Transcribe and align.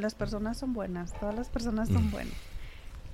las 0.00 0.14
personas 0.14 0.58
son 0.58 0.72
buenas, 0.72 1.12
todas 1.18 1.34
las 1.34 1.48
personas 1.48 1.88
son 1.88 2.08
Mm. 2.08 2.10
buenas. 2.10 2.34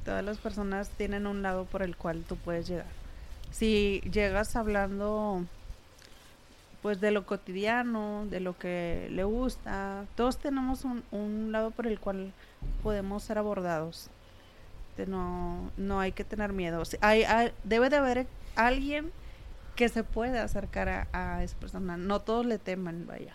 Todas 0.04 0.24
las 0.24 0.38
personas 0.38 0.88
tienen 0.90 1.26
un 1.26 1.42
lado 1.42 1.64
por 1.64 1.82
el 1.82 1.96
cual 1.96 2.22
tú 2.28 2.36
puedes 2.36 2.66
llegar. 2.68 2.86
Si 3.50 4.00
llegas 4.12 4.54
hablando 4.56 5.44
pues 6.82 7.00
de 7.00 7.10
lo 7.10 7.26
cotidiano, 7.26 8.26
de 8.30 8.38
lo 8.38 8.56
que 8.56 9.08
le 9.10 9.24
gusta, 9.24 10.04
todos 10.14 10.38
tenemos 10.38 10.84
un, 10.84 11.02
un 11.10 11.50
lado 11.50 11.72
por 11.72 11.88
el 11.88 11.98
cual 11.98 12.32
podemos 12.82 13.24
ser 13.24 13.38
abordados. 13.38 14.08
De 14.96 15.06
no, 15.06 15.70
no 15.76 15.98
hay 16.00 16.12
que 16.12 16.22
tener 16.24 16.52
miedo. 16.52 16.84
Si- 16.84 16.96
Hay, 17.00 17.24
hay- 17.24 17.52
debe 17.64 17.90
de 17.90 17.96
haber 17.96 18.26
alguien 18.54 19.10
que 19.74 19.88
se 19.88 20.04
pueda 20.04 20.44
acercar 20.44 20.88
a, 20.88 21.08
a 21.12 21.42
esa 21.42 21.56
persona. 21.58 21.96
No 21.96 22.20
todos 22.20 22.46
le 22.46 22.58
teman, 22.58 23.04
vaya. 23.06 23.34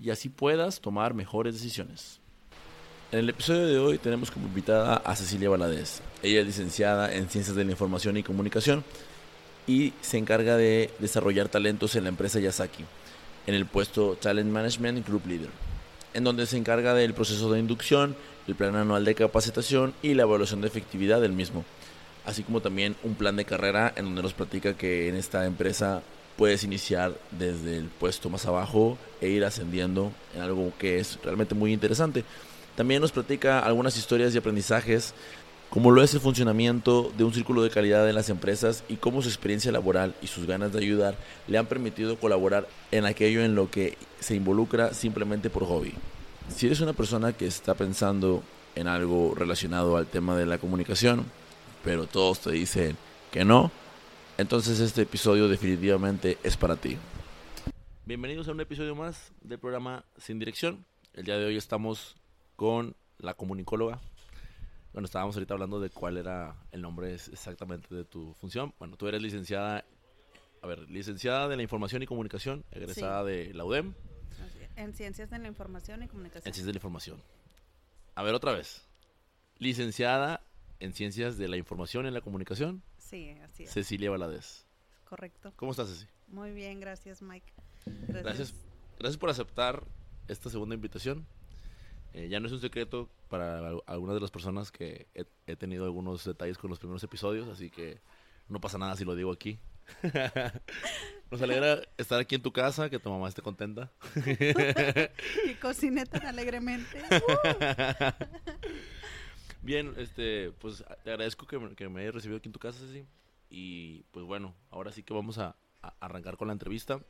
y 0.00 0.10
así 0.10 0.28
puedas 0.28 0.80
tomar 0.80 1.14
mejores 1.14 1.54
decisiones. 1.54 2.20
En 3.12 3.20
el 3.20 3.28
episodio 3.28 3.66
de 3.66 3.78
hoy 3.78 3.98
tenemos 3.98 4.30
como 4.30 4.48
invitada 4.48 4.96
a 4.96 5.14
Cecilia 5.14 5.48
Valadez. 5.48 6.00
Ella 6.22 6.40
es 6.40 6.46
licenciada 6.46 7.14
en 7.14 7.28
Ciencias 7.28 7.54
de 7.54 7.64
la 7.64 7.70
Información 7.70 8.16
y 8.16 8.22
Comunicación 8.22 8.84
y 9.66 9.92
se 10.00 10.18
encarga 10.18 10.56
de 10.56 10.90
desarrollar 10.98 11.48
talentos 11.48 11.94
en 11.96 12.04
la 12.04 12.08
empresa 12.08 12.40
Yasaki, 12.40 12.84
en 13.46 13.54
el 13.54 13.66
puesto 13.66 14.16
Talent 14.16 14.50
Management 14.50 15.06
Group 15.06 15.26
Leader, 15.26 15.50
en 16.14 16.24
donde 16.24 16.46
se 16.46 16.56
encarga 16.56 16.94
del 16.94 17.14
proceso 17.14 17.52
de 17.52 17.60
inducción, 17.60 18.16
el 18.48 18.54
plan 18.54 18.76
anual 18.76 19.04
de 19.04 19.14
capacitación 19.14 19.94
y 20.02 20.14
la 20.14 20.22
evaluación 20.22 20.60
de 20.60 20.68
efectividad 20.68 21.20
del 21.20 21.32
mismo, 21.32 21.64
así 22.24 22.42
como 22.42 22.60
también 22.60 22.96
un 23.02 23.14
plan 23.14 23.36
de 23.36 23.44
carrera 23.44 23.92
en 23.96 24.06
donde 24.06 24.22
nos 24.22 24.34
platica 24.34 24.74
que 24.74 25.08
en 25.08 25.16
esta 25.16 25.46
empresa 25.46 26.02
puedes 26.36 26.64
iniciar 26.64 27.14
desde 27.30 27.78
el 27.78 27.86
puesto 27.86 28.28
más 28.28 28.46
abajo 28.46 28.98
e 29.20 29.28
ir 29.28 29.44
ascendiendo 29.44 30.12
en 30.34 30.42
algo 30.42 30.72
que 30.78 30.98
es 30.98 31.18
realmente 31.22 31.54
muy 31.54 31.72
interesante. 31.72 32.24
También 32.76 33.00
nos 33.00 33.12
platica 33.12 33.60
algunas 33.60 33.96
historias 33.96 34.34
y 34.34 34.38
aprendizajes, 34.38 35.14
como 35.70 35.90
lo 35.90 36.02
es 36.02 36.12
el 36.14 36.20
funcionamiento 36.20 37.10
de 37.16 37.24
un 37.24 37.32
círculo 37.32 37.62
de 37.62 37.70
calidad 37.70 38.08
en 38.08 38.14
las 38.14 38.28
empresas 38.28 38.84
y 38.88 38.96
cómo 38.96 39.22
su 39.22 39.28
experiencia 39.28 39.72
laboral 39.72 40.14
y 40.22 40.26
sus 40.26 40.46
ganas 40.46 40.72
de 40.72 40.78
ayudar 40.80 41.16
le 41.48 41.58
han 41.58 41.66
permitido 41.66 42.18
colaborar 42.18 42.68
en 42.92 43.06
aquello 43.06 43.42
en 43.42 43.54
lo 43.54 43.70
que 43.70 43.96
se 44.20 44.34
involucra 44.34 44.94
simplemente 44.94 45.50
por 45.50 45.64
hobby. 45.64 45.94
Si 46.54 46.66
eres 46.66 46.80
una 46.80 46.92
persona 46.92 47.32
que 47.32 47.46
está 47.46 47.74
pensando 47.74 48.42
en 48.74 48.88
algo 48.88 49.34
relacionado 49.34 49.96
al 49.96 50.06
tema 50.06 50.36
de 50.36 50.46
la 50.46 50.58
comunicación, 50.58 51.24
pero 51.82 52.06
todos 52.06 52.40
te 52.40 52.52
dicen 52.52 52.96
que 53.32 53.44
no, 53.44 53.72
entonces 54.38 54.80
este 54.80 55.02
episodio 55.02 55.48
definitivamente 55.48 56.38
es 56.42 56.56
para 56.56 56.76
ti. 56.76 56.96
Bienvenidos 58.04 58.48
a 58.48 58.52
un 58.52 58.60
episodio 58.60 58.94
más 58.94 59.32
del 59.42 59.58
programa 59.58 60.04
Sin 60.18 60.38
Dirección. 60.38 60.84
El 61.14 61.24
día 61.24 61.38
de 61.38 61.46
hoy 61.46 61.56
estamos 61.56 62.16
con 62.54 62.94
la 63.18 63.34
comunicóloga. 63.34 64.00
Bueno, 64.92 65.06
estábamos 65.06 65.36
ahorita 65.36 65.54
hablando 65.54 65.80
de 65.80 65.90
cuál 65.90 66.16
era 66.16 66.56
el 66.72 66.82
nombre 66.82 67.14
exactamente 67.14 67.94
de 67.94 68.04
tu 68.04 68.34
función. 68.34 68.72
Bueno, 68.78 68.96
tú 68.96 69.08
eres 69.08 69.20
licenciada, 69.20 69.84
a 70.62 70.66
ver, 70.66 70.88
licenciada 70.90 71.48
de 71.48 71.56
la 71.56 71.62
Información 71.62 72.02
y 72.02 72.06
Comunicación, 72.06 72.64
egresada 72.70 73.24
de 73.24 73.52
la 73.54 73.64
UDEM. 73.64 73.94
En 74.76 74.94
Ciencias 74.94 75.30
de 75.30 75.38
la 75.38 75.48
Información 75.48 76.02
y 76.02 76.08
Comunicación. 76.08 76.48
en 76.48 76.54
Ciencias 76.54 76.66
de 76.66 76.72
la 76.72 76.76
Información. 76.76 77.22
A 78.14 78.22
ver, 78.22 78.34
otra 78.34 78.52
vez. 78.52 78.82
Licenciada 79.58 80.42
en 80.80 80.92
Ciencias 80.92 81.38
de 81.38 81.48
la 81.48 81.56
Información 81.56 82.06
y 82.06 82.10
la 82.10 82.20
Comunicación, 82.20 82.82
Sí, 83.08 83.30
así 83.44 83.64
es. 83.64 83.70
Cecilia 83.72 84.10
Valadez. 84.10 84.66
Correcto. 85.04 85.52
¿Cómo 85.56 85.70
estás, 85.70 85.88
Ceci? 85.88 86.06
Muy 86.28 86.50
bien, 86.52 86.80
gracias, 86.80 87.22
Mike. 87.22 87.52
Gracias. 88.08 88.52
Gracias 88.98 89.16
por 89.18 89.30
aceptar 89.30 89.84
esta 90.26 90.50
segunda 90.50 90.74
invitación. 90.74 91.26
Eh, 92.14 92.28
ya 92.28 92.40
no 92.40 92.46
es 92.46 92.52
un 92.52 92.60
secreto 92.60 93.08
para 93.28 93.58
al- 93.58 93.82
algunas 93.86 94.14
de 94.16 94.20
las 94.20 94.30
personas 94.30 94.72
que 94.72 95.06
he, 95.14 95.24
he 95.46 95.54
tenido 95.56 95.84
algunos 95.84 96.24
detalles 96.24 96.58
con 96.58 96.70
los 96.70 96.78
primeros 96.78 97.02
episodios, 97.04 97.46
así 97.48 97.70
que 97.70 98.00
no 98.48 98.60
pasa 98.60 98.78
nada 98.78 98.96
si 98.96 99.04
lo 99.04 99.14
digo 99.14 99.30
aquí. 99.32 99.58
Nos 101.30 101.42
alegra 101.42 101.82
estar 101.98 102.18
aquí 102.20 102.34
en 102.36 102.42
tu 102.42 102.52
casa, 102.52 102.88
que 102.90 102.98
tu 102.98 103.10
mamá 103.10 103.28
esté 103.28 103.42
contenta. 103.42 103.92
Y 105.46 105.54
cociné 105.60 106.06
tan 106.06 106.26
alegremente. 106.26 107.02
Bien, 109.66 109.94
este, 109.96 110.52
pues 110.60 110.84
te 111.02 111.10
agradezco 111.10 111.44
que, 111.44 111.58
me- 111.58 111.74
que 111.74 111.88
me 111.88 112.02
hayas 112.02 112.14
recibido 112.14 112.38
aquí 112.38 112.48
en 112.48 112.52
tu 112.52 112.60
casa, 112.60 112.78
Ceci. 112.78 113.04
Y 113.50 114.04
pues 114.12 114.24
bueno, 114.24 114.54
ahora 114.70 114.92
sí 114.92 115.02
que 115.02 115.12
vamos 115.12 115.38
a, 115.38 115.56
a 115.82 115.92
arrancar 115.98 116.36
con 116.36 116.46
la 116.46 116.52
entrevista. 116.52 117.00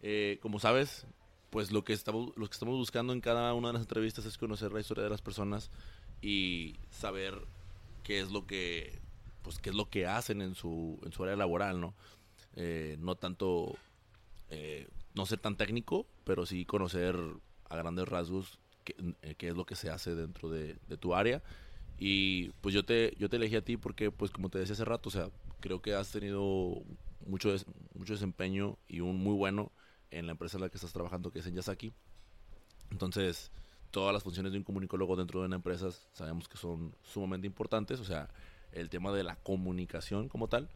Eh, 0.00 0.38
como 0.40 0.58
sabes, 0.58 1.06
pues 1.50 1.72
lo 1.72 1.84
que, 1.84 1.92
estamos, 1.92 2.32
lo 2.36 2.46
que 2.46 2.52
estamos 2.54 2.76
buscando 2.76 3.12
en 3.12 3.20
cada 3.20 3.52
una 3.52 3.68
de 3.68 3.74
las 3.74 3.82
entrevistas 3.82 4.24
es 4.24 4.38
conocer 4.38 4.72
la 4.72 4.80
historia 4.80 5.04
de 5.04 5.10
las 5.10 5.20
personas 5.20 5.70
y 6.22 6.76
saber 6.90 7.34
qué 8.02 8.20
es 8.20 8.30
lo 8.30 8.46
que, 8.46 8.98
pues 9.42 9.58
qué 9.58 9.70
es 9.70 9.76
lo 9.76 9.90
que 9.90 10.06
hacen 10.06 10.40
en 10.40 10.54
su, 10.54 10.98
en 11.04 11.12
su 11.12 11.22
área 11.22 11.36
laboral, 11.36 11.80
¿no? 11.82 11.94
Eh, 12.54 12.96
no 12.98 13.16
tanto, 13.16 13.76
eh, 14.48 14.88
no 15.14 15.26
ser 15.26 15.40
tan 15.40 15.56
técnico, 15.58 16.06
pero 16.24 16.46
sí 16.46 16.64
conocer 16.64 17.14
a 17.68 17.76
grandes 17.76 18.08
rasgos 18.08 18.58
qué, 18.86 18.96
eh, 19.22 19.36
qué 19.36 19.50
es 19.50 19.56
lo 19.56 19.66
que 19.66 19.76
se 19.76 19.90
hace 19.90 20.16
dentro 20.16 20.50
de, 20.50 20.78
de 20.88 20.98
tu 20.98 21.14
área. 21.14 21.42
Y 21.98 22.50
pues 22.62 22.74
yo 22.74 22.84
te, 22.84 23.14
yo 23.18 23.28
te 23.30 23.36
elegí 23.36 23.56
a 23.56 23.64
ti 23.64 23.76
porque, 23.78 24.10
pues 24.10 24.30
como 24.32 24.50
te 24.50 24.58
decía 24.58 24.74
hace 24.74 24.84
rato, 24.86 25.08
o 25.10 25.12
sea, 25.12 25.30
creo 25.60 25.82
que 25.82 25.94
has 25.94 26.12
tenido 26.12 26.82
mucho, 27.26 27.52
des- 27.52 27.66
mucho 27.94 28.14
desempeño 28.14 28.78
y 28.88 29.00
un 29.00 29.18
muy 29.22 29.34
bueno 29.34 29.72
en 30.10 30.26
la 30.26 30.32
empresa 30.32 30.58
en 30.58 30.62
la 30.62 30.70
que 30.70 30.78
estás 30.78 30.92
trabajando, 30.92 31.32
que 31.32 31.40
es 31.40 31.46
en 31.46 31.56
Yasaki. 31.56 31.92
Entonces, 32.90 33.50
todas 33.90 34.12
las 34.12 34.22
funciones 34.22 34.52
de 34.52 34.58
un 34.58 34.64
comunicólogo 34.64 35.16
dentro 35.16 35.40
de 35.40 35.46
una 35.46 35.56
empresa 35.56 35.90
sabemos 36.12 36.48
que 36.48 36.56
son 36.56 36.94
sumamente 37.02 37.46
importantes, 37.46 38.00
o 38.00 38.04
sea, 38.04 38.28
el 38.72 38.90
tema 38.90 39.12
de 39.12 39.24
la 39.24 39.36
comunicación 39.36 40.28
como 40.28 40.48
tal. 40.48 40.68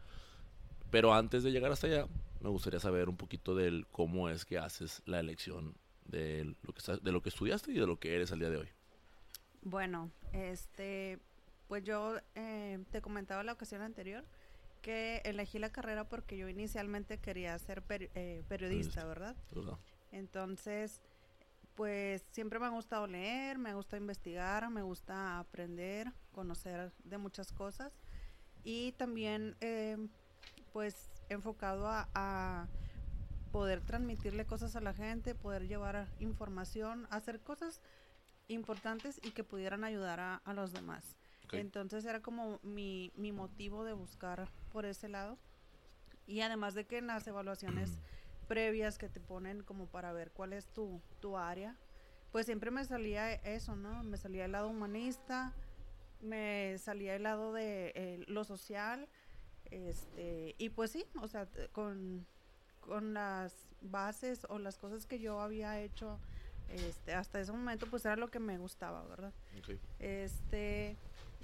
Pero 0.89 1.13
antes 1.13 1.43
de 1.43 1.51
llegar 1.51 1.71
hasta 1.71 1.87
allá, 1.87 2.07
me 2.41 2.49
gustaría 2.49 2.79
saber 2.79 3.09
un 3.09 3.17
poquito 3.17 3.55
del 3.55 3.87
cómo 3.91 4.29
es 4.29 4.45
que 4.45 4.57
haces 4.57 5.01
la 5.05 5.19
elección 5.19 5.75
de 6.11 6.55
lo 6.61 6.73
que, 6.73 6.81
de 7.01 7.11
lo 7.11 7.21
que 7.21 7.29
estudiaste 7.29 7.71
y 7.71 7.79
de 7.79 7.87
lo 7.87 7.99
que 7.99 8.15
eres 8.15 8.31
al 8.31 8.39
día 8.39 8.49
de 8.49 8.57
hoy. 8.57 8.69
Bueno, 9.63 10.11
este, 10.33 11.19
pues 11.67 11.83
yo 11.83 12.17
eh, 12.35 12.83
te 12.91 13.01
comentaba 13.01 13.43
la 13.43 13.53
ocasión 13.53 13.81
anterior 13.81 14.25
que 14.81 15.21
elegí 15.25 15.59
la 15.59 15.71
carrera 15.71 16.09
porque 16.09 16.37
yo 16.37 16.49
inicialmente 16.49 17.19
quería 17.19 17.57
ser 17.59 17.83
peri- 17.83 18.09
eh, 18.15 18.43
periodista, 18.47 19.01
Periodista. 19.01 19.05
¿verdad? 19.05 19.35
¿verdad? 19.53 19.77
Entonces, 20.11 21.01
pues 21.75 22.25
siempre 22.31 22.59
me 22.59 22.65
ha 22.65 22.69
gustado 22.69 23.05
leer, 23.07 23.57
me 23.59 23.73
gusta 23.75 23.97
investigar, 23.97 24.69
me 24.69 24.81
gusta 24.81 25.39
aprender, 25.39 26.11
conocer 26.31 26.91
de 27.03 27.17
muchas 27.19 27.51
cosas 27.53 27.93
y 28.63 28.91
también 28.93 29.55
eh, 29.61 29.97
pues 30.73 31.11
enfocado 31.29 31.87
a, 31.87 32.09
a 32.15 32.67
poder 33.51 33.81
transmitirle 33.81 34.45
cosas 34.45 34.75
a 34.75 34.81
la 34.81 34.93
gente, 34.93 35.35
poder 35.35 35.67
llevar 35.67 36.07
información, 36.19 37.07
hacer 37.09 37.39
cosas 37.39 37.81
importantes 38.47 39.19
y 39.23 39.31
que 39.31 39.43
pudieran 39.43 39.83
ayudar 39.83 40.19
a, 40.19 40.35
a 40.37 40.53
los 40.53 40.73
demás. 40.73 41.17
Entonces 41.51 42.05
era 42.05 42.21
como 42.21 42.59
mi, 42.63 43.11
mi 43.15 43.31
motivo 43.31 43.83
de 43.83 43.93
buscar 43.93 44.47
por 44.71 44.85
ese 44.85 45.09
lado. 45.09 45.37
Y 46.25 46.41
además 46.41 46.75
de 46.75 46.85
que 46.85 46.97
en 46.97 47.07
las 47.07 47.27
evaluaciones 47.27 47.99
previas 48.47 48.97
que 48.97 49.09
te 49.09 49.19
ponen 49.19 49.63
como 49.63 49.87
para 49.87 50.13
ver 50.13 50.31
cuál 50.31 50.53
es 50.53 50.67
tu, 50.67 51.01
tu 51.19 51.37
área, 51.37 51.75
pues 52.31 52.45
siempre 52.45 52.71
me 52.71 52.85
salía 52.85 53.33
eso, 53.33 53.75
¿no? 53.75 54.03
Me 54.03 54.17
salía 54.17 54.45
el 54.45 54.53
lado 54.53 54.69
humanista, 54.69 55.53
me 56.21 56.77
salía 56.77 57.15
el 57.15 57.23
lado 57.23 57.51
de 57.51 57.91
eh, 57.95 58.23
lo 58.27 58.45
social, 58.45 59.09
este, 59.65 60.55
y 60.57 60.69
pues 60.69 60.91
sí, 60.91 61.05
o 61.21 61.27
sea, 61.27 61.47
con, 61.71 62.25
con 62.81 63.13
las 63.13 63.53
bases 63.81 64.45
o 64.49 64.59
las 64.59 64.77
cosas 64.77 65.05
que 65.05 65.19
yo 65.19 65.39
había 65.41 65.79
hecho 65.79 66.17
Este, 66.69 67.13
hasta 67.13 67.39
ese 67.41 67.51
momento 67.51 67.85
pues 67.87 68.05
era 68.05 68.15
lo 68.15 68.29
que 68.29 68.39
me 68.39 68.57
gustaba, 68.57 69.03
¿verdad? 69.07 69.33
Ok. 69.59 69.75
Este, 69.99 70.95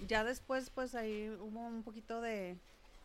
ya 0.08 0.24
después 0.24 0.70
pues 0.70 0.96
ahí 0.96 1.30
hubo 1.42 1.60
un 1.68 1.84
poquito 1.84 2.22
de, 2.22 2.56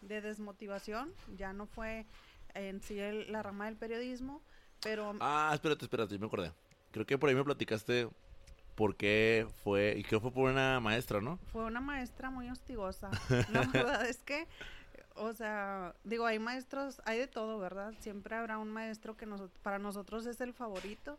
de 0.03 0.21
desmotivación, 0.21 1.13
ya 1.37 1.53
no 1.53 1.67
fue 1.67 2.07
en 2.55 2.81
sí 2.81 2.99
el- 3.01 3.33
la 3.33 3.43
rama 3.43 3.65
del 3.67 3.77
periodismo, 3.77 4.41
pero 4.83 5.17
Ah, 5.21 5.51
espérate, 5.55 5.85
espérate, 5.87 6.17
me 6.19 6.27
acordé. 6.27 6.53
Creo 6.93 7.07
que 7.07 7.19
por 7.19 7.29
ahí 7.29 7.35
me 7.35 7.43
platicaste 7.45 8.09
por 8.77 8.95
qué 8.97 9.47
fue, 9.65 9.95
y 9.99 10.03
creo 10.05 10.21
que 10.21 10.25
fue 10.31 10.33
por 10.33 10.51
una 10.51 10.79
maestra, 10.81 11.21
¿no? 11.21 11.39
fue 11.53 11.65
una 11.65 11.81
maestra 11.81 12.31
muy 12.31 12.49
hostigosa. 12.51 13.11
La 13.51 13.63
verdad 13.63 14.07
es 14.09 14.19
que, 14.23 14.47
o 15.17 15.33
sea, 15.33 15.95
digo, 16.05 16.27
hay 16.27 16.39
maestros, 16.39 17.01
hay 17.05 17.19
de 17.19 17.27
todo, 17.27 17.59
¿verdad? 17.59 17.95
Siempre 18.01 18.37
habrá 18.37 18.59
un 18.59 18.71
maestro 18.71 19.17
que 19.17 19.27
noso- 19.27 19.51
para 19.63 19.79
nosotros 19.79 20.27
es 20.27 20.41
el 20.41 20.53
favorito 20.53 21.19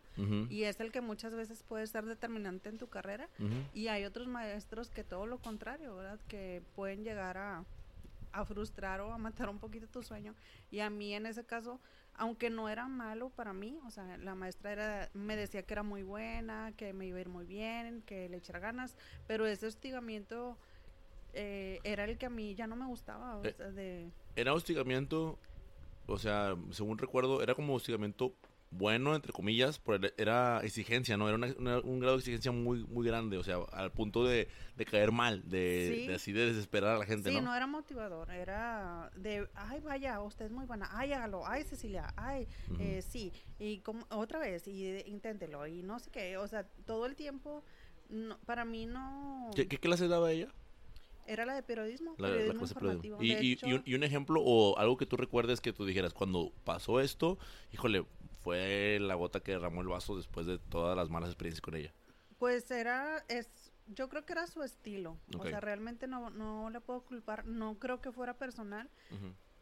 y 0.50 0.64
es 0.64 0.80
el 0.80 0.92
que 0.92 1.02
muchas 1.02 1.34
veces 1.36 1.64
puede 1.64 1.88
ser 1.88 2.06
determinante 2.06 2.70
en 2.70 2.78
tu 2.78 2.88
carrera. 2.88 3.28
Y 3.74 3.88
hay 3.88 4.06
otros 4.06 4.28
maestros 4.28 4.90
que 4.90 5.04
todo 5.04 5.26
lo 5.26 5.38
contrario, 5.40 5.96
¿verdad? 5.96 6.20
Que 6.28 6.62
pueden 6.76 7.04
llegar 7.04 7.38
a, 7.38 7.64
a 8.32 8.46
frustrar 8.46 9.02
o 9.02 9.14
a 9.14 9.18
matar 9.18 9.50
un 9.50 9.60
poquito 9.60 9.88
tu 9.88 10.02
sueño. 10.04 10.34
Y 10.72 10.80
a 10.80 10.90
mí 10.90 11.14
en 11.14 11.26
ese 11.26 11.44
caso, 11.46 11.80
aunque 12.16 12.50
no 12.50 12.70
era 12.70 12.88
malo 12.88 13.30
para 13.30 13.54
mí, 13.54 13.80
o 13.86 13.90
sea, 13.92 14.18
la 14.18 14.36
maestra 14.36 14.72
era, 14.72 15.10
me 15.14 15.36
decía 15.36 15.64
que 15.64 15.74
era 15.74 15.84
muy 15.84 16.04
buena, 16.04 16.72
que 16.78 16.94
me 16.94 17.06
iba 17.08 17.18
a 17.18 17.22
ir 17.22 17.30
muy 17.30 17.46
bien, 17.46 18.02
que 18.04 18.30
le 18.30 18.38
echara 18.38 18.60
ganas, 18.60 18.96
pero 19.28 19.46
ese 19.48 19.66
hostigamiento 19.68 20.58
eh, 21.34 21.80
era 21.84 22.06
el 22.06 22.18
que 22.18 22.26
a 22.26 22.30
mí 22.30 22.56
ya 22.56 22.68
no 22.68 22.76
me 22.76 22.86
gustaba. 22.86 23.38
o 23.38 23.46
Eh, 23.46 23.54
sea, 23.58 23.72
de, 23.72 24.12
Era 24.36 24.54
hostigamiento, 24.54 25.38
o 26.08 26.18
sea, 26.18 26.56
según 26.72 26.98
recuerdo, 26.98 27.42
era 27.42 27.54
como 27.56 27.76
hostigamiento 27.76 28.34
bueno, 28.76 29.14
entre 29.14 29.32
comillas, 29.32 29.78
pero 29.78 29.98
era- 29.98 30.14
era 30.18 30.60
exigencia, 30.64 31.16
¿no? 31.16 31.28
Era 31.28 31.36
una- 31.36 31.54
una- 31.60 31.80
un 31.82 32.00
grado 32.00 32.16
de 32.16 32.22
exigencia 32.22 32.52
muy 32.52 32.84
muy 32.86 33.06
grande, 33.06 33.38
o 33.38 33.44
sea, 33.44 33.58
al 33.72 33.92
punto 33.92 34.24
de, 34.26 34.48
de 34.76 34.86
caer 34.86 35.12
mal, 35.12 35.48
de, 35.48 35.94
Sí. 36.02 36.08
de 36.08 36.16
así 36.16 36.32
de 36.32 36.48
desesperar 36.48 36.96
a 36.96 36.98
la 36.98 37.06
gente, 37.06 37.30
sí, 37.30 37.36
¿no? 37.36 37.42
no 37.44 37.56
era 37.56 37.68
motivador, 37.68 38.32
era 38.32 39.12
de, 39.16 39.48
ay, 39.54 39.80
vaya, 39.82 40.20
usted 40.22 40.46
es 40.46 40.52
muy 40.52 40.66
buena, 40.66 40.90
ay, 40.92 41.14
hágalo, 41.14 41.46
ay, 41.46 41.64
Cecilia, 41.66 42.12
ay, 42.18 42.48
eh, 42.80 43.04
sí, 43.04 43.32
y 43.60 43.78
como, 43.82 44.08
otra 44.10 44.40
vez, 44.40 44.68
y 44.68 44.92
de- 44.92 45.04
inténtelo, 45.08 45.68
y 45.68 45.84
no 45.84 46.00
sé 46.00 46.10
qué, 46.10 46.38
o 46.38 46.48
sea, 46.48 46.68
todo 46.88 47.06
el 47.06 47.16
tiempo, 47.16 47.64
no, 48.10 48.40
para 48.48 48.66
mí 48.66 48.88
no, 48.88 49.52
¿Qué, 49.56 49.68
qué 49.68 49.78
clase 49.78 50.08
daba 50.08 50.32
ella? 50.32 50.48
Era 51.28 51.46
la 51.46 51.56
de 51.56 51.64
periodismo, 51.64 52.16
La, 52.18 52.28
la 52.30 52.34
periodismo 52.36 52.60
clase 52.60 52.74
de 52.74 52.80
periodismo. 52.80 53.08
informativo. 53.18 53.24
Y, 53.24 53.36
De 53.36 53.44
y- 53.44 53.52
hecho, 53.54 53.68
y 53.68 53.74
un, 53.74 53.82
y 53.86 53.94
un 53.96 54.04
ejemplo 54.04 54.42
o 54.42 54.78
algo 54.78 54.98
que 54.98 55.06
tú 55.06 55.18
recuerdes 55.18 55.62
que 55.62 55.74
tú 55.74 55.86
dijeras, 55.86 56.14
cuando 56.14 56.52
pasó 56.64 57.00
esto, 57.00 57.38
híjole, 57.72 58.06
fue 58.42 58.98
la 59.02 59.16
gota 59.16 59.40
que 59.40 59.54
derramó 59.54 59.82
el 59.82 59.88
vaso 59.88 60.18
después 60.18 60.46
de 60.46 60.60
todas 60.60 60.96
las 60.98 61.10
malas 61.10 61.30
experiencias 61.30 61.62
con 61.62 61.76
ella. 61.76 61.94
Pues 62.38 62.70
era, 62.72 63.24
es, 63.30 63.50
yo 63.88 64.10
creo 64.10 64.26
que 64.26 64.34
era 64.34 64.48
su 64.48 64.64
estilo, 64.64 65.18
o 65.38 65.44
sea, 65.44 65.60
realmente 65.62 66.08
no, 66.08 66.30
no 66.30 66.70
le 66.70 66.82
puedo 66.82 67.02
culpar, 67.02 67.46
no 67.46 67.76
creo 67.80 68.02
que 68.02 68.12
fuera 68.12 68.34
personal, 68.34 68.90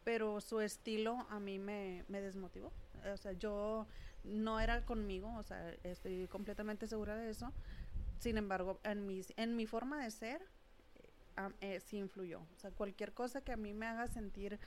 pero 0.04 0.40
su 0.40 0.60
estilo 0.60 1.26
a 1.30 1.38
mí 1.38 1.58
me, 1.60 2.04
me 2.08 2.20
desmotivó. 2.20 2.72
O 3.12 3.16
sea, 3.16 3.32
yo 3.32 3.86
no 4.24 4.58
era 4.60 4.84
conmigo, 4.84 5.32
o 5.36 5.42
sea, 5.44 5.70
estoy 5.84 6.26
completamente 6.28 6.86
segura 6.88 7.14
de 7.16 7.30
eso. 7.30 7.52
Sin 8.18 8.36
embargo, 8.36 8.80
en, 8.84 9.06
mis, 9.06 9.32
en 9.36 9.54
mi 9.56 9.66
forma 9.66 10.02
de 10.02 10.10
ser, 10.10 10.40
am- 11.36 11.54
eh, 11.60 11.80
sí 11.80 11.98
influyó. 11.98 12.40
O 12.40 12.56
sea, 12.58 12.70
cualquier 12.70 13.12
cosa 13.12 13.42
que 13.42 13.52
a 13.52 13.56
mí 13.56 13.72
me 13.74 13.86
haga 13.86 14.06
sentir 14.06 14.58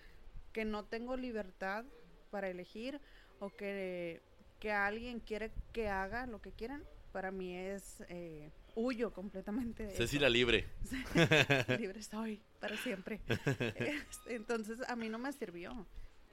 que 0.51 0.65
no 0.65 0.85
tengo 0.85 1.17
libertad 1.17 1.85
para 2.31 2.50
elegir 2.50 3.00
o 3.39 3.50
que, 3.50 4.21
que 4.59 4.71
alguien 4.71 5.19
quiere 5.19 5.51
que 5.73 5.89
haga 5.89 6.25
lo 6.27 6.41
que 6.41 6.51
quieran, 6.51 6.83
para 7.12 7.31
mí 7.31 7.56
es 7.56 8.03
eh, 8.09 8.51
huyo 8.75 9.12
completamente 9.13 9.83
de 9.83 9.89
eso. 9.89 9.97
Cecilia 10.03 10.29
Libre. 10.29 10.67
libre 11.79 12.01
soy 12.03 12.41
para 12.59 12.75
siempre. 12.77 13.21
Este, 13.75 14.35
Entonces 14.35 14.79
a 14.88 14.95
mí 14.95 15.09
no 15.09 15.17
me 15.17 15.31
sirvió. 15.33 15.71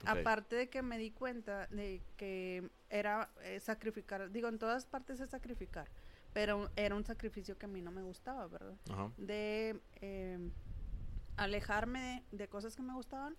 Ok. 0.01 0.07
Aparte 0.09 0.55
de 0.57 0.69
que 0.69 0.81
me 0.81 0.97
di 0.97 1.11
cuenta 1.11 1.67
de 1.67 2.01
que 2.17 2.69
era 2.89 3.29
eh, 3.43 3.59
sacrificar, 3.61 4.29
digo, 4.31 4.49
en 4.49 4.59
todas 4.59 4.85
partes 4.85 5.21
es 5.21 5.29
sacrificar, 5.29 5.87
pero 6.33 6.69
era 6.75 6.95
un 6.95 7.05
sacrificio 7.05 7.57
que 7.57 7.65
a 7.65 7.69
mí 7.69 7.81
no 7.81 7.91
me 7.91 8.01
gustaba, 8.01 8.47
¿verdad? 8.47 8.75
Ajá. 8.91 9.11
De 9.17 9.79
eh, 10.01 10.49
alejarme 11.37 12.23
de, 12.31 12.37
de 12.37 12.47
cosas 12.47 12.75
que 12.75 12.81
me 12.81 12.93
gustaban 12.93 13.35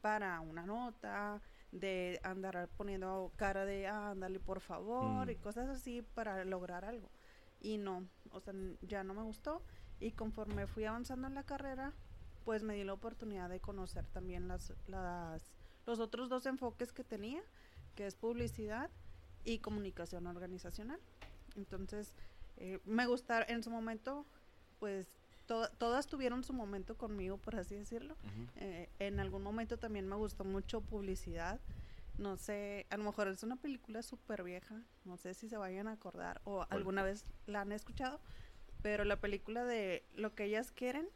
para 0.00 0.40
una 0.40 0.66
nota, 0.66 1.40
de 1.72 2.20
andar 2.22 2.68
poniendo 2.76 3.32
cara 3.36 3.64
de, 3.64 3.86
ah, 3.86 4.10
ándale 4.10 4.38
por 4.40 4.60
favor, 4.60 5.26
Mm. 5.26 5.30
y 5.30 5.36
cosas 5.36 5.68
así 5.68 6.02
para 6.02 6.44
lograr 6.44 6.84
algo. 6.84 7.10
Y 7.60 7.78
no, 7.78 8.06
o 8.30 8.40
sea, 8.40 8.52
ya 8.82 9.02
no 9.04 9.14
me 9.14 9.22
gustó. 9.22 9.62
Y 10.00 10.12
conforme 10.12 10.66
fui 10.66 10.84
avanzando 10.84 11.26
en 11.26 11.34
la 11.34 11.44
carrera, 11.44 11.92
pues 12.44 12.62
me 12.62 12.74
di 12.74 12.84
la 12.84 12.92
oportunidad 12.92 13.48
de 13.48 13.60
conocer 13.60 14.06
también 14.08 14.48
las, 14.48 14.74
las, 14.86 15.54
los 15.86 15.98
otros 15.98 16.28
dos 16.28 16.44
enfoques 16.46 16.92
que 16.92 17.02
tenía, 17.04 17.42
que 17.94 18.06
es 18.06 18.14
publicidad 18.16 18.90
y 19.44 19.60
comunicación 19.60 20.26
organizacional. 20.26 21.00
Entonces, 21.56 22.14
eh, 22.56 22.78
me 22.84 23.06
gustaron, 23.06 23.48
en 23.50 23.62
su 23.62 23.70
momento, 23.70 24.26
pues 24.78 25.06
to- 25.46 25.68
todas 25.78 26.06
tuvieron 26.06 26.44
su 26.44 26.52
momento 26.52 26.96
conmigo, 26.96 27.36
por 27.38 27.56
así 27.56 27.74
decirlo. 27.74 28.16
Eh, 28.56 28.88
en 28.98 29.20
algún 29.20 29.42
momento 29.42 29.76
también 29.78 30.08
me 30.08 30.16
gustó 30.16 30.44
mucho 30.44 30.80
publicidad. 30.80 31.60
No 32.18 32.36
sé, 32.36 32.86
a 32.90 32.96
lo 32.96 33.04
mejor 33.04 33.26
es 33.28 33.42
una 33.42 33.56
película 33.56 34.00
súper 34.02 34.44
vieja, 34.44 34.82
no 35.04 35.16
sé 35.16 35.34
si 35.34 35.48
se 35.48 35.56
vayan 35.56 35.88
a 35.88 35.92
acordar 35.92 36.40
o 36.44 36.64
alguna 36.70 37.02
vez 37.02 37.24
la 37.46 37.62
han 37.62 37.72
escuchado, 37.72 38.20
pero 38.82 39.04
la 39.04 39.16
película 39.20 39.64
de 39.64 40.04
Lo 40.14 40.32
que 40.34 40.44
ellas 40.44 40.70
quieren, 40.70 41.08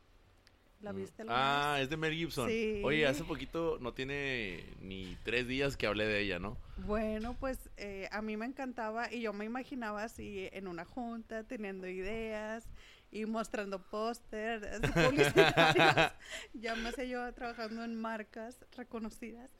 ¿la 0.80 0.92
Mm. 0.92 0.96
viste 0.96 1.25
Ah, 1.28 1.78
es 1.80 1.90
de 1.90 1.96
Mel 1.96 2.14
Gibson. 2.14 2.48
Sí. 2.48 2.80
Oye, 2.84 3.06
hace 3.06 3.25
poquito 3.25 3.78
no 3.80 3.92
tiene 3.94 4.64
ni 4.80 5.16
tres 5.25 5.46
días 5.48 5.76
que 5.76 5.86
hablé 5.86 6.06
de 6.06 6.20
ella, 6.20 6.38
¿no? 6.38 6.56
Bueno, 6.86 7.34
pues 7.38 7.70
eh, 7.76 8.08
a 8.12 8.22
mí 8.22 8.36
me 8.36 8.46
encantaba 8.46 9.12
y 9.12 9.20
yo 9.22 9.32
me 9.32 9.44
imaginaba 9.44 10.04
así 10.04 10.48
en 10.52 10.69
una 10.69 10.84
junta 10.84 11.44
teniendo 11.44 11.86
ideas 11.88 12.69
y 13.10 13.25
mostrando 13.26 13.82
póster 13.82 14.64
así 14.82 14.92
publicitarios. 14.92 16.12
ya 16.54 16.75
me 16.76 16.92
sé 16.92 17.08
yo 17.08 17.32
trabajando 17.34 17.82
en 17.84 17.94
marcas 18.00 18.64
reconocidas 18.76 19.50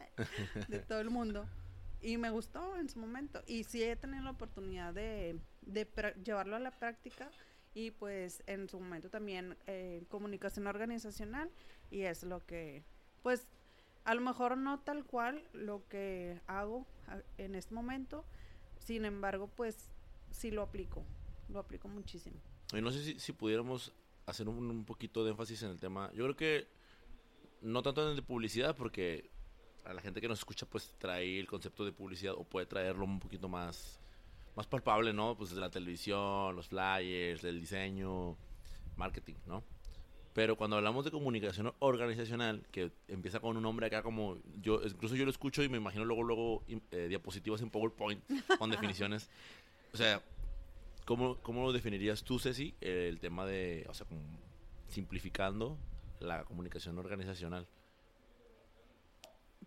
de 0.69 0.79
todo 0.89 1.01
el 1.01 1.11
mundo. 1.11 1.47
Y 2.01 2.17
me 2.17 2.31
gustó 2.31 2.77
en 2.77 2.89
su 2.89 3.01
momento. 3.01 3.43
Y 3.49 3.65
sí 3.65 3.83
he 3.83 3.97
tenido 3.97 4.23
la 4.23 4.31
oportunidad 4.31 4.95
de, 4.95 5.41
de 5.63 5.85
llevarlo 6.25 6.55
a 6.55 6.61
la 6.61 6.71
práctica. 6.71 7.29
Y 7.75 7.91
pues 7.93 8.43
en 8.47 8.69
su 8.69 8.79
momento 8.81 9.09
también 9.11 9.57
eh, 9.67 10.03
comunicación 10.09 10.67
organizacional. 10.67 11.51
Y 11.91 12.03
es 12.03 12.23
lo 12.25 12.45
que, 12.45 12.83
pues 13.23 13.47
a 14.05 14.15
lo 14.15 14.21
mejor 14.21 14.57
no 14.57 14.81
tal 14.81 15.05
cual 15.05 15.43
lo 15.53 15.87
que 15.89 16.41
hago 16.47 16.87
a- 17.07 17.23
en 17.39 17.55
este 17.55 17.75
momento. 17.75 18.25
Sin 18.79 19.05
embargo, 19.05 19.49
pues 19.55 19.91
sí 20.31 20.51
lo 20.51 20.63
aplico. 20.63 21.05
Lo 21.49 21.59
aplico 21.61 21.89
muchísimo. 21.89 22.37
Y 22.73 22.81
no 22.83 22.91
sé 22.91 23.03
si, 23.03 23.19
si 23.19 23.33
pudiéramos 23.33 23.93
hacer 24.27 24.49
un, 24.49 24.71
un 24.71 24.85
poquito 24.85 25.25
de 25.25 25.31
énfasis 25.31 25.63
en 25.63 25.71
el 25.71 25.81
tema. 25.81 26.11
Yo 26.13 26.25
creo 26.25 26.37
que 26.37 26.67
no 27.63 27.83
tanto 27.83 28.03
en 28.05 28.11
el 28.11 28.17
de 28.17 28.23
publicidad, 28.23 28.77
porque 28.77 29.31
a 29.85 29.95
la 29.95 30.03
gente 30.03 30.21
que 30.21 30.29
nos 30.29 30.39
escucha, 30.41 30.67
pues 30.67 30.95
trae 30.99 31.39
el 31.41 31.47
concepto 31.47 31.85
de 31.85 31.93
publicidad 31.93 32.35
o 32.35 32.45
puede 32.45 32.67
traerlo 32.67 33.05
un 33.05 33.19
poquito 33.21 33.49
más, 33.49 33.99
más 34.59 34.67
palpable, 34.67 35.13
¿no? 35.13 35.37
Pues 35.37 35.55
de 35.55 35.61
la 35.61 35.71
televisión, 35.71 36.57
los 36.57 36.67
flyers, 36.67 37.43
del 37.43 37.61
diseño, 37.61 38.37
marketing, 38.97 39.37
¿no? 39.47 39.63
Pero 40.35 40.57
cuando 40.57 40.75
hablamos 40.75 41.05
de 41.05 41.13
comunicación 41.13 41.73
organizacional, 41.79 42.67
que 42.73 42.91
empieza 43.07 43.39
con 43.39 43.57
un 43.57 43.63
nombre 43.63 43.87
acá 43.87 44.03
como 44.03 44.37
yo, 44.61 44.81
incluso 44.83 45.15
yo 45.15 45.25
lo 45.25 45.31
escucho 45.31 45.63
y 45.63 45.69
me 45.69 45.77
imagino 45.77 46.05
luego 46.05 46.25
luego 46.25 46.65
eh, 46.91 47.07
diapositivas 47.09 47.63
en 47.63 47.71
PowerPoint 47.71 48.21
con 48.59 48.71
definiciones. 48.71 49.31
O 49.95 49.97
sea, 49.97 50.21
¿cómo, 51.05 51.37
¿cómo 51.37 51.63
lo 51.63 51.73
definirías 51.73 52.25
tú, 52.25 52.41
Ceci, 52.41 52.75
el 52.81 53.21
tema 53.21 53.47
de, 53.47 53.87
o 53.89 53.95
sea, 53.95 54.09
simplificando 54.89 55.79
la 56.19 56.43
comunicación 56.43 56.99
organizacional? 56.99 57.69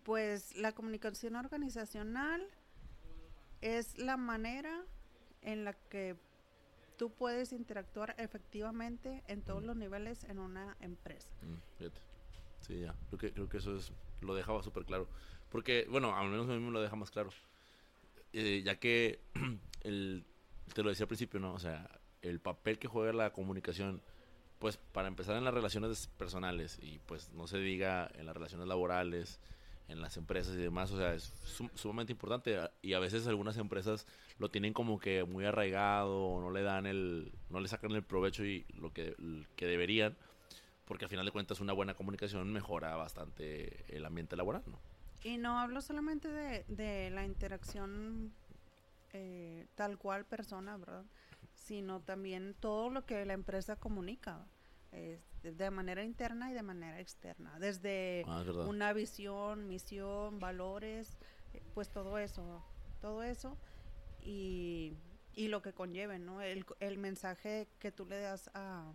Pues 0.02 0.54
la 0.54 0.72
comunicación 0.72 1.34
organizacional 1.36 2.46
es 3.62 3.96
la 3.98 4.16
manera 4.16 4.84
en 5.40 5.64
la 5.64 5.72
que 5.72 6.16
tú 6.98 7.10
puedes 7.10 7.52
interactuar 7.52 8.14
efectivamente 8.18 9.22
en 9.26 9.42
todos 9.42 9.62
los 9.62 9.76
niveles 9.76 10.24
en 10.24 10.38
una 10.38 10.76
empresa. 10.80 11.28
Mm, 11.42 11.78
fíjate. 11.78 12.00
Sí, 12.60 12.80
ya. 12.80 12.94
Creo 13.08 13.18
que, 13.18 13.32
creo 13.32 13.48
que 13.48 13.56
eso 13.56 13.76
es, 13.76 13.92
lo 14.20 14.34
dejaba 14.34 14.62
súper 14.62 14.84
claro. 14.84 15.08
Porque, 15.50 15.86
bueno, 15.90 16.16
al 16.16 16.28
menos 16.28 16.48
a 16.48 16.52
mí 16.52 16.60
me 16.60 16.70
lo 16.70 16.80
deja 16.80 16.96
más 16.96 17.10
claro. 17.10 17.30
Eh, 18.32 18.62
ya 18.64 18.76
que 18.76 19.20
el, 19.82 20.24
te 20.74 20.82
lo 20.82 20.90
decía 20.90 21.04
al 21.04 21.08
principio, 21.08 21.40
¿no? 21.40 21.54
O 21.54 21.58
sea, 21.58 22.00
el 22.22 22.40
papel 22.40 22.78
que 22.78 22.88
juega 22.88 23.12
la 23.12 23.32
comunicación, 23.32 24.00
pues 24.58 24.76
para 24.76 25.08
empezar 25.08 25.36
en 25.36 25.44
las 25.44 25.54
relaciones 25.54 26.06
personales 26.06 26.78
y 26.80 27.00
pues 27.00 27.30
no 27.32 27.46
se 27.46 27.58
diga 27.58 28.10
en 28.14 28.26
las 28.26 28.34
relaciones 28.34 28.68
laborales, 28.68 29.40
en 29.92 30.00
las 30.00 30.16
empresas 30.16 30.54
y 30.54 30.60
demás, 30.60 30.90
o 30.90 30.96
sea, 30.96 31.14
es 31.14 31.32
sumamente 31.74 32.12
importante 32.12 32.58
y 32.82 32.94
a 32.94 32.98
veces 32.98 33.26
algunas 33.26 33.56
empresas 33.58 34.06
lo 34.38 34.50
tienen 34.50 34.72
como 34.72 34.98
que 34.98 35.24
muy 35.24 35.44
arraigado 35.44 36.24
o 36.24 36.40
no 36.40 36.50
le 36.50 36.62
dan 36.62 36.86
el, 36.86 37.32
no 37.50 37.60
le 37.60 37.68
sacan 37.68 37.92
el 37.92 38.02
provecho 38.02 38.44
y 38.44 38.66
lo 38.78 38.92
que, 38.92 39.14
que 39.54 39.66
deberían, 39.66 40.16
porque 40.86 41.04
al 41.04 41.10
final 41.10 41.26
de 41.26 41.32
cuentas 41.32 41.60
una 41.60 41.72
buena 41.72 41.94
comunicación 41.94 42.52
mejora 42.52 42.96
bastante 42.96 43.84
el 43.94 44.04
ambiente 44.04 44.36
laboral, 44.36 44.62
¿no? 44.66 44.78
Y 45.24 45.38
no 45.38 45.58
hablo 45.60 45.80
solamente 45.80 46.28
de, 46.28 46.64
de 46.66 47.10
la 47.10 47.24
interacción 47.24 48.32
eh, 49.12 49.66
tal 49.74 49.98
cual 49.98 50.24
persona, 50.24 50.76
¿verdad? 50.76 51.04
Sino 51.54 52.00
también 52.00 52.54
todo 52.58 52.90
lo 52.90 53.04
que 53.04 53.24
la 53.24 53.34
empresa 53.34 53.76
comunica 53.76 54.46
de 54.92 55.70
manera 55.70 56.04
interna 56.04 56.50
y 56.50 56.54
de 56.54 56.62
manera 56.62 57.00
externa. 57.00 57.58
Desde 57.58 58.24
ah, 58.28 58.44
una 58.66 58.92
visión, 58.92 59.66
misión, 59.66 60.38
valores, 60.38 61.18
eh, 61.54 61.62
pues 61.74 61.88
todo 61.90 62.18
eso, 62.18 62.62
todo 63.00 63.22
eso 63.22 63.56
y, 64.22 64.96
y 65.34 65.48
lo 65.48 65.62
que 65.62 65.72
conlleve, 65.72 66.18
¿no? 66.18 66.40
El, 66.40 66.64
el 66.80 66.98
mensaje 66.98 67.68
que 67.78 67.90
tú 67.90 68.06
le 68.06 68.20
das 68.20 68.50
a, 68.54 68.94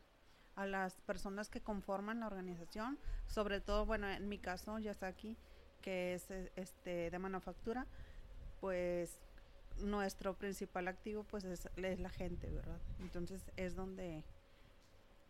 a 0.55 0.65
las 0.65 1.01
personas 1.01 1.49
que 1.49 1.61
conforman 1.61 2.21
la 2.21 2.27
organización, 2.27 2.97
sobre 3.27 3.59
todo, 3.59 3.85
bueno, 3.85 4.09
en 4.09 4.29
mi 4.29 4.39
caso, 4.39 4.79
ya 4.79 4.91
está 4.91 5.07
aquí, 5.07 5.37
que 5.81 6.13
es 6.13 6.29
este 6.55 7.11
de 7.11 7.19
manufactura, 7.19 7.87
pues 8.61 9.19
nuestro 9.79 10.35
principal 10.35 10.87
activo 10.87 11.23
pues 11.23 11.43
es, 11.43 11.69
es 11.75 11.99
la 11.99 12.09
gente, 12.09 12.49
¿verdad? 12.49 12.79
Entonces 12.99 13.51
es 13.57 13.75
donde 13.75 14.23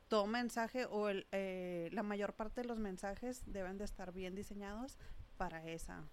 todo 0.08 0.26
mensaje 0.28 0.86
o 0.86 1.10
el, 1.10 1.28
eh, 1.32 1.90
la 1.92 2.04
mayor 2.04 2.34
parte 2.34 2.62
de 2.62 2.68
los 2.68 2.80
mensajes 2.80 3.44
deben 3.46 3.78
de 3.78 3.86
estar 3.86 4.14
bien 4.14 4.36
diseñados 4.36 4.98
para 5.38 5.66
esa, 5.68 6.04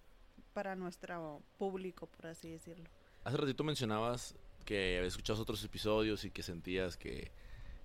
para 0.53 0.75
nuestro 0.75 1.41
público, 1.57 2.07
por 2.07 2.27
así 2.27 2.49
decirlo. 2.49 2.85
Hace 3.23 3.37
ratito 3.37 3.63
mencionabas 3.63 4.35
que 4.65 4.97
habías 4.97 5.13
escuchado 5.13 5.41
otros 5.41 5.63
episodios 5.63 6.25
y 6.25 6.31
que 6.31 6.43
sentías 6.43 6.97
que, 6.97 7.31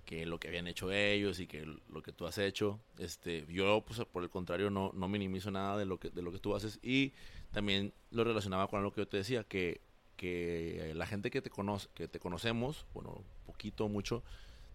que 0.04 0.26
lo 0.26 0.40
que 0.40 0.48
habían 0.48 0.66
hecho 0.66 0.90
ellos 0.90 1.38
y 1.40 1.46
que 1.46 1.64
lo 1.88 2.02
que 2.02 2.12
tú 2.12 2.26
has 2.26 2.38
hecho. 2.38 2.80
Este, 2.98 3.46
yo, 3.48 3.84
pues, 3.86 4.00
por 4.06 4.22
el 4.22 4.30
contrario, 4.30 4.70
no, 4.70 4.90
no 4.94 5.08
minimizo 5.08 5.50
nada 5.50 5.76
de 5.76 5.86
lo 5.86 5.98
que, 5.98 6.10
de 6.10 6.22
lo 6.22 6.32
que 6.32 6.38
tú 6.38 6.54
haces 6.54 6.78
y 6.82 7.12
también 7.52 7.92
lo 8.10 8.24
relacionaba 8.24 8.68
con 8.68 8.82
lo 8.82 8.92
que 8.92 9.02
yo 9.02 9.08
te 9.08 9.18
decía, 9.18 9.44
que, 9.44 9.80
que 10.16 10.92
la 10.94 11.06
gente 11.06 11.30
que 11.30 11.42
te 11.42 11.50
conoce, 11.50 11.88
que 11.94 12.08
te 12.08 12.18
conocemos, 12.18 12.86
bueno, 12.92 13.24
poquito, 13.46 13.88
mucho, 13.88 14.24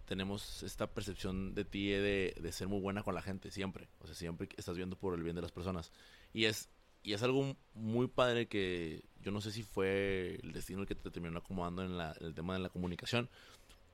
tenemos 0.06 0.62
esta 0.62 0.86
percepción 0.86 1.54
de 1.54 1.64
ti 1.64 1.90
de, 1.90 2.34
de, 2.40 2.52
ser 2.52 2.68
muy 2.68 2.80
buena 2.80 3.02
con 3.02 3.14
la 3.14 3.22
gente, 3.22 3.50
siempre. 3.50 3.88
O 4.00 4.06
sea, 4.06 4.14
siempre 4.14 4.48
estás 4.56 4.76
viendo 4.76 4.96
por 4.96 5.14
el 5.14 5.22
bien 5.22 5.36
de 5.36 5.42
las 5.42 5.52
personas. 5.52 5.92
Y 6.32 6.44
es, 6.44 6.68
y 7.02 7.12
es 7.12 7.22
algo 7.22 7.56
muy 7.74 8.06
padre 8.08 8.46
que 8.46 9.04
yo 9.20 9.30
no 9.30 9.40
sé 9.40 9.50
si 9.50 9.62
fue 9.62 10.38
el 10.42 10.52
destino 10.52 10.80
el 10.80 10.86
que 10.86 10.94
te 10.94 11.10
terminó 11.10 11.38
acomodando 11.38 11.82
en, 11.82 11.98
la, 11.98 12.12
el 12.20 12.34
tema 12.34 12.54
de 12.54 12.60
la 12.60 12.68
comunicación, 12.68 13.28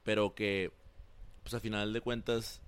pero 0.03 0.35
que, 0.35 0.73
pues 1.43 1.55
al 1.55 1.61
final 1.61 1.93
de 1.93 2.01
cuentas, 2.01 2.61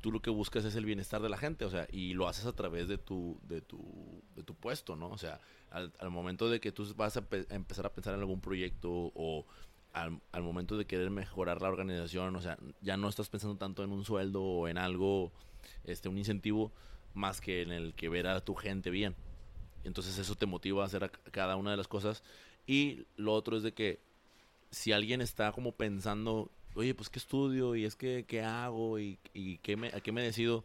tú 0.00 0.12
lo 0.12 0.22
que 0.22 0.30
buscas 0.30 0.64
es 0.64 0.76
el 0.76 0.84
bienestar 0.84 1.20
de 1.20 1.28
la 1.28 1.36
gente, 1.36 1.64
o 1.64 1.70
sea, 1.70 1.86
y 1.90 2.14
lo 2.14 2.28
haces 2.28 2.46
a 2.46 2.52
través 2.52 2.88
de 2.88 2.98
tu, 2.98 3.38
de 3.42 3.60
tu, 3.60 4.22
de 4.34 4.42
tu 4.42 4.54
puesto, 4.54 4.96
¿no? 4.96 5.08
O 5.08 5.18
sea, 5.18 5.40
al, 5.70 5.92
al 5.98 6.10
momento 6.10 6.48
de 6.48 6.60
que 6.60 6.72
tú 6.72 6.92
vas 6.94 7.16
a, 7.16 7.20
a 7.20 7.54
empezar 7.54 7.86
a 7.86 7.92
pensar 7.92 8.14
en 8.14 8.20
algún 8.20 8.40
proyecto 8.40 8.90
o 8.90 9.46
al, 9.92 10.42
momento 10.42 10.76
de 10.76 10.86
querer 10.86 11.10
mejorar 11.10 11.62
la 11.62 11.68
organización, 11.68 12.36
o 12.36 12.40
sea, 12.40 12.58
ya 12.80 12.96
no 12.96 13.08
estás 13.08 13.28
pensando 13.28 13.56
tanto 13.56 13.82
en 13.82 13.92
un 13.92 14.04
sueldo 14.04 14.42
o 14.42 14.68
en 14.68 14.78
algo, 14.78 15.32
este, 15.84 16.08
un 16.08 16.18
incentivo, 16.18 16.72
más 17.14 17.40
que 17.40 17.62
en 17.62 17.72
el 17.72 17.94
que 17.94 18.08
ver 18.08 18.26
a 18.26 18.44
tu 18.44 18.54
gente 18.54 18.90
bien. 18.90 19.16
Entonces 19.84 20.18
eso 20.18 20.34
te 20.34 20.46
motiva 20.46 20.82
a 20.82 20.86
hacer 20.86 21.10
cada 21.30 21.56
una 21.56 21.70
de 21.70 21.76
las 21.76 21.88
cosas. 21.88 22.22
Y 22.66 23.06
lo 23.16 23.32
otro 23.32 23.56
es 23.56 23.62
de 23.62 23.72
que 23.72 24.00
si 24.70 24.92
alguien 24.92 25.20
está 25.20 25.52
como 25.52 25.72
pensando, 25.72 26.50
oye, 26.74 26.94
pues 26.94 27.08
qué 27.08 27.18
estudio 27.18 27.74
y 27.74 27.84
es 27.84 27.96
que 27.96 28.24
qué 28.28 28.42
hago 28.42 28.98
y, 28.98 29.18
y 29.34 29.58
qué 29.58 29.76
me, 29.76 29.88
a 29.88 30.00
qué 30.00 30.12
me 30.12 30.22
decido, 30.22 30.64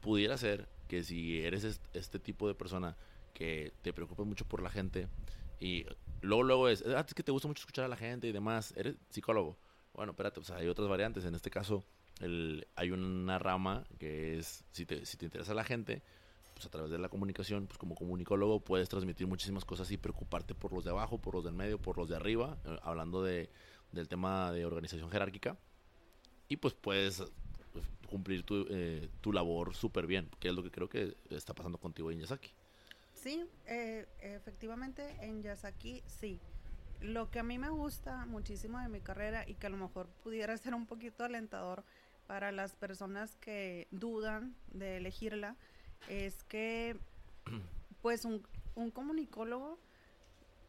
pudiera 0.00 0.38
ser 0.38 0.68
que 0.88 1.02
si 1.02 1.40
eres 1.40 1.80
este 1.92 2.18
tipo 2.18 2.48
de 2.48 2.54
persona 2.54 2.96
que 3.34 3.72
te 3.82 3.92
preocupa 3.92 4.24
mucho 4.24 4.46
por 4.46 4.62
la 4.62 4.70
gente 4.70 5.08
y 5.60 5.84
luego, 6.20 6.42
luego 6.42 6.68
es, 6.68 6.84
ah, 6.86 7.04
es 7.06 7.14
que 7.14 7.22
te 7.22 7.32
gusta 7.32 7.48
mucho 7.48 7.60
escuchar 7.60 7.84
a 7.84 7.88
la 7.88 7.96
gente 7.96 8.26
y 8.26 8.32
demás, 8.32 8.72
eres 8.76 8.96
psicólogo. 9.10 9.56
Bueno, 9.92 10.12
espérate, 10.12 10.40
pues 10.40 10.50
hay 10.50 10.68
otras 10.68 10.88
variantes. 10.88 11.24
En 11.24 11.34
este 11.34 11.50
caso, 11.50 11.84
el, 12.20 12.66
hay 12.76 12.90
una 12.90 13.38
rama 13.38 13.84
que 13.98 14.38
es, 14.38 14.64
si 14.70 14.84
te, 14.86 15.06
si 15.06 15.16
te 15.16 15.24
interesa 15.24 15.54
la 15.54 15.64
gente, 15.64 16.02
pues 16.54 16.66
a 16.66 16.70
través 16.70 16.90
de 16.90 16.98
la 16.98 17.08
comunicación, 17.08 17.66
pues 17.66 17.78
como 17.78 17.94
comunicólogo 17.94 18.60
puedes 18.60 18.88
transmitir 18.88 19.26
muchísimas 19.26 19.64
cosas 19.64 19.90
y 19.90 19.96
preocuparte 19.96 20.54
por 20.54 20.72
los 20.72 20.84
de 20.84 20.90
abajo, 20.90 21.18
por 21.18 21.34
los 21.34 21.44
del 21.44 21.54
medio, 21.54 21.78
por 21.78 21.98
los 21.98 22.08
de 22.08 22.16
arriba, 22.16 22.58
eh, 22.64 22.78
hablando 22.82 23.22
de, 23.22 23.50
del 23.92 24.08
tema 24.08 24.52
de 24.52 24.64
organización 24.64 25.10
jerárquica. 25.10 25.56
Y 26.48 26.56
pues 26.56 26.74
puedes 26.74 27.22
pues, 27.72 27.84
cumplir 28.08 28.42
tu, 28.42 28.66
eh, 28.70 29.08
tu 29.20 29.32
labor 29.32 29.74
súper 29.74 30.06
bien, 30.06 30.30
que 30.38 30.48
es 30.48 30.54
lo 30.54 30.62
que 30.62 30.70
creo 30.70 30.88
que 30.88 31.16
está 31.30 31.54
pasando 31.54 31.78
contigo 31.78 32.10
en 32.10 32.20
Yasaki. 32.20 32.50
Sí, 33.26 33.44
eh, 33.66 34.06
efectivamente 34.20 35.16
en 35.20 35.42
Yasaki 35.42 36.04
sí. 36.06 36.38
Lo 37.00 37.28
que 37.28 37.40
a 37.40 37.42
mí 37.42 37.58
me 37.58 37.70
gusta 37.70 38.24
muchísimo 38.24 38.78
de 38.78 38.88
mi 38.88 39.00
carrera 39.00 39.42
y 39.48 39.54
que 39.54 39.66
a 39.66 39.70
lo 39.70 39.76
mejor 39.76 40.06
pudiera 40.22 40.56
ser 40.58 40.76
un 40.76 40.86
poquito 40.86 41.24
alentador 41.24 41.82
para 42.28 42.52
las 42.52 42.76
personas 42.76 43.34
que 43.34 43.88
dudan 43.90 44.54
de 44.68 44.98
elegirla 44.98 45.56
es 46.08 46.44
que 46.44 47.00
pues 48.00 48.24
un, 48.24 48.46
un 48.76 48.92
comunicólogo 48.92 49.76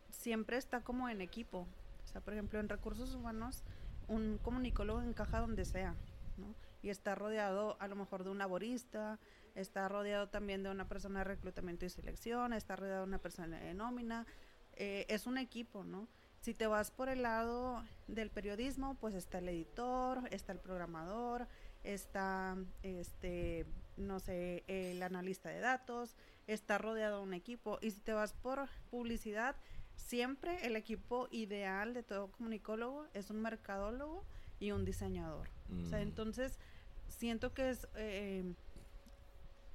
siempre 0.09 0.57
está 0.57 0.81
como 0.81 1.09
en 1.09 1.21
equipo. 1.21 1.67
O 2.05 2.07
sea, 2.07 2.21
por 2.21 2.33
ejemplo, 2.33 2.59
en 2.59 2.69
recursos 2.69 3.13
humanos, 3.13 3.63
un 4.07 4.39
comunicólogo 4.39 5.03
encaja 5.03 5.41
donde 5.41 5.63
sea, 5.63 5.93
¿no? 6.37 6.55
Y 6.81 6.89
está 6.89 7.13
rodeado 7.13 7.77
a 7.79 7.87
lo 7.87 7.95
mejor 7.95 8.23
de 8.23 8.31
un 8.31 8.39
laborista, 8.39 9.19
está 9.57 9.89
rodeado 9.89 10.29
también 10.29 10.63
de 10.63 10.69
una 10.69 10.87
persona 10.87 11.19
de 11.19 11.25
reclutamiento 11.25 11.85
y 11.85 11.89
selección, 11.89 12.53
está 12.53 12.75
rodeado 12.75 13.01
de 13.01 13.07
una 13.07 13.17
persona 13.17 13.59
de 13.59 13.73
nómina, 13.73 14.25
eh, 14.73 15.05
es 15.09 15.25
un 15.25 15.37
equipo, 15.37 15.83
¿no? 15.83 16.07
Si 16.41 16.53
te 16.53 16.67
vas 16.67 16.91
por 16.91 17.09
el 17.09 17.23
lado 17.23 17.83
del 18.07 18.29
periodismo, 18.29 18.95
pues 18.95 19.15
está 19.15 19.39
el 19.39 19.49
editor, 19.49 20.21
está 20.31 20.51
el 20.53 20.59
programador, 20.59 21.47
está, 21.83 22.55
este, 22.83 23.65
no 23.97 24.19
sé, 24.19 24.63
el 24.67 25.01
analista 25.01 25.49
de 25.49 25.59
datos, 25.59 26.15
está 26.45 26.77
rodeado 26.77 27.17
de 27.17 27.23
un 27.23 27.33
equipo. 27.33 27.79
Y 27.81 27.91
si 27.91 28.01
te 28.01 28.13
vas 28.13 28.33
por 28.33 28.69
publicidad, 28.91 29.55
siempre 29.95 30.65
el 30.67 30.75
equipo 30.75 31.27
ideal 31.31 31.93
de 31.95 32.03
todo 32.03 32.31
comunicólogo 32.31 33.07
es 33.13 33.31
un 33.31 33.41
mercadólogo 33.41 34.23
y 34.59 34.71
un 34.71 34.85
diseñador. 34.85 35.49
O 35.83 35.85
sea, 35.85 35.99
mm. 35.99 36.03
entonces 36.03 36.59
siento 37.07 37.53
que 37.53 37.71
es 37.71 37.87
eh, 37.95 38.53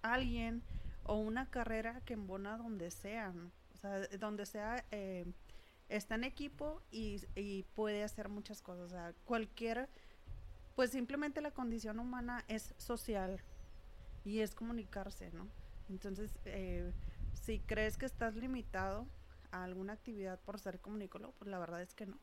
alguien 0.03 0.63
o 1.05 1.17
una 1.17 1.51
carrera 1.51 2.01
que 2.05 2.15
embona 2.15 2.57
donde 2.57 2.91
sea, 2.91 3.33
o 3.75 3.77
sea, 3.77 4.07
donde 4.19 4.47
sea, 4.47 4.85
eh, 4.91 5.25
está 5.89 6.15
en 6.15 6.25
equipo 6.25 6.81
y, 6.91 7.21
y, 7.35 7.65
puede 7.75 8.03
hacer 8.03 8.29
muchas 8.29 8.63
cosas, 8.63 8.87
o 8.87 8.89
sea, 8.89 9.13
cualquier, 9.25 9.89
pues 10.77 10.91
simplemente 10.91 11.41
la 11.41 11.51
condición 11.51 11.99
humana 11.99 12.45
es 12.49 12.75
social 12.79 13.41
y 14.25 14.41
es 14.41 14.55
comunicarse, 14.55 15.31
¿no? 15.33 15.49
Entonces, 15.89 16.39
eh, 16.45 16.93
si 17.35 17.59
crees 17.61 17.99
que 17.99 18.07
estás 18.07 18.35
limitado 18.37 19.07
a 19.51 19.65
alguna 19.65 19.93
actividad 19.93 20.41
por 20.41 20.59
ser 20.59 20.81
comunicólogo, 20.81 21.35
pues 21.39 21.51
la 21.51 21.59
verdad 21.59 21.83
es 21.83 21.95
que 21.95 22.07
no. 22.07 22.19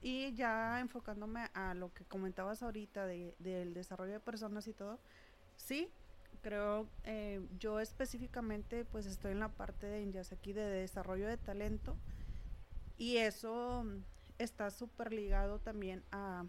Y 0.00 0.34
ya 0.34 0.80
enfocándome 0.80 1.48
a 1.54 1.74
lo 1.74 1.92
que 1.94 2.04
comentabas 2.04 2.62
ahorita 2.62 3.06
de, 3.06 3.34
del 3.38 3.72
desarrollo 3.74 4.12
de 4.12 4.20
personas 4.20 4.66
y 4.68 4.74
todo, 4.74 4.98
sí, 5.56 5.90
creo 6.44 6.86
eh, 7.04 7.40
yo 7.58 7.80
específicamente 7.80 8.84
pues 8.84 9.06
estoy 9.06 9.32
en 9.32 9.40
la 9.40 9.48
parte 9.48 9.86
de 9.86 10.02
Indias 10.02 10.30
aquí 10.30 10.52
de 10.52 10.62
desarrollo 10.62 11.26
de 11.26 11.38
talento 11.38 11.96
y 12.98 13.16
eso 13.16 13.86
está 14.36 14.70
súper 14.70 15.14
ligado 15.14 15.58
también 15.58 16.04
a, 16.12 16.44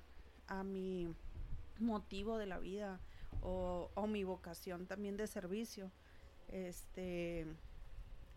a, 0.47 0.63
mi 0.65 1.07
motivo 1.79 2.37
de 2.37 2.45
la 2.45 2.59
vida 2.59 2.99
o, 3.41 3.89
o, 3.95 4.05
mi 4.05 4.25
vocación 4.25 4.85
también 4.85 5.15
de 5.15 5.27
servicio. 5.27 5.89
Este 6.49 7.47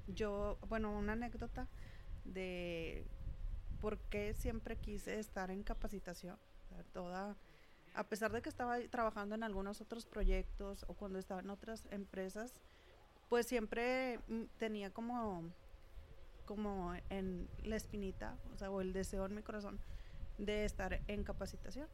yo 0.06 0.58
bueno 0.68 0.96
una 0.96 1.14
anécdota 1.14 1.66
de 2.24 3.04
por 3.80 3.98
qué 3.98 4.32
siempre 4.32 4.76
quise 4.76 5.18
estar 5.18 5.50
en 5.50 5.64
capacitación 5.64 6.38
toda 6.92 7.36
a 7.98 8.04
pesar 8.04 8.30
de 8.30 8.42
que 8.42 8.48
estaba 8.48 8.78
trabajando 8.90 9.34
en 9.34 9.42
algunos 9.42 9.80
otros 9.80 10.06
proyectos 10.06 10.84
o 10.86 10.94
cuando 10.94 11.18
estaba 11.18 11.40
en 11.40 11.50
otras 11.50 11.84
empresas, 11.90 12.54
pues 13.28 13.46
siempre 13.46 14.20
mm, 14.28 14.44
tenía 14.56 14.92
como, 14.92 15.42
como 16.44 16.94
en 17.10 17.48
la 17.64 17.74
espinita, 17.74 18.38
o 18.54 18.56
sea, 18.56 18.70
o 18.70 18.80
el 18.80 18.92
deseo 18.92 19.26
en 19.26 19.34
mi 19.34 19.42
corazón 19.42 19.80
de 20.38 20.64
estar 20.64 21.00
en 21.08 21.24
capacitación. 21.24 21.88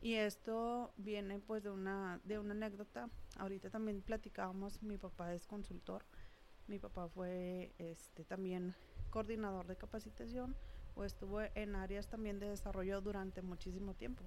Y 0.00 0.14
esto 0.14 0.92
viene 0.96 1.40
pues 1.40 1.64
de 1.64 1.70
una, 1.70 2.20
de 2.22 2.38
una 2.38 2.52
anécdota. 2.52 3.10
Ahorita 3.36 3.70
también 3.70 4.02
platicábamos, 4.02 4.84
mi 4.84 4.98
papá 4.98 5.34
es 5.34 5.46
consultor 5.48 6.04
Mi 6.68 6.78
papá 6.78 7.08
fue 7.08 7.74
este 7.78 8.24
también 8.24 8.76
coordinador 9.10 9.66
de 9.66 9.76
capacitación 9.76 10.54
o 10.94 11.02
estuvo 11.02 11.40
en 11.42 11.74
áreas 11.74 12.06
también 12.06 12.38
de 12.38 12.48
desarrollo 12.48 13.00
durante 13.00 13.42
muchísimo 13.42 13.94
tiempo. 13.94 14.22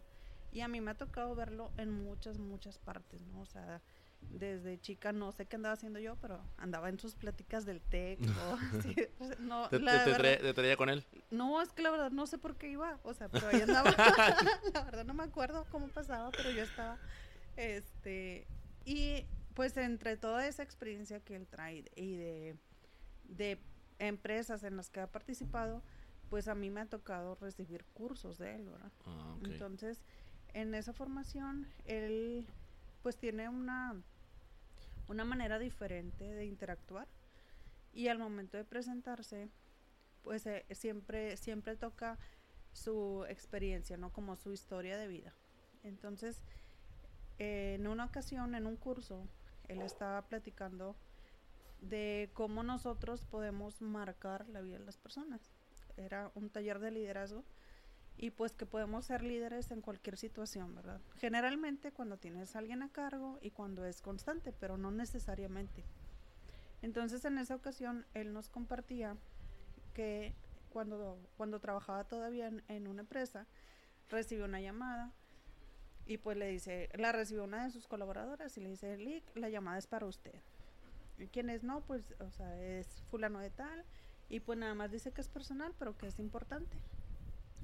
Y 0.54 0.62
a 0.62 0.68
mí 0.68 0.82
me 0.82 0.92
ha 0.92 0.94
tocado 0.96 1.34
verlo 1.36 1.72
en 1.78 1.92
muchas, 1.92 2.38
muchas 2.38 2.78
partes, 2.78 3.20
¿no? 3.22 3.42
O 3.42 3.46
sea, 3.46 3.82
desde 4.30 4.80
chica 4.80 5.12
no 5.12 5.32
sé 5.32 5.46
qué 5.46 5.56
andaba 5.56 5.74
haciendo 5.74 6.00
yo, 6.00 6.16
pero 6.22 6.40
andaba 6.58 6.90
en 6.90 7.00
sus 7.00 7.16
pláticas 7.16 7.66
del 7.66 7.82
TEC. 7.82 8.20
no, 9.40 9.68
¿Te, 9.70 9.80
te, 9.80 10.54
traía 10.54 10.78
con 10.78 10.90
él? 10.90 11.04
No, 11.32 11.62
es 11.62 11.72
que 11.72 11.82
la 11.82 11.90
verdad 11.90 12.12
no 12.12 12.28
sé 12.28 12.38
por 12.38 12.56
qué 12.56 12.70
iba, 12.70 13.00
o 13.04 13.14
sea, 13.14 13.30
pero 13.30 13.48
ahí 13.48 13.62
andaba. 13.62 13.92
la 14.74 14.84
verdad 14.84 15.06
no 15.06 15.16
me 15.16 15.24
acuerdo 15.24 15.66
cómo 15.72 15.88
pasaba, 15.88 16.30
pero 16.32 16.52
yo 16.52 16.64
estaba, 16.64 16.98
este, 17.58 18.48
y 18.86 19.26
pues 19.56 19.76
entre 19.78 20.18
toda 20.18 20.48
esa 20.48 20.64
experiencia 20.64 21.20
que 21.20 21.36
él 21.36 21.48
trae 21.48 21.86
y 21.96 22.16
de, 22.16 22.58
de 23.24 23.60
empresas 24.00 24.64
en 24.64 24.78
las 24.78 24.90
que 24.90 25.00
ha 25.00 25.08
participado, 25.08 25.82
pues 26.30 26.48
a 26.48 26.56
mí 26.56 26.70
me 26.70 26.82
ha 26.82 26.86
tocado 26.86 27.36
recibir 27.36 27.86
cursos 27.94 28.38
de 28.38 28.56
él, 28.56 28.66
¿verdad? 28.66 28.92
Ah, 29.06 29.36
Entonces, 29.44 30.02
en 30.54 30.76
esa 30.76 30.94
formación, 30.94 31.68
él 31.86 32.48
pues 33.02 33.18
tiene 33.18 33.50
una, 33.50 34.02
una 35.08 35.26
manera 35.26 35.60
diferente 35.60 36.24
de 36.24 36.46
interactuar 36.46 37.08
y 37.94 38.08
al 38.08 38.18
momento 38.18 38.58
de 38.58 38.66
presentarse, 38.66 39.50
pues 40.24 40.46
eh, 40.46 40.66
siempre, 40.72 41.38
siempre 41.38 41.76
toca 41.76 42.18
su 42.72 43.26
experiencia, 43.30 43.98
¿no? 43.98 44.12
Como 44.12 44.36
su 44.36 44.52
historia 44.52 44.98
de 44.98 45.08
vida. 45.08 45.34
Entonces, 45.84 46.42
en 47.38 47.88
una 47.88 48.06
ocasión, 48.06 48.56
en 48.56 48.66
un 48.66 48.78
curso, 48.78 49.28
él 49.68 49.82
estaba 49.82 50.22
platicando 50.24 50.96
de 51.82 52.30
cómo 52.34 52.64
nosotros 52.64 53.26
podemos 53.26 53.82
marcar 53.82 54.48
la 54.50 54.62
vida 54.62 54.80
de 54.80 54.86
las 54.86 54.98
personas. 54.98 55.52
Era 55.98 56.32
un 56.36 56.50
taller 56.50 56.80
de 56.80 56.92
liderazgo 56.92 57.44
y 58.18 58.32
pues 58.32 58.54
que 58.54 58.66
podemos 58.66 59.06
ser 59.06 59.24
líderes 59.24 59.72
en 59.72 59.82
cualquier 59.82 60.18
situación, 60.18 60.76
¿verdad? 60.76 61.02
Generalmente 61.18 61.92
cuando 61.92 62.18
tienes 62.18 62.56
a 62.56 62.60
alguien 62.60 62.84
a 62.84 62.90
cargo 62.90 63.40
y 63.42 63.52
cuando 63.52 63.86
es 63.86 64.02
constante, 64.02 64.54
pero 64.54 64.78
no 64.78 64.92
necesariamente. 64.92 65.84
Entonces 66.82 67.26
en 67.26 67.38
esa 67.38 67.56
ocasión 67.56 68.06
él 68.14 68.34
nos 68.34 68.50
compartía 68.50 69.18
que 69.94 70.36
cuando, 70.70 71.20
cuando 71.38 71.60
trabajaba 71.60 72.04
todavía 72.04 72.52
en, 72.68 72.88
una 72.88 73.02
empresa, 73.02 73.48
recibió 74.10 74.46
una 74.46 74.60
llamada 74.60 75.12
y 76.06 76.18
pues 76.18 76.36
le 76.36 76.48
dice, 76.48 76.90
la 76.94 77.12
recibió 77.12 77.44
una 77.46 77.64
de 77.64 77.72
sus 77.72 77.88
colaboradoras 77.88 78.58
y 78.58 78.62
le 78.62 78.70
dice, 78.70 78.98
Lick, 78.98 79.24
la 79.36 79.50
llamada 79.50 79.78
es 79.78 79.88
para 79.88 80.06
usted. 80.06 80.36
¿Y 81.18 81.28
quién 81.28 81.50
es? 81.50 81.64
No, 81.64 81.82
pues, 81.82 82.16
o 82.20 82.32
sea, 82.32 82.60
es 82.60 83.04
fulano 83.10 83.40
de 83.40 83.52
tal 83.52 83.86
y 84.30 84.40
pues 84.40 84.58
nada 84.58 84.74
más 84.74 84.92
dice 84.92 85.12
que 85.12 85.22
es 85.22 85.30
personal, 85.30 85.74
pero 85.78 85.98
que 85.98 86.08
es 86.08 86.20
importante. 86.20 86.78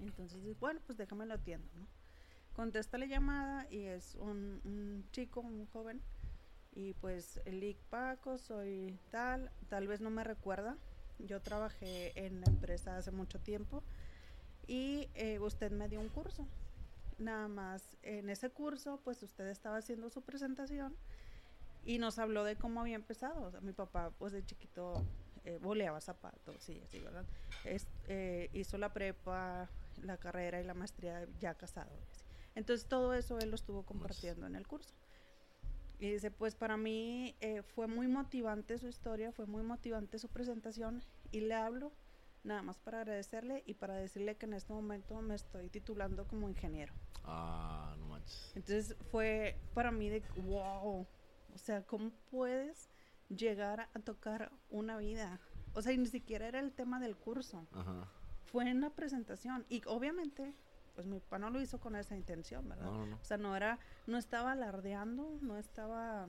Entonces, 0.02 0.42
bueno, 0.60 0.80
pues 0.86 0.98
déjame 0.98 1.26
lo 1.26 1.34
atiendo, 1.36 1.70
¿no? 1.76 1.88
Contesta 2.54 2.98
la 2.98 3.06
llamada 3.06 3.68
y 3.70 3.84
es 3.84 4.16
un, 4.16 5.06
chico, 5.12 5.40
un 5.40 5.66
joven, 5.68 6.02
y 6.74 6.94
pues 6.96 7.40
el 7.46 7.76
Paco, 7.90 8.38
soy 8.38 9.00
tal, 9.12 9.52
tal 9.70 9.88
vez 9.88 10.02
no 10.02 10.10
me 10.10 10.24
recuerda, 10.24 10.78
yo 11.20 11.42
trabajé 11.42 12.12
en 12.16 12.42
la 12.42 12.48
empresa 12.48 12.98
hace 12.98 13.12
mucho 13.12 13.40
tiempo 13.40 13.84
y 14.68 15.10
eh, 15.16 15.40
usted 15.40 15.72
me 15.72 15.90
dio 15.90 16.00
un 16.00 16.10
curso. 16.10 16.48
Nada 17.18 17.48
más 17.48 17.98
en 18.02 18.30
ese 18.30 18.50
curso, 18.50 19.00
pues 19.04 19.22
usted 19.24 19.48
estaba 19.48 19.78
haciendo 19.78 20.10
su 20.10 20.22
presentación 20.22 20.96
y 21.86 21.98
nos 21.98 22.20
habló 22.20 22.44
de 22.44 22.56
cómo 22.56 22.82
había 22.82 22.96
empezado. 22.96 23.52
Mi 23.62 23.74
papá, 23.74 24.12
pues 24.18 24.32
de 24.32 24.46
chiquito, 24.46 25.04
eh, 25.44 25.58
boleaba 25.62 26.00
zapatos, 26.02 26.56
sí, 26.60 26.82
así, 26.84 27.00
¿verdad? 27.00 27.26
Eh, 27.66 28.50
hizo 28.54 28.78
la 28.78 28.94
prepa, 28.94 29.70
la 30.04 30.18
carrera 30.18 30.60
y 30.62 30.64
la 30.64 30.74
maestría 30.74 31.28
ya 31.40 31.56
casado. 31.56 31.92
Entonces 32.56 32.88
todo 32.88 33.14
eso 33.14 33.40
él 33.40 33.50
lo 33.50 33.56
estuvo 33.56 33.84
compartiendo 33.84 34.46
en 34.46 34.56
el 34.56 34.68
curso. 34.68 34.94
Y 36.00 36.12
dice, 36.12 36.32
pues 36.32 36.56
para 36.56 36.78
mí 36.78 37.36
eh, 37.42 37.62
fue 37.62 37.88
muy 37.88 38.08
motivante 38.08 38.78
su 38.78 38.88
historia, 38.88 39.32
fue 39.34 39.46
muy 39.46 39.64
motivante 39.64 40.18
su 40.18 40.30
presentación 40.30 41.04
y 41.32 41.42
le 41.42 41.56
hablo 41.56 41.92
nada 42.44 42.62
más 42.62 42.80
para 42.80 43.02
agradecerle 43.02 43.64
y 43.66 43.74
para 43.74 43.96
decirle 43.96 44.38
que 44.38 44.46
en 44.46 44.54
este 44.54 44.72
momento 44.72 45.22
me 45.22 45.36
estoy 45.36 45.70
titulando 45.70 46.26
como 46.26 46.48
ingeniero. 46.48 46.94
Ah, 47.26 47.96
no 48.00 48.08
manches. 48.08 48.54
Entonces 48.56 48.96
fue 49.12 49.60
para 49.74 49.92
mí 49.92 50.08
de 50.10 50.24
wow, 50.38 51.06
o 51.54 51.58
sea, 51.58 51.86
¿cómo 51.86 52.12
puedes 52.32 52.90
llegar 53.28 53.90
a 53.94 54.00
tocar 54.00 54.54
una 54.70 54.98
vida? 54.98 55.42
O 55.74 55.82
sea, 55.82 55.92
y 55.92 55.98
ni 55.98 56.08
siquiera 56.08 56.48
era 56.48 56.62
el 56.62 56.72
tema 56.72 57.02
del 57.02 57.18
curso. 57.18 57.68
Ajá 57.74 58.10
fue 58.52 58.70
en 58.70 58.82
la 58.82 58.90
presentación 58.90 59.66
y 59.70 59.82
obviamente 59.86 60.54
pues 60.96 61.08
mi 61.08 61.20
papá 61.20 61.40
no 61.40 61.50
lo 61.50 61.62
hizo 61.62 61.80
con 61.80 61.96
esa 61.96 62.18
intención, 62.18 62.68
¿verdad? 62.68 62.92
O 62.92 63.24
sea, 63.24 63.38
no 63.38 63.56
era, 63.56 63.80
no 64.06 64.18
estaba 64.18 64.52
alardeando, 64.52 65.38
no 65.42 65.58
estaba 65.58 66.28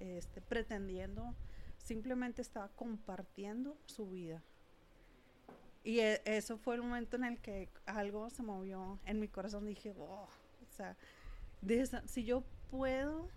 este, 0.00 0.40
pretendiendo, 0.40 1.36
simplemente 1.76 2.42
estaba 2.42 2.68
compartiendo 2.70 3.76
su 3.86 4.10
vida. 4.10 4.42
Y 5.84 6.00
e, 6.00 6.20
eso 6.24 6.58
fue 6.58 6.74
el 6.74 6.82
momento 6.82 7.16
en 7.16 7.24
el 7.24 7.38
que 7.38 7.68
algo 7.86 8.28
se 8.30 8.42
movió 8.42 8.98
en 9.06 9.20
mi 9.20 9.28
corazón. 9.28 9.66
Dije, 9.66 9.94
oh, 9.96 10.24
o 10.24 10.72
sea, 10.76 10.96
si 12.06 12.24
yo 12.24 12.42
puedo, 12.72 13.28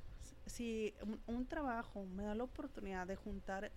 si 0.47 0.95
un, 1.27 1.45
trabajo 1.45 2.05
me 2.05 2.23
da 2.23 2.33
la 2.33 2.43
oportunidad 2.43 3.05
de 3.05 3.15
juntar 3.15 3.71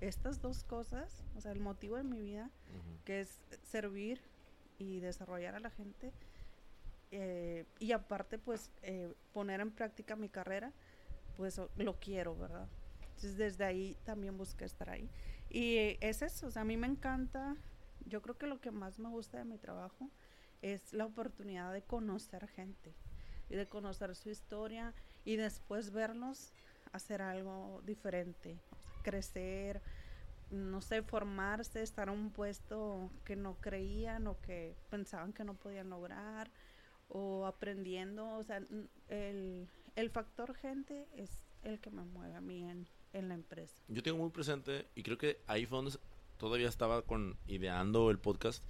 estas 0.00 0.40
dos 0.40 0.64
cosas, 0.64 1.24
o 1.36 1.40
sea, 1.40 1.52
el 1.52 1.60
motivo 1.60 1.96
de 1.96 2.04
mi 2.04 2.20
vida, 2.20 2.50
que 3.04 3.20
es 3.20 3.38
servir 3.62 4.20
y 4.78 5.00
desarrollar 5.00 5.54
a 5.54 5.60
la 5.60 5.70
gente, 5.70 6.12
eh, 7.10 7.64
y 7.78 7.92
aparte, 7.92 8.38
pues, 8.38 8.70
eh, 8.82 9.12
poner 9.32 9.60
en 9.60 9.70
práctica 9.70 10.14
mi 10.16 10.28
carrera, 10.28 10.72
pues 11.36 11.60
lo 11.76 11.98
quiero, 11.98 12.36
¿verdad? 12.36 12.68
Entonces, 13.00 13.36
desde 13.36 13.64
ahí 13.64 13.96
también 14.04 14.36
busqué 14.36 14.64
estar 14.64 14.90
ahí. 14.90 15.08
Y 15.50 15.96
es 16.00 16.22
eso, 16.22 16.48
o 16.48 16.50
sea, 16.50 16.62
a 16.62 16.64
mí 16.64 16.76
me 16.76 16.86
encanta, 16.86 17.56
yo 18.06 18.20
creo 18.22 18.36
que 18.36 18.46
lo 18.46 18.60
que 18.60 18.70
más 18.70 18.98
me 18.98 19.08
gusta 19.08 19.38
de 19.38 19.44
mi 19.44 19.58
trabajo 19.58 20.10
es 20.62 20.92
la 20.92 21.06
oportunidad 21.06 21.72
de 21.72 21.82
conocer 21.82 22.46
gente 22.48 22.94
y 23.48 23.56
de 23.56 23.66
conocer 23.66 24.14
su 24.14 24.30
historia 24.30 24.94
y 25.24 25.36
después 25.36 25.90
verlos 25.90 26.52
hacer 26.92 27.22
algo 27.22 27.82
diferente, 27.84 28.58
crecer, 29.02 29.80
no 30.50 30.80
sé, 30.80 31.02
formarse, 31.02 31.82
estar 31.82 32.08
a 32.08 32.12
un 32.12 32.30
puesto 32.30 33.10
que 33.24 33.36
no 33.36 33.56
creían 33.60 34.26
o 34.26 34.40
que 34.40 34.74
pensaban 34.90 35.32
que 35.32 35.44
no 35.44 35.54
podían 35.54 35.90
lograr, 35.90 36.50
o 37.08 37.46
aprendiendo, 37.46 38.28
o 38.36 38.44
sea, 38.44 38.60
el, 39.08 39.68
el 39.96 40.10
factor 40.10 40.54
gente 40.54 41.06
es 41.16 41.30
el 41.62 41.80
que 41.80 41.90
me 41.90 42.02
mueve 42.02 42.34
a 42.34 42.40
mí 42.40 42.68
en, 42.68 42.86
en 43.12 43.28
la 43.28 43.34
empresa. 43.34 43.74
Yo 43.88 44.02
tengo 44.02 44.18
muy 44.18 44.30
presente, 44.30 44.86
y 44.94 45.02
creo 45.02 45.18
que 45.18 45.40
ahí 45.46 45.66
fue 45.66 45.80
todavía 46.36 46.68
estaba 46.68 47.02
con 47.02 47.36
ideando 47.46 48.10
el 48.10 48.18
podcast, 48.18 48.62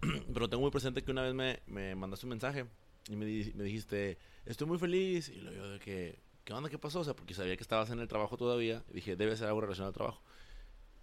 pero 0.34 0.48
tengo 0.48 0.62
muy 0.62 0.70
presente 0.70 1.02
que 1.02 1.10
una 1.10 1.22
vez 1.22 1.34
me, 1.34 1.60
me 1.66 1.94
mandaste 1.94 2.26
un 2.26 2.30
mensaje 2.30 2.66
y 3.08 3.16
me, 3.16 3.26
me 3.54 3.64
dijiste, 3.64 4.18
estoy 4.46 4.66
muy 4.66 4.78
feliz, 4.78 5.28
y 5.28 5.36
lo 5.36 5.52
yo 5.52 5.68
de 5.68 5.78
que 5.78 6.18
¿qué 6.44 6.52
onda? 6.52 6.68
¿Qué 6.68 6.78
pasó? 6.78 7.00
O 7.00 7.04
sea, 7.04 7.14
porque 7.14 7.34
sabía 7.34 7.56
que 7.56 7.62
estabas 7.62 7.90
en 7.90 8.00
el 8.00 8.08
trabajo 8.08 8.36
todavía. 8.36 8.82
Y 8.90 8.94
dije, 8.94 9.16
debe 9.16 9.36
ser 9.36 9.48
algo 9.48 9.60
relacionado 9.60 9.88
al 9.88 9.94
trabajo. 9.94 10.22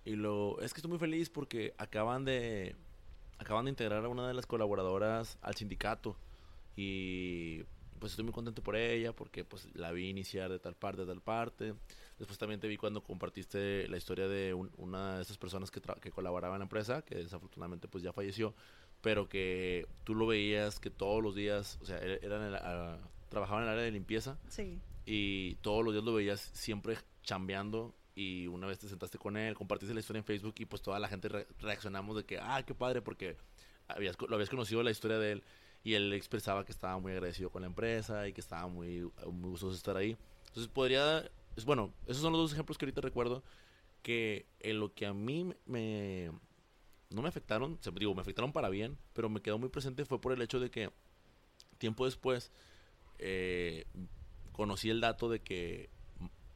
Y 0.06 0.16
lo, 0.16 0.60
es 0.62 0.74
que 0.74 0.80
estoy 0.80 0.90
muy 0.90 1.00
feliz 1.00 1.30
porque 1.30 1.74
acaban 1.78 2.26
de, 2.26 2.76
acaban 3.38 3.66
de 3.66 3.72
integrar 3.72 4.04
a 4.06 4.10
una 4.10 4.28
de 4.28 4.34
las 4.34 4.46
colaboradoras 4.46 5.38
al 5.42 5.56
sindicato. 5.56 6.16
Y 6.76 7.64
pues 8.00 8.14
estoy 8.14 8.24
muy 8.26 8.34
contento 8.34 8.64
por 8.64 8.76
ella 8.76 9.14
porque 9.14 9.44
pues 9.44 9.68
la 9.76 9.92
vi 9.92 10.10
iniciar 10.10 10.50
de 10.50 10.60
tal 10.60 10.76
parte, 10.76 11.02
de 11.02 11.08
tal 11.08 11.22
parte. 11.22 11.74
Después 12.18 12.38
también 12.38 12.60
te 12.60 12.68
vi 12.68 12.78
cuando 12.78 13.04
compartiste 13.04 13.88
la 13.88 13.98
historia 13.98 14.28
de 14.28 14.54
una 14.54 15.18
de 15.18 15.22
esas 15.24 15.38
personas 15.38 15.70
que, 15.70 15.82
que 15.82 16.12
colaboraba 16.12 16.56
en 16.56 16.60
la 16.60 16.66
empresa, 16.66 17.04
que 17.04 17.16
desafortunadamente 17.16 17.88
pues 17.88 18.04
ya 18.04 18.14
falleció, 18.14 18.54
pero 19.02 19.28
que 19.28 19.88
tú 20.04 20.16
lo 20.16 20.28
veías 20.28 20.80
que 20.80 20.90
todos 20.90 21.22
los 21.22 21.36
días, 21.36 21.78
o 21.82 21.86
sea, 21.86 21.98
e-, 21.98 22.20
eran 22.24 23.00
trabajaban 23.30 23.64
en 23.64 23.70
el 23.70 23.74
área 23.74 23.86
de 23.86 23.92
limpieza. 23.92 24.38
Sí 24.50 24.80
y 25.06 25.56
todos 25.56 25.84
los 25.84 25.94
días 25.94 26.04
lo 26.04 26.14
veías 26.14 26.40
siempre 26.54 26.98
chambeando 27.24 27.96
y 28.16 28.48
una 28.48 28.68
vez 28.68 28.80
te 28.80 28.88
sentaste 28.88 29.18
con 29.18 29.38
él, 29.38 29.56
compartiste 29.56 29.94
la 29.94 30.00
historia 30.00 30.20
en 30.20 30.26
Facebook 30.26 30.56
y 30.58 30.66
pues 30.66 30.82
toda 30.82 31.00
la 31.00 31.08
gente 31.08 31.30
reaccionamos 31.60 32.16
de 32.18 32.26
que, 32.26 32.40
ah, 32.40 32.64
qué 32.66 32.76
padre, 32.76 33.02
porque 33.02 33.38
habías, 33.88 34.16
lo 34.20 34.36
habías 34.36 34.50
conocido 34.50 34.84
la 34.84 34.92
historia 34.92 35.18
de 35.18 35.34
él 35.34 35.44
y 35.84 35.94
él 35.94 36.14
expresaba 36.14 36.66
que 36.66 36.72
estaba 36.72 37.00
muy 37.00 37.14
agradecido 37.14 37.50
con 37.50 37.62
la 37.62 37.68
empresa 37.68 38.28
y 38.28 38.34
que 38.34 38.42
estaba 38.42 38.68
muy, 38.68 39.10
muy 39.32 39.50
gustoso 39.50 39.72
de 39.72 39.78
estar 39.78 39.98
ahí. 39.98 40.18
Entonces 40.48 40.68
podría, 40.68 41.30
es, 41.56 41.66
bueno, 41.66 41.94
esos 42.06 42.22
son 42.22 42.34
los 42.34 42.42
dos 42.42 42.54
ejemplos 42.54 42.78
que 42.78 42.86
ahorita 42.86 43.02
recuerdo 43.02 43.44
que 44.04 44.46
en 44.60 44.80
lo 44.80 44.94
que 44.94 45.06
a 45.06 45.14
mí 45.14 45.54
me, 45.66 46.32
no 47.10 47.22
me 47.22 47.30
afectaron, 47.30 47.80
digo, 47.96 48.14
me 48.14 48.22
afectaron 48.22 48.52
para 48.52 48.70
bien, 48.70 48.98
pero 49.14 49.30
me 49.30 49.42
quedó 49.42 49.58
muy 49.58 49.70
presente 49.70 50.06
fue 50.06 50.20
por 50.20 50.34
el 50.34 50.42
hecho 50.42 50.60
de 50.60 50.70
que 50.70 50.92
tiempo 51.78 52.06
después 52.06 52.52
eh, 53.18 53.86
conocí 54.52 54.90
el 54.90 55.02
dato 55.02 55.30
de 55.30 55.40
que 55.40 55.90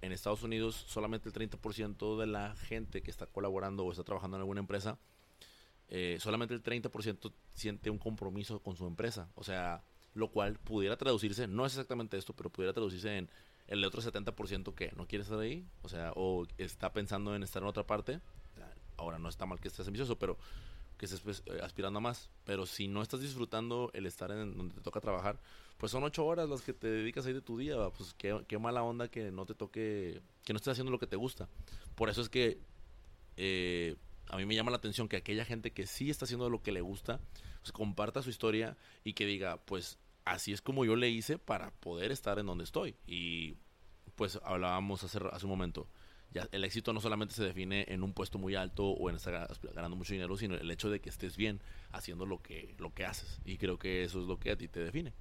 en 0.01 0.11
Estados 0.11 0.43
Unidos 0.43 0.75
solamente 0.87 1.29
el 1.29 1.33
30% 1.33 2.19
de 2.19 2.27
la 2.27 2.55
gente 2.55 3.01
que 3.01 3.11
está 3.11 3.25
colaborando 3.25 3.85
o 3.85 3.91
está 3.91 4.03
trabajando 4.03 4.37
en 4.37 4.41
alguna 4.41 4.59
empresa, 4.59 4.97
eh, 5.89 6.17
solamente 6.19 6.53
el 6.53 6.63
30% 6.63 7.31
siente 7.53 7.89
un 7.89 7.97
compromiso 7.97 8.59
con 8.59 8.75
su 8.75 8.85
empresa. 8.87 9.29
O 9.35 9.43
sea, 9.43 9.83
lo 10.13 10.29
cual 10.29 10.57
pudiera 10.59 10.97
traducirse, 10.97 11.47
no 11.47 11.65
es 11.65 11.73
exactamente 11.73 12.17
esto, 12.17 12.33
pero 12.33 12.49
pudiera 12.49 12.73
traducirse 12.73 13.17
en 13.17 13.29
el 13.67 13.83
otro 13.83 14.01
70% 14.01 14.73
que 14.73 14.91
no 14.95 15.07
quiere 15.07 15.23
estar 15.23 15.39
ahí, 15.39 15.65
o 15.81 15.89
sea, 15.89 16.13
o 16.15 16.45
está 16.57 16.93
pensando 16.93 17.35
en 17.35 17.43
estar 17.43 17.61
en 17.61 17.67
otra 17.67 17.85
parte. 17.85 18.19
Ahora 18.97 19.19
no 19.19 19.27
está 19.27 19.45
mal 19.45 19.59
que 19.59 19.67
estés 19.67 19.85
ambicioso, 19.87 20.17
pero 20.17 20.37
que 20.97 21.05
estés 21.05 21.43
eh, 21.45 21.59
aspirando 21.63 21.97
a 21.97 22.01
más. 22.01 22.29
Pero 22.43 22.65
si 22.65 22.87
no 22.87 23.01
estás 23.01 23.21
disfrutando 23.21 23.91
el 23.93 24.05
estar 24.05 24.31
en 24.31 24.57
donde 24.57 24.75
te 24.75 24.81
toca 24.81 25.01
trabajar, 25.01 25.39
pues 25.77 25.91
son 25.91 26.03
ocho 26.03 26.25
horas 26.25 26.49
las 26.49 26.61
que 26.61 26.73
te 26.73 26.87
dedicas 26.87 27.25
ahí 27.25 27.33
de 27.33 27.41
tu 27.41 27.57
día. 27.57 27.75
Pues 27.91 28.13
qué, 28.13 28.59
mala 28.59 28.83
onda 28.83 29.07
que 29.07 29.31
no 29.31 29.45
te 29.45 29.53
toque, 29.53 30.21
que 30.43 30.53
no 30.53 30.57
estés 30.57 30.73
haciendo 30.73 30.91
lo 30.91 30.99
que 30.99 31.07
te 31.07 31.15
gusta. 31.15 31.47
Por 31.95 32.09
eso 32.09 32.21
es 32.21 32.29
que 32.29 32.59
eh, 33.37 33.95
a 34.29 34.37
mí 34.37 34.45
me 34.45 34.55
llama 34.55 34.71
la 34.71 34.77
atención 34.77 35.07
que 35.07 35.17
aquella 35.17 35.45
gente 35.45 35.71
que 35.71 35.87
sí 35.87 36.09
está 36.09 36.25
haciendo 36.25 36.49
lo 36.49 36.61
que 36.61 36.71
le 36.71 36.81
gusta, 36.81 37.19
pues 37.61 37.71
comparta 37.71 38.21
su 38.21 38.29
historia 38.29 38.77
y 39.03 39.13
que 39.13 39.25
diga, 39.25 39.57
pues 39.57 39.99
así 40.23 40.53
es 40.53 40.61
como 40.61 40.85
yo 40.85 40.95
le 40.95 41.09
hice 41.09 41.37
para 41.37 41.71
poder 41.71 42.11
estar 42.11 42.39
en 42.39 42.45
donde 42.45 42.63
estoy. 42.63 42.95
Y 43.07 43.55
pues 44.15 44.39
hablábamos 44.43 45.03
hace 45.03 45.19
un 45.19 45.49
momento 45.49 45.87
el 46.51 46.63
éxito 46.63 46.93
no 46.93 47.01
solamente 47.01 47.33
se 47.33 47.43
define 47.43 47.85
en 47.87 48.03
un 48.03 48.13
puesto 48.13 48.37
muy 48.37 48.55
alto 48.55 48.85
o 48.89 49.09
en 49.09 49.15
estar 49.15 49.47
ganando 49.73 49.95
mucho 49.95 50.13
dinero, 50.13 50.37
sino 50.37 50.55
el 50.55 50.69
hecho 50.71 50.89
de 50.89 50.99
que 50.99 51.09
estés 51.09 51.37
bien 51.37 51.61
haciendo 51.91 52.25
lo 52.25 52.41
que, 52.41 52.75
lo 52.77 52.93
que 52.93 53.05
haces. 53.05 53.39
Y 53.45 53.57
creo 53.57 53.77
que 53.77 54.03
eso 54.03 54.21
es 54.21 54.27
lo 54.27 54.39
que 54.39 54.51
a 54.51 54.57
ti 54.57 54.67
te 54.67 54.79
define. 54.79 55.13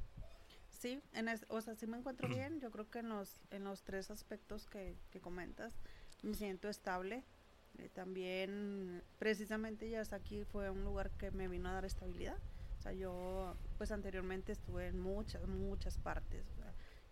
Sí, 0.71 1.01
en 1.15 1.29
o 1.49 1.61
sea, 1.61 1.75
sí 1.75 1.87
me 1.87 1.97
encuentro 1.97 2.29
bien. 2.29 2.61
Yo 2.61 2.71
creo 2.71 2.91
que 2.91 2.99
en 2.99 3.09
los, 3.09 3.41
en 3.51 3.65
los 3.65 3.83
tres 3.83 4.11
aspectos 4.11 4.67
que, 4.67 4.97
comentas 5.21 5.73
me 6.23 6.35
siento 6.35 6.69
estable. 6.69 7.23
Eh, 7.79 7.89
también, 7.93 9.03
precisamente, 9.19 9.89
ya 9.91 10.03
aquí 10.13 10.45
fue 10.45 10.71
un 10.71 10.85
lugar 10.85 11.11
que 11.13 11.31
me 11.31 11.49
vino 11.49 11.69
a 11.69 11.73
dar 11.73 11.85
estabilidad. 11.85 12.37
O 12.79 12.83
sea, 12.83 12.93
yo, 12.93 13.57
pues 13.79 13.93
anteriormente 13.93 14.53
estuve 14.53 14.89
en 14.89 15.01
muchas, 15.01 15.47
muchas 15.47 15.97
partes. 15.97 16.45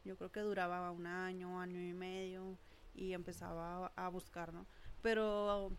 yo 0.05 0.17
creo 0.17 0.31
que 0.31 0.41
duraba 0.41 0.91
un 0.91 1.07
año, 1.07 1.61
año 1.61 1.81
y 1.81 1.95
medio 1.95 2.59
y 2.95 3.13
empezaba 3.13 3.93
a, 3.97 4.09
buscar, 4.09 4.53
¿no? 4.53 4.67
Pero 5.03 5.73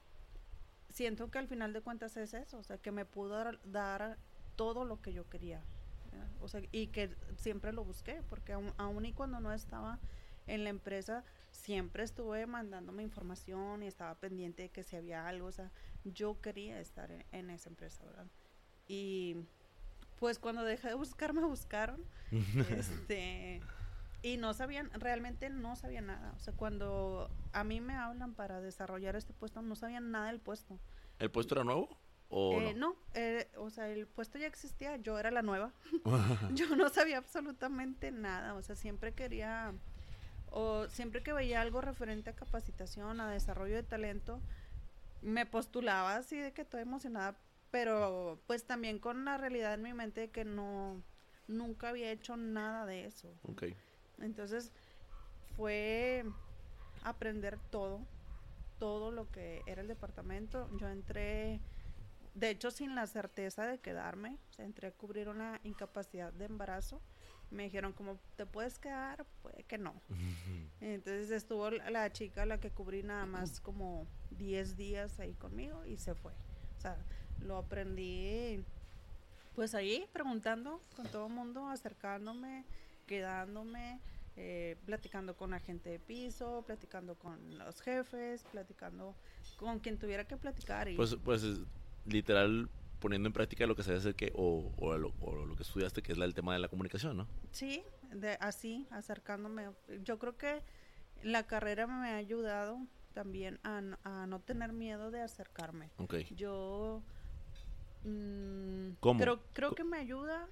siento 0.89 1.29
que 1.29 1.39
al 1.39 1.47
final 1.47 1.73
de 1.73 1.81
cuentas 1.81 2.17
es 2.17 2.33
eso, 2.33 2.57
o 2.57 2.63
sea, 2.63 2.77
que 2.77 2.91
me 2.91 3.05
pudo 3.05 3.57
dar, 3.63 4.17
todo 4.55 4.85
lo 4.85 5.01
que 5.01 5.13
yo 5.13 5.27
quería. 5.29 5.63
O 6.41 6.47
sea, 6.47 6.61
y 6.71 6.87
que 6.87 7.09
siempre 7.37 7.73
lo 7.73 7.83
busqué, 7.83 8.21
porque 8.29 8.53
aún, 8.53 9.05
y 9.05 9.13
cuando 9.13 9.39
no 9.39 9.51
estaba 9.51 9.99
en 10.45 10.63
la 10.63 10.69
empresa, 10.69 11.23
siempre 11.49 12.03
estuve 12.03 12.45
mandándome 12.45 13.01
información 13.01 13.81
y 13.81 13.87
estaba 13.87 14.13
pendiente 14.15 14.63
de 14.63 14.69
que 14.69 14.83
si 14.83 14.95
había 14.95 15.27
algo, 15.27 15.47
o 15.47 15.51
sea, 15.51 15.71
yo 16.03 16.39
quería 16.41 16.79
estar 16.79 17.09
en, 17.09 17.25
en 17.31 17.49
esa 17.49 17.69
empresa, 17.69 18.03
¿verdad? 18.05 18.27
Y 18.87 19.37
pues 20.19 20.39
cuando 20.39 20.63
dejé 20.63 20.89
de 20.89 20.93
buscar, 20.93 21.33
me 21.33 21.43
buscaron. 21.43 22.03
este 22.69 23.61
y 24.23 24.37
no 24.37 24.53
sabían, 24.53 24.89
realmente 24.93 25.49
no 25.49 25.75
sabían 25.75 26.07
nada. 26.07 26.33
O 26.37 26.39
sea, 26.39 26.53
cuando 26.53 27.29
a 27.51 27.63
mí 27.65 27.81
me 27.81 27.93
hablan 27.93 28.33
para 28.33 28.61
desarrollar 28.61 29.17
este 29.17 29.33
puesto, 29.33 29.61
no 29.61 29.75
sabían 29.75 30.11
nada 30.11 30.27
del 30.27 30.39
puesto. 30.39 30.79
¿El 31.19 31.29
puesto 31.29 31.55
era 31.55 31.65
nuevo? 31.65 31.89
¿O 32.29 32.59
eh, 32.61 32.73
no, 32.73 32.95
eh, 33.13 33.51
o 33.57 33.69
sea, 33.69 33.89
el 33.89 34.07
puesto 34.07 34.39
ya 34.39 34.47
existía, 34.47 34.95
yo 34.95 35.19
era 35.19 35.29
la 35.29 35.41
nueva. 35.41 35.73
yo 36.53 36.73
no 36.75 36.89
sabía 36.89 37.17
absolutamente 37.17 38.11
nada, 38.11 38.55
o 38.55 38.61
sea, 38.61 38.75
siempre 38.77 39.11
quería, 39.11 39.73
o 40.49 40.87
siempre 40.87 41.21
que 41.21 41.33
veía 41.33 41.61
algo 41.61 41.81
referente 41.81 42.29
a 42.29 42.33
capacitación, 42.33 43.19
a 43.19 43.29
desarrollo 43.29 43.75
de 43.75 43.83
talento, 43.83 44.39
me 45.21 45.45
postulaba 45.45 46.15
así 46.15 46.37
de 46.37 46.53
que 46.53 46.61
estoy 46.61 46.81
emocionada, 46.81 47.35
pero 47.71 48.39
pues 48.47 48.63
también 48.63 48.99
con 48.99 49.25
la 49.25 49.37
realidad 49.37 49.73
en 49.73 49.81
mi 49.81 49.93
mente 49.93 50.21
de 50.21 50.29
que 50.29 50.45
no, 50.45 51.03
nunca 51.47 51.89
había 51.89 52.09
hecho 52.09 52.37
nada 52.37 52.85
de 52.85 53.05
eso. 53.05 53.29
Okay. 53.43 53.75
Entonces 54.19 54.71
fue 55.55 56.23
aprender 57.03 57.59
todo, 57.69 58.01
todo 58.79 59.11
lo 59.11 59.29
que 59.31 59.61
era 59.65 59.81
el 59.81 59.87
departamento. 59.87 60.69
Yo 60.77 60.89
entré, 60.89 61.59
de 62.35 62.49
hecho, 62.49 62.71
sin 62.71 62.95
la 62.95 63.07
certeza 63.07 63.65
de 63.67 63.79
quedarme, 63.79 64.37
entré 64.57 64.87
a 64.87 64.91
cubrir 64.91 65.29
una 65.29 65.59
incapacidad 65.63 66.31
de 66.33 66.45
embarazo. 66.45 67.01
Me 67.51 67.63
dijeron, 67.63 67.93
como 67.93 68.17
te 68.35 68.45
puedes 68.45 68.79
quedar, 68.79 69.25
puede 69.43 69.63
que 69.63 69.77
no. 69.77 69.93
Entonces 70.81 71.29
estuvo 71.29 71.69
la 71.69 72.11
chica, 72.11 72.45
la 72.45 72.59
que 72.59 72.71
cubrí 72.71 73.03
nada 73.03 73.25
más 73.27 73.59
como 73.59 74.07
10 74.31 74.75
días 74.75 75.19
ahí 75.19 75.33
conmigo 75.33 75.85
y 75.85 75.97
se 75.97 76.15
fue. 76.15 76.33
O 76.77 76.81
sea, 76.81 76.97
lo 77.41 77.57
aprendí 77.57 78.63
pues 79.55 79.75
ahí 79.75 80.07
preguntando 80.11 80.81
con 80.95 81.05
todo 81.07 81.27
el 81.27 81.33
mundo, 81.33 81.67
acercándome 81.69 82.65
quedándome, 83.05 84.01
eh, 84.35 84.77
platicando 84.85 85.35
con 85.35 85.51
la 85.51 85.59
gente 85.59 85.89
de 85.89 85.99
piso, 85.99 86.63
platicando 86.65 87.15
con 87.15 87.57
los 87.57 87.81
jefes, 87.81 88.43
platicando 88.51 89.15
con 89.57 89.79
quien 89.79 89.97
tuviera 89.97 90.25
que 90.25 90.37
platicar. 90.37 90.87
Y... 90.87 90.95
Pues, 90.95 91.15
pues 91.23 91.43
literal 92.05 92.69
poniendo 93.03 93.27
en 93.27 93.33
práctica 93.33 93.67
lo 93.67 93.75
que 93.75 93.81
hace 93.81 94.13
que 94.13 94.31
o, 94.33 94.71
o, 94.77 94.97
lo, 94.97 95.11
que 95.57 95.63
estudiaste 95.63 96.01
que 96.01 96.13
es 96.13 96.17
el 96.17 96.33
tema 96.33 96.53
de 96.53 96.59
la 96.59 96.69
comunicación, 96.69 97.17
¿no? 97.17 97.27
Sí, 97.51 97.83
de, 98.13 98.37
así 98.39 98.87
acercándome. 98.91 99.69
Yo 100.03 100.17
creo 100.19 100.37
que 100.37 100.61
la 101.21 101.45
carrera 101.45 101.85
me 101.85 102.11
ha 102.11 102.15
ayudado 102.15 102.79
también 103.13 103.59
a, 103.63 103.81
a 104.03 104.25
no 104.25 104.39
tener 104.39 104.71
miedo 104.71 105.11
de 105.11 105.21
acercarme. 105.21 105.91
Okay. 105.97 106.27
Yo 106.35 107.03
mmm, 108.05 108.91
¿Cómo? 109.01 109.19
creo, 109.19 109.43
creo 109.51 109.75
que 109.75 109.83
me 109.83 109.97
ayuda 109.97 110.47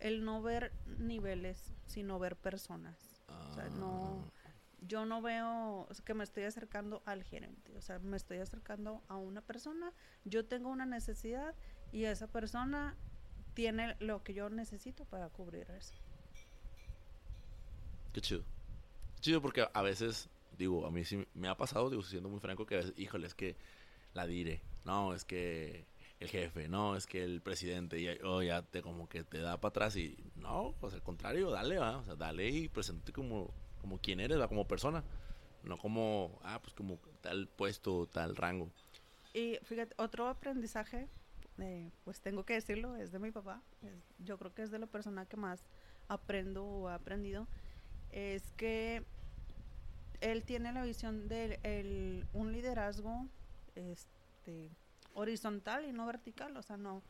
el 0.00 0.24
no 0.24 0.42
ver 0.42 0.72
niveles, 0.98 1.72
sino 1.86 2.18
ver 2.18 2.36
personas. 2.36 3.22
O 3.28 3.54
sea, 3.54 3.68
no, 3.68 4.24
ah. 4.24 4.50
yo 4.80 5.04
no 5.04 5.22
veo 5.22 5.88
que 6.04 6.14
me 6.14 6.24
estoy 6.24 6.44
acercando 6.44 7.02
al 7.04 7.22
gerente, 7.22 7.76
o 7.76 7.80
sea, 7.80 7.98
me 8.00 8.16
estoy 8.16 8.38
acercando 8.38 9.02
a 9.08 9.16
una 9.16 9.40
persona, 9.40 9.92
yo 10.24 10.44
tengo 10.44 10.70
una 10.70 10.86
necesidad 10.86 11.54
y 11.92 12.04
esa 12.04 12.26
persona 12.26 12.96
tiene 13.54 13.96
lo 14.00 14.22
que 14.22 14.34
yo 14.34 14.48
necesito 14.50 15.04
para 15.04 15.28
cubrir 15.28 15.70
eso. 15.70 15.94
Qué 18.12 18.20
chido. 18.20 18.44
Chido 19.20 19.40
porque 19.40 19.68
a 19.72 19.82
veces, 19.82 20.28
digo, 20.56 20.86
a 20.86 20.90
mí 20.90 21.04
sí 21.04 21.26
me 21.34 21.48
ha 21.48 21.56
pasado, 21.56 21.90
digo, 21.90 22.02
siendo 22.02 22.28
muy 22.28 22.40
franco, 22.40 22.66
que 22.66 22.74
a 22.74 22.78
veces, 22.78 22.94
híjole, 22.96 23.26
es 23.26 23.34
que 23.34 23.56
la 24.14 24.26
diré. 24.26 24.62
No, 24.84 25.14
es 25.14 25.24
que 25.24 25.84
el 26.20 26.28
jefe, 26.28 26.68
no, 26.68 26.96
es 26.96 27.06
que 27.06 27.24
el 27.24 27.40
presidente, 27.40 27.98
y 27.98 28.06
oh, 28.24 28.42
ya 28.42 28.60
te 28.60 28.82
como 28.82 29.08
que 29.08 29.24
te 29.24 29.38
da 29.38 29.58
para 29.58 29.70
atrás 29.70 29.96
y 29.96 30.18
no, 30.36 30.74
pues 30.78 30.92
al 30.92 31.02
contrario, 31.02 31.50
dale, 31.50 31.78
va, 31.78 31.96
o 31.96 32.04
sea, 32.04 32.14
dale 32.14 32.46
y 32.50 32.68
presente 32.68 33.10
como, 33.10 33.54
como 33.80 33.98
quien 33.98 34.20
eres, 34.20 34.38
va, 34.38 34.46
como 34.46 34.68
persona, 34.68 35.02
no 35.64 35.78
como, 35.78 36.38
ah, 36.42 36.60
pues 36.62 36.74
como 36.74 36.98
tal 37.22 37.48
puesto, 37.48 38.06
tal 38.06 38.36
rango. 38.36 38.70
Y 39.32 39.58
fíjate, 39.62 39.94
otro 39.96 40.28
aprendizaje, 40.28 41.08
eh, 41.58 41.90
pues 42.04 42.20
tengo 42.20 42.44
que 42.44 42.52
decirlo, 42.52 42.96
es 42.96 43.12
de 43.12 43.18
mi 43.18 43.30
papá, 43.30 43.62
yo 44.18 44.36
creo 44.36 44.54
que 44.54 44.62
es 44.62 44.70
de 44.70 44.78
la 44.78 44.86
persona 44.86 45.24
que 45.24 45.38
más 45.38 45.64
aprendo 46.08 46.66
o 46.66 46.88
aprendido, 46.88 47.48
es 48.10 48.52
que 48.58 49.04
él 50.20 50.44
tiene 50.44 50.70
la 50.72 50.84
visión 50.84 51.28
de 51.28 52.26
un 52.34 52.52
liderazgo, 52.52 53.26
este 53.74 54.70
horizontal 55.14 55.84
y 55.84 55.92
no 55.92 56.06
vertical, 56.06 56.56
o 56.56 56.62
sea, 56.62 56.76
no, 56.76 57.02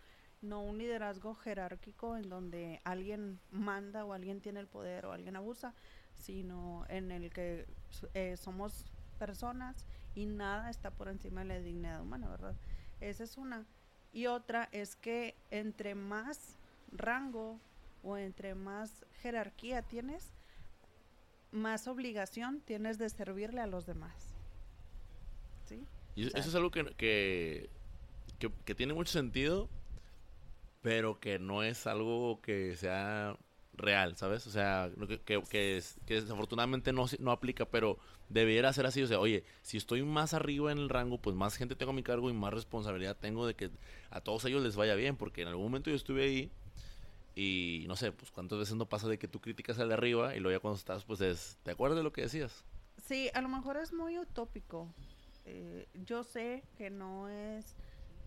no 0.42 0.62
un 0.62 0.78
liderazgo 0.78 1.34
jerárquico 1.34 2.16
en 2.16 2.28
donde 2.28 2.80
alguien 2.84 3.40
manda 3.50 4.04
o 4.04 4.12
alguien 4.12 4.40
tiene 4.40 4.60
el 4.60 4.66
poder 4.66 5.06
o 5.06 5.12
alguien 5.12 5.36
abusa, 5.36 5.74
sino 6.14 6.84
en 6.88 7.10
el 7.10 7.30
que 7.30 7.66
eh, 8.14 8.36
somos 8.36 8.90
personas 9.18 9.86
y 10.14 10.26
nada 10.26 10.70
está 10.70 10.90
por 10.90 11.08
encima 11.08 11.42
de 11.42 11.48
la 11.48 11.60
dignidad 11.60 12.00
humana, 12.00 12.28
¿verdad? 12.28 12.54
Esa 13.00 13.24
es 13.24 13.36
una. 13.36 13.66
Y 14.12 14.26
otra 14.26 14.68
es 14.72 14.96
que 14.96 15.36
entre 15.50 15.94
más 15.94 16.58
rango 16.90 17.60
o 18.02 18.16
entre 18.16 18.54
más 18.54 19.04
jerarquía 19.22 19.82
tienes, 19.82 20.32
más 21.52 21.86
obligación 21.86 22.60
tienes 22.60 22.98
de 22.98 23.08
servirle 23.08 23.60
a 23.60 23.66
los 23.66 23.86
demás. 23.86 24.34
¿Sí? 25.66 25.84
Y 26.16 26.26
eso 26.26 26.48
es 26.48 26.54
algo 26.54 26.70
que 26.70 26.84
que, 26.96 27.70
tiene 28.48 28.94
mucho 28.94 29.12
sentido, 29.12 29.68
pero 30.82 31.20
que 31.20 31.38
no 31.38 31.62
es 31.62 31.86
algo 31.86 32.40
que 32.40 32.76
sea 32.76 33.36
real, 33.74 34.16
¿sabes? 34.16 34.46
O 34.46 34.50
sea, 34.50 34.90
que, 35.24 35.42
que, 35.42 35.82
desafortunadamente 36.06 36.92
no, 36.92 37.06
no 37.18 37.30
aplica, 37.32 37.64
pero 37.64 37.98
debiera 38.28 38.72
ser 38.72 38.86
así. 38.86 39.02
O 39.02 39.06
sea, 39.06 39.20
oye, 39.20 39.44
si 39.62 39.76
estoy 39.76 40.02
más 40.02 40.34
arriba 40.34 40.72
en 40.72 40.78
el 40.78 40.88
rango, 40.88 41.18
pues 41.18 41.36
más 41.36 41.56
gente 41.56 41.76
tengo 41.76 41.92
a 41.92 41.94
mi 41.94 42.02
cargo 42.02 42.30
y 42.30 42.32
más 42.32 42.52
responsabilidad 42.52 43.16
tengo 43.16 43.46
de 43.46 43.54
que 43.54 43.70
a 44.10 44.20
todos 44.20 44.44
ellos 44.44 44.62
les 44.62 44.76
vaya 44.76 44.94
bien, 44.94 45.16
porque 45.16 45.42
en 45.42 45.48
algún 45.48 45.64
momento 45.64 45.90
yo 45.90 45.96
estuve 45.96 46.24
ahí 46.24 46.50
y 47.34 47.84
no 47.88 47.96
sé, 47.96 48.12
pues 48.12 48.30
cuántas 48.30 48.58
veces 48.58 48.74
no 48.74 48.86
pasa 48.86 49.08
de 49.08 49.18
que 49.18 49.28
tú 49.28 49.40
criticas 49.40 49.78
al 49.78 49.88
de 49.88 49.94
arriba 49.94 50.36
y 50.36 50.40
luego 50.40 50.56
ya 50.56 50.60
cuando 50.60 50.78
estás, 50.78 51.04
pues 51.04 51.20
es, 51.20 51.58
¿te 51.62 51.70
acuerdas 51.70 51.96
de 51.96 52.02
lo 52.02 52.12
que 52.12 52.22
decías? 52.22 52.64
Sí, 52.98 53.30
a 53.34 53.40
lo 53.40 53.48
mejor 53.48 53.76
es 53.76 53.92
muy 53.92 54.18
utópico. 54.18 54.92
Eh, 55.46 55.88
yo 56.04 56.22
sé 56.22 56.62
que 56.76 56.90
no 56.90 57.28
es 57.28 57.74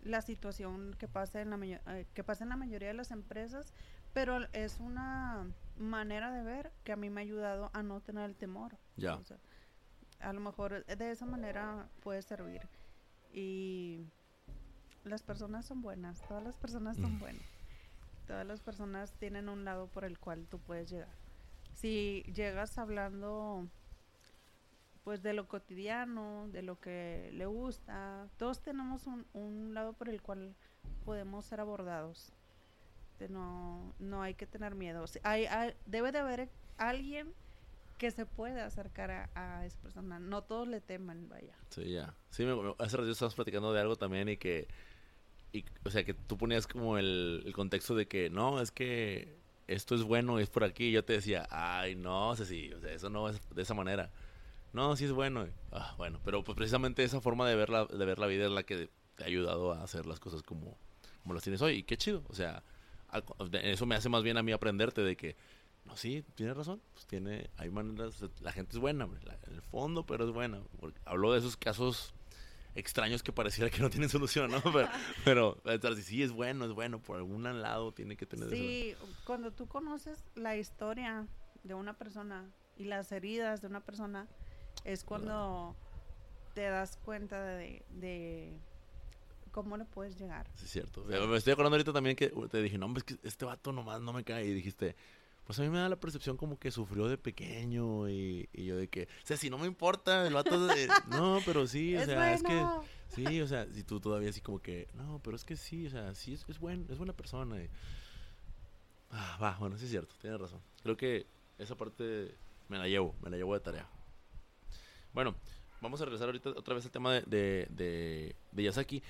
la 0.04 0.22
situación 0.22 0.94
que 0.98 1.08
pasa 1.08 1.40
en 1.40 1.50
la 1.50 1.58
eh, 1.64 2.06
que 2.14 2.22
pasa 2.22 2.44
en 2.44 2.50
la 2.50 2.56
mayoría 2.56 2.88
de 2.88 2.94
las 2.94 3.10
empresas, 3.10 3.72
pero 4.12 4.46
es 4.52 4.78
una 4.80 5.46
manera 5.76 6.30
de 6.30 6.42
ver 6.42 6.72
que 6.84 6.92
a 6.92 6.96
mí 6.96 7.10
me 7.10 7.20
ha 7.20 7.24
ayudado 7.24 7.70
a 7.72 7.82
no 7.82 8.00
tener 8.00 8.24
el 8.24 8.36
temor. 8.36 8.76
Ya. 8.96 9.18
a 10.20 10.32
lo 10.32 10.40
mejor 10.40 10.84
de 10.86 11.10
esa 11.10 11.26
manera 11.26 11.88
puede 12.02 12.22
servir. 12.22 12.62
Y 13.32 14.06
las 15.02 15.22
personas 15.22 15.66
son 15.66 15.82
buenas, 15.82 16.22
todas 16.28 16.44
las 16.44 16.56
personas 16.56 16.96
son 16.96 17.16
mm. 17.16 17.18
buenas. 17.18 17.46
Todas 18.26 18.46
las 18.46 18.60
personas 18.60 19.12
tienen 19.18 19.48
un 19.48 19.64
lado 19.64 19.86
por 19.88 20.04
el 20.04 20.18
cual 20.18 20.46
tú 20.46 20.58
puedes 20.58 20.88
llegar. 20.90 21.14
Si 21.74 22.22
llegas 22.34 22.78
hablando 22.78 23.68
pues 25.04 25.22
de 25.22 25.34
lo 25.34 25.46
cotidiano, 25.46 26.48
de 26.48 26.62
lo 26.62 26.80
que 26.80 27.30
le 27.32 27.46
gusta, 27.46 28.28
todos 28.38 28.60
tenemos 28.60 29.06
un, 29.06 29.26
un 29.34 29.74
lado 29.74 29.92
por 29.92 30.08
el 30.08 30.22
cual 30.22 30.54
podemos 31.04 31.44
ser 31.44 31.60
abordados. 31.60 32.32
no, 33.28 33.94
no 33.98 34.22
hay 34.22 34.34
que 34.34 34.46
tener 34.46 34.74
miedo. 34.74 35.04
Hay, 35.22 35.46
debe 35.86 36.10
de 36.10 36.18
haber 36.18 36.48
alguien 36.78 37.32
que 37.98 38.10
se 38.10 38.26
pueda 38.26 38.66
acercar 38.66 39.10
a, 39.10 39.30
a, 39.34 39.66
esa 39.66 39.78
persona. 39.80 40.18
No 40.18 40.42
todos 40.42 40.66
le 40.66 40.80
teman, 40.80 41.28
vaya. 41.28 41.54
Sí, 41.70 41.92
ya. 41.92 42.14
Sí, 42.30 42.44
hace 42.78 42.96
rato 42.96 43.10
estábamos 43.10 43.34
platicando 43.34 43.72
de 43.72 43.80
algo 43.80 43.96
también 43.96 44.28
y 44.28 44.36
que 44.36 44.66
y, 45.54 45.64
o 45.84 45.90
sea, 45.90 46.04
que 46.04 46.14
tú 46.14 46.36
ponías 46.36 46.66
como 46.66 46.98
el, 46.98 47.50
contexto 47.54 47.94
de 47.94 48.08
que 48.08 48.28
no, 48.28 48.60
es 48.60 48.72
que 48.72 49.38
esto 49.68 49.94
es 49.94 50.02
bueno, 50.02 50.40
es 50.40 50.50
por 50.50 50.64
aquí. 50.64 50.86
Y 50.86 50.92
yo 50.92 51.04
te 51.04 51.12
decía, 51.12 51.46
ay, 51.48 51.94
no, 51.94 52.34
si, 52.34 52.72
o 52.72 52.80
sea, 52.80 52.92
eso 52.92 53.08
no 53.08 53.28
es 53.28 53.40
de 53.54 53.62
esa 53.62 53.72
manera. 53.72 54.10
No, 54.74 54.96
sí 54.96 55.04
es 55.04 55.12
bueno. 55.12 55.46
Ah, 55.72 55.94
bueno, 55.96 56.20
pero 56.24 56.42
pues 56.42 56.56
precisamente 56.56 57.04
esa 57.04 57.20
forma 57.20 57.48
de 57.48 57.54
ver, 57.54 57.70
la, 57.70 57.86
de 57.86 58.04
ver 58.04 58.18
la 58.18 58.26
vida 58.26 58.46
es 58.46 58.50
la 58.50 58.64
que 58.64 58.90
te 59.14 59.24
ha 59.24 59.26
ayudado 59.28 59.72
a 59.72 59.82
hacer 59.82 60.04
las 60.04 60.18
cosas 60.18 60.42
como, 60.42 60.76
como 61.22 61.32
las 61.32 61.44
tienes 61.44 61.62
hoy. 61.62 61.76
Y 61.76 61.82
qué 61.84 61.96
chido. 61.96 62.24
O 62.28 62.34
sea, 62.34 62.62
eso 63.62 63.86
me 63.86 63.94
hace 63.94 64.08
más 64.08 64.24
bien 64.24 64.36
a 64.36 64.42
mí 64.42 64.50
aprenderte 64.50 65.02
de 65.02 65.16
que, 65.16 65.36
no, 65.84 65.96
sí, 65.96 66.24
tienes 66.34 66.56
razón. 66.56 66.82
Pues 66.92 67.06
tiene, 67.06 67.48
hay 67.56 67.70
maneras, 67.70 68.24
la 68.40 68.50
gente 68.50 68.72
es 68.72 68.80
buena, 68.80 69.04
en 69.04 69.54
el 69.54 69.62
fondo, 69.62 70.04
pero 70.04 70.24
es 70.24 70.32
buena. 70.32 70.60
Porque 70.80 71.00
hablo 71.04 71.32
de 71.32 71.38
esos 71.38 71.56
casos 71.56 72.12
extraños 72.74 73.22
que 73.22 73.32
pareciera 73.32 73.70
que 73.70 73.80
no 73.80 73.90
tienen 73.90 74.08
solución, 74.08 74.50
¿no? 74.50 74.60
Pero, 75.24 75.56
pero 75.64 75.94
sí 75.94 76.24
es 76.24 76.32
bueno, 76.32 76.64
es 76.64 76.72
bueno, 76.72 77.00
por 77.00 77.16
algún 77.16 77.44
lado 77.44 77.92
tiene 77.92 78.16
que 78.16 78.26
tener 78.26 78.50
Sí, 78.50 78.96
cuando 79.24 79.52
tú 79.52 79.68
conoces 79.68 80.24
la 80.34 80.56
historia 80.56 81.28
de 81.62 81.74
una 81.74 81.94
persona 81.94 82.50
y 82.76 82.84
las 82.84 83.12
heridas 83.12 83.60
de 83.60 83.68
una 83.68 83.80
persona, 83.80 84.26
es 84.84 85.04
cuando 85.04 85.74
te 86.54 86.62
das 86.62 86.96
cuenta 86.98 87.42
de, 87.42 88.60
cómo 89.50 89.76
le 89.76 89.84
puedes 89.84 90.18
llegar. 90.18 90.46
Sí, 90.54 90.64
es 90.66 90.70
cierto. 90.70 91.04
Me 91.04 91.36
estoy 91.36 91.52
acordando 91.52 91.76
ahorita 91.76 91.92
también 91.92 92.16
que 92.16 92.28
te 92.50 92.62
dije, 92.62 92.78
no, 92.78 92.92
es 92.96 93.04
que 93.04 93.16
este 93.22 93.44
vato 93.44 93.72
nomás 93.72 94.00
no 94.00 94.12
me 94.12 94.24
cae. 94.24 94.46
Y 94.46 94.54
dijiste, 94.54 94.96
pues 95.44 95.58
a 95.58 95.62
mí 95.62 95.68
me 95.68 95.78
da 95.78 95.88
la 95.88 95.96
percepción 95.96 96.36
como 96.36 96.58
que 96.58 96.70
sufrió 96.70 97.06
de 97.06 97.18
pequeño 97.18 98.08
y, 98.08 98.48
yo 98.52 98.76
de 98.76 98.88
que, 98.88 99.04
o 99.04 99.26
sea, 99.26 99.36
si 99.36 99.50
no 99.50 99.58
me 99.58 99.66
importa, 99.66 100.26
el 100.26 100.34
vato 100.34 100.66
de, 100.66 100.88
no, 101.10 101.40
pero 101.44 101.66
sí, 101.66 101.96
o 101.96 102.04
sea, 102.04 102.32
es 102.32 102.42
que, 102.42 102.64
sí, 103.08 103.40
o 103.42 103.46
sea, 103.46 103.66
si 103.72 103.82
tú 103.82 104.00
todavía 104.00 104.30
así 104.30 104.40
como 104.40 104.60
que, 104.60 104.88
no, 104.94 105.20
pero 105.22 105.36
es 105.36 105.44
que 105.44 105.56
sí, 105.56 105.86
o 105.86 105.90
sea, 105.90 106.14
sí 106.14 106.32
es, 106.32 106.44
es, 106.48 106.58
buen, 106.58 106.86
es 106.90 106.96
buena 106.96 107.12
persona. 107.12 107.56
ah, 109.10 109.38
va, 109.42 109.56
bueno, 109.58 109.76
sí 109.76 109.84
es 109.84 109.90
cierto, 109.90 110.14
tienes 110.20 110.40
razón. 110.40 110.60
Creo 110.82 110.96
que 110.96 111.26
esa 111.58 111.76
parte 111.76 112.34
me 112.68 112.78
la 112.78 112.88
llevo, 112.88 113.14
me 113.22 113.30
la 113.30 113.36
llevo 113.36 113.54
de 113.54 113.60
tarea. 113.60 113.88
Bueno, 115.14 115.34
vamos 115.80 116.00
a 116.00 116.04
regresar 116.04 116.28
ahorita 116.28 116.50
otra 116.50 116.74
vez 116.74 116.84
al 116.84 116.90
tema 116.90 117.12
de, 117.12 117.22
de, 117.22 117.66
de, 117.70 118.36
de 118.52 118.62
Yasaki. 118.62 119.02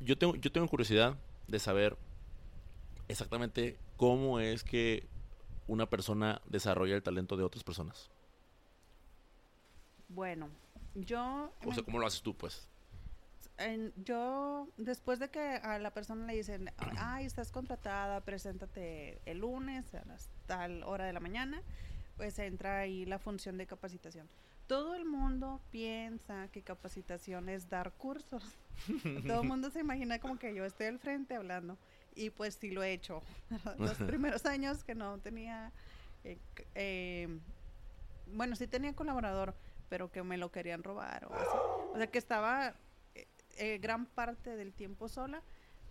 Yo 0.00 0.18
tengo, 0.18 0.34
yo 0.36 0.52
tengo 0.52 0.68
curiosidad 0.68 1.16
de 1.46 1.58
saber 1.58 1.96
exactamente 3.08 3.78
cómo 3.96 4.40
es 4.40 4.64
que 4.64 5.08
una 5.70 5.86
persona 5.86 6.42
desarrolla 6.46 6.96
el 6.96 7.02
talento 7.02 7.36
de 7.36 7.44
otras 7.44 7.62
personas? 7.62 8.10
Bueno, 10.08 10.48
yo... 10.94 11.52
O 11.64 11.72
sea, 11.72 11.84
¿cómo 11.84 11.98
lo 11.98 12.06
haces 12.06 12.22
tú, 12.22 12.36
pues? 12.36 12.66
yo, 14.06 14.68
después 14.78 15.18
de 15.18 15.28
que 15.28 15.38
a 15.38 15.78
la 15.78 15.92
persona 15.92 16.26
le 16.26 16.34
dicen, 16.34 16.72
ay, 16.96 17.26
estás 17.26 17.52
contratada, 17.52 18.22
preséntate 18.22 19.20
el 19.26 19.40
lunes 19.40 19.94
a 19.94 20.02
las 20.06 20.30
tal 20.46 20.82
hora 20.84 21.04
de 21.04 21.12
la 21.12 21.20
mañana, 21.20 21.62
pues 22.16 22.38
entra 22.38 22.78
ahí 22.78 23.04
la 23.04 23.18
función 23.18 23.58
de 23.58 23.66
capacitación. 23.66 24.26
Todo 24.70 24.94
el 24.94 25.04
mundo 25.04 25.60
piensa 25.72 26.46
que 26.52 26.62
capacitación 26.62 27.48
es 27.48 27.68
dar 27.68 27.90
cursos. 27.94 28.56
Todo 29.26 29.42
el 29.42 29.48
mundo 29.48 29.68
se 29.68 29.80
imagina 29.80 30.20
como 30.20 30.38
que 30.38 30.54
yo 30.54 30.64
estoy 30.64 30.86
al 30.86 31.00
frente 31.00 31.34
hablando. 31.34 31.76
Y 32.14 32.30
pues 32.30 32.54
sí 32.54 32.70
lo 32.70 32.84
he 32.84 32.92
hecho. 32.92 33.20
Los 33.78 33.96
primeros 33.96 34.46
años 34.46 34.84
que 34.84 34.94
no 34.94 35.18
tenía, 35.18 35.72
eh, 36.22 36.38
eh, 36.76 37.40
bueno, 38.32 38.54
sí 38.54 38.68
tenía 38.68 38.94
colaborador, 38.94 39.56
pero 39.88 40.12
que 40.12 40.22
me 40.22 40.38
lo 40.38 40.52
querían 40.52 40.84
robar 40.84 41.24
o 41.24 41.34
así. 41.34 41.56
O 41.92 41.96
sea, 41.96 42.06
que 42.06 42.18
estaba 42.18 42.76
eh, 43.58 43.78
gran 43.78 44.06
parte 44.06 44.54
del 44.54 44.72
tiempo 44.72 45.08
sola, 45.08 45.42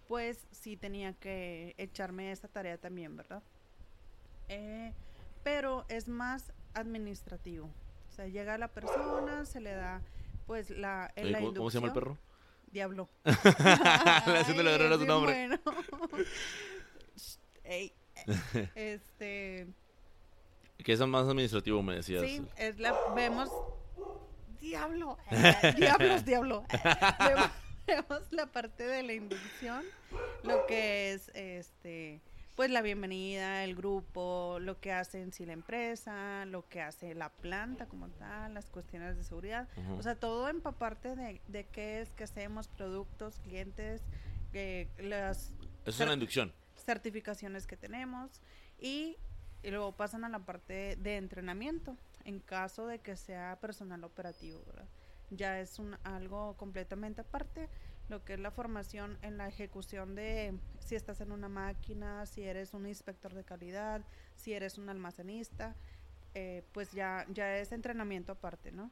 pues 0.08 0.48
sí 0.52 0.78
tenía 0.78 1.12
que 1.12 1.76
echarme 1.78 2.32
esa 2.32 2.48
tarea 2.48 2.78
también, 2.78 3.18
¿verdad? 3.18 3.44
pero 5.44 5.86
es 5.90 6.08
más 6.08 6.54
administrativo. 6.74 7.70
Sea, 8.20 8.28
llega 8.28 8.58
la 8.58 8.68
persona, 8.68 9.46
se 9.46 9.62
le 9.62 9.74
da 9.74 10.02
pues 10.46 10.72
la, 10.72 11.10
¿Cómo 11.56 11.70
se 11.70 11.78
llama 11.78 11.88
el 11.88 11.94
perro? 11.94 12.18
Diablo. 12.70 13.08
Haciéndole 13.24 14.76
error 14.76 14.92
a 14.92 14.98
su 14.98 15.06
nombre. 15.06 15.48
Bueno. 15.48 15.60
este. 18.76 19.68
Que 20.84 20.92
es 20.92 21.00
más 21.00 21.30
administrativo, 21.30 21.82
me 21.82 21.96
decías. 21.96 22.24
Sí, 22.24 22.46
es 22.58 22.78
la. 22.78 22.94
Vemos. 23.16 23.50
Diablo. 24.60 25.18
Eh, 25.32 25.74
diablos, 25.78 26.26
diablo. 26.26 26.66
vemos 27.88 28.22
la 28.32 28.48
parte 28.48 28.84
de 28.84 29.02
la 29.04 29.14
inducción. 29.14 29.86
Lo 30.44 30.66
que 30.66 31.14
es 31.14 31.32
este 31.34 32.20
pues 32.60 32.72
la 32.72 32.82
bienvenida, 32.82 33.64
el 33.64 33.74
grupo, 33.74 34.58
lo 34.60 34.82
que 34.82 34.92
hace 34.92 35.22
en 35.22 35.32
sí 35.32 35.46
la 35.46 35.54
empresa, 35.54 36.44
lo 36.44 36.68
que 36.68 36.82
hace 36.82 37.16
la 37.16 37.30
planta 37.30 37.86
como 37.86 38.10
tal, 38.10 38.54
las 38.54 38.70
cuestiones 38.70 39.16
de 39.16 39.24
seguridad, 39.24 39.70
o 39.98 40.04
sea, 40.04 40.16
todo 40.16 40.50
empaparte 40.50 41.16
de, 41.16 41.40
de 41.48 41.68
qué 41.68 42.02
es 42.02 42.10
que 42.10 42.26
hacemos, 42.26 42.68
productos, 42.68 43.40
clientes, 43.40 44.02
eh, 44.52 44.90
las... 44.98 45.54
es 45.86 46.02
una 46.02 46.12
inducción. 46.12 46.52
Certificaciones 46.76 47.66
que 47.66 47.78
tenemos 47.78 48.42
y, 48.78 49.16
luego 49.64 49.94
pasan 49.94 50.26
a 50.26 50.30
la 50.30 50.40
parte 50.40 50.98
de 50.98 51.16
entrenamiento 51.16 51.96
en 52.26 52.42
caso 52.42 52.88
de 52.88 53.00
que 53.00 53.16
sea 53.16 53.58
personal 53.62 54.04
operativo, 54.04 54.62
Ya 55.30 55.62
es 55.62 55.80
un, 55.80 55.96
algo 56.04 56.58
completamente 56.58 57.22
aparte 57.22 57.70
lo 58.10 58.24
que 58.26 58.34
es 58.34 58.40
la 58.40 58.52
formación 58.52 59.18
en 59.22 59.38
la 59.38 59.48
ejecución 59.48 60.16
de 60.16 60.58
si 60.80 60.96
estás 60.96 61.22
en 61.22 61.32
una 61.32 61.50
máquina, 61.50 62.26
si 62.26 62.44
eres 62.44 62.74
un 62.74 62.88
inspector 62.88 63.34
de 63.34 63.44
calidad, 63.44 64.02
si 64.36 64.54
eres 64.54 64.78
un 64.78 64.90
almacenista, 64.90 65.76
eh, 66.34 66.64
pues 66.74 66.92
ya, 66.92 67.26
ya 67.30 67.58
es 67.58 67.72
entrenamiento 67.72 68.32
aparte, 68.32 68.72
¿no? 68.72 68.92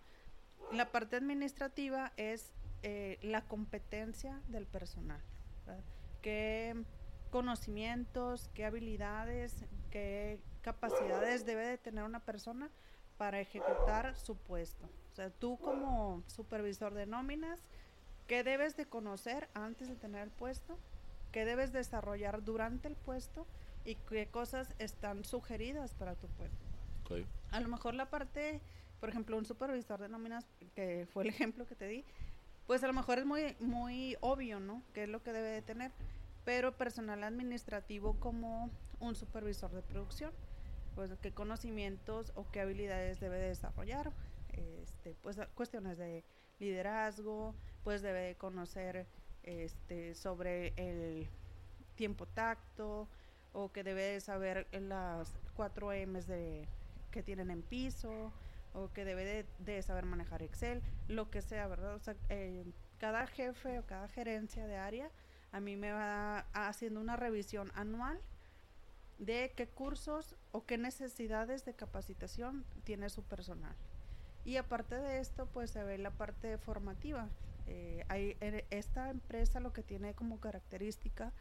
La 0.71 0.91
parte 0.91 1.15
administrativa 1.15 2.11
es 2.17 2.53
eh, 2.83 3.17
la 3.21 3.41
competencia 3.41 4.41
del 4.47 4.65
personal. 4.65 5.21
¿Qué 6.21 6.75
conocimientos, 7.29 8.49
qué 8.53 8.65
habilidades, 8.65 9.65
qué 9.91 10.39
capacidades 10.61 11.45
debe 11.45 11.65
de 11.65 11.77
tener 11.77 12.03
una 12.03 12.19
persona 12.19 12.69
para 13.17 13.39
ejecutar 13.39 14.15
su 14.15 14.35
puesto? 14.35 14.89
O 15.11 15.15
sea, 15.15 15.29
tú 15.29 15.57
como 15.57 16.23
supervisor 16.27 16.93
de 16.93 17.05
nóminas, 17.05 17.59
¿Qué 18.27 18.43
debes 18.43 18.75
de 18.75 18.85
conocer 18.85 19.47
antes 19.53 19.87
de 19.87 19.95
tener 19.95 20.21
el 20.21 20.31
puesto? 20.31 20.77
¿Qué 21.31 21.45
debes 21.45 21.71
desarrollar 21.71 22.43
durante 22.43 22.89
el 22.89 22.95
puesto? 22.95 23.47
¿Y 23.85 23.95
qué 23.95 24.27
cosas 24.27 24.73
están 24.79 25.23
sugeridas 25.23 25.93
para 25.93 26.15
tu 26.15 26.27
puesto? 26.27 26.65
A 27.51 27.61
lo 27.61 27.69
mejor 27.69 27.93
la 27.93 28.09
parte, 28.09 28.59
por 28.99 29.07
ejemplo, 29.07 29.37
un 29.37 29.45
supervisor 29.45 30.01
de 30.01 30.09
nóminas, 30.09 30.45
que 30.75 31.07
fue 31.13 31.23
el 31.23 31.29
ejemplo 31.29 31.65
que 31.65 31.75
te 31.75 31.87
di, 31.87 32.03
pues 32.65 32.83
a 32.83 32.87
lo 32.87 32.93
mejor 32.93 33.17
es 33.17 33.25
muy, 33.25 33.55
muy 33.61 34.17
obvio, 34.19 34.59
¿no? 34.59 34.83
¿Qué 34.93 35.03
es 35.03 35.09
lo 35.09 35.23
que 35.23 35.31
debe 35.31 35.49
de 35.49 35.61
tener? 35.61 35.93
Pero 36.43 36.75
personal 36.75 37.23
administrativo 37.23 38.19
como 38.19 38.69
un 38.99 39.15
supervisor 39.15 39.71
de 39.71 39.81
producción, 39.81 40.33
pues 40.95 41.13
qué 41.21 41.31
conocimientos 41.31 42.33
o 42.35 42.45
qué 42.51 42.59
habilidades 42.59 43.21
debe 43.21 43.37
de 43.37 43.47
desarrollar, 43.49 44.11
este, 44.51 45.15
pues 45.21 45.39
cuestiones 45.55 45.97
de 45.97 46.25
liderazgo, 46.59 47.55
pues 47.87 48.01
debe 48.01 48.35
conocer 48.35 49.07
este, 49.43 50.13
sobre 50.13 50.73
el 50.75 51.29
tiempo 51.95 52.25
tacto 52.25 53.07
o 53.53 53.71
que 53.71 53.81
debe 53.81 54.19
saber 54.19 54.67
las 54.73 55.33
cuatro 55.55 55.93
M's 55.93 56.27
de, 56.27 56.67
que 57.11 57.23
tienen 57.23 57.49
en 57.49 57.61
piso 57.61 58.33
o 58.73 58.91
que 58.91 59.05
debe 59.05 59.45
de, 59.59 59.81
saber 59.83 60.03
manejar 60.03 60.41
Excel, 60.41 60.83
lo 61.07 61.29
que 61.29 61.41
sea, 61.41 61.65
¿verdad? 61.67 61.95
O 61.95 61.99
sea, 61.99 62.17
eh, 62.27 62.65
cada 62.97 63.25
jefe 63.25 63.79
o 63.79 63.85
cada 63.85 64.09
gerencia 64.09 64.67
de 64.67 64.75
área 64.75 65.09
a 65.53 65.61
mí 65.61 65.77
me 65.77 65.93
va 65.93 66.39
haciendo 66.51 66.99
una 66.99 67.15
revisión 67.15 67.71
anual 67.73 68.19
de 69.17 69.53
qué 69.55 69.65
cursos 69.65 70.35
o 70.51 70.65
qué 70.65 70.77
necesidades 70.77 71.63
de 71.63 71.73
capacitación 71.73 72.65
tiene 72.83 73.09
su 73.09 73.23
personal. 73.23 73.77
Y 74.43 74.57
aparte 74.57 74.95
de 74.95 75.19
esto, 75.21 75.45
pues 75.45 75.71
se 75.71 75.85
ve 75.85 75.97
la 75.97 76.11
parte 76.11 76.57
formativa. 76.57 77.29
Eh, 77.67 78.05
hay, 78.07 78.37
esta 78.69 79.09
empresa 79.09 79.59
lo 79.59 79.73
que 79.73 79.83
tiene 79.83 80.15
como 80.15 80.39
característica 80.39 81.33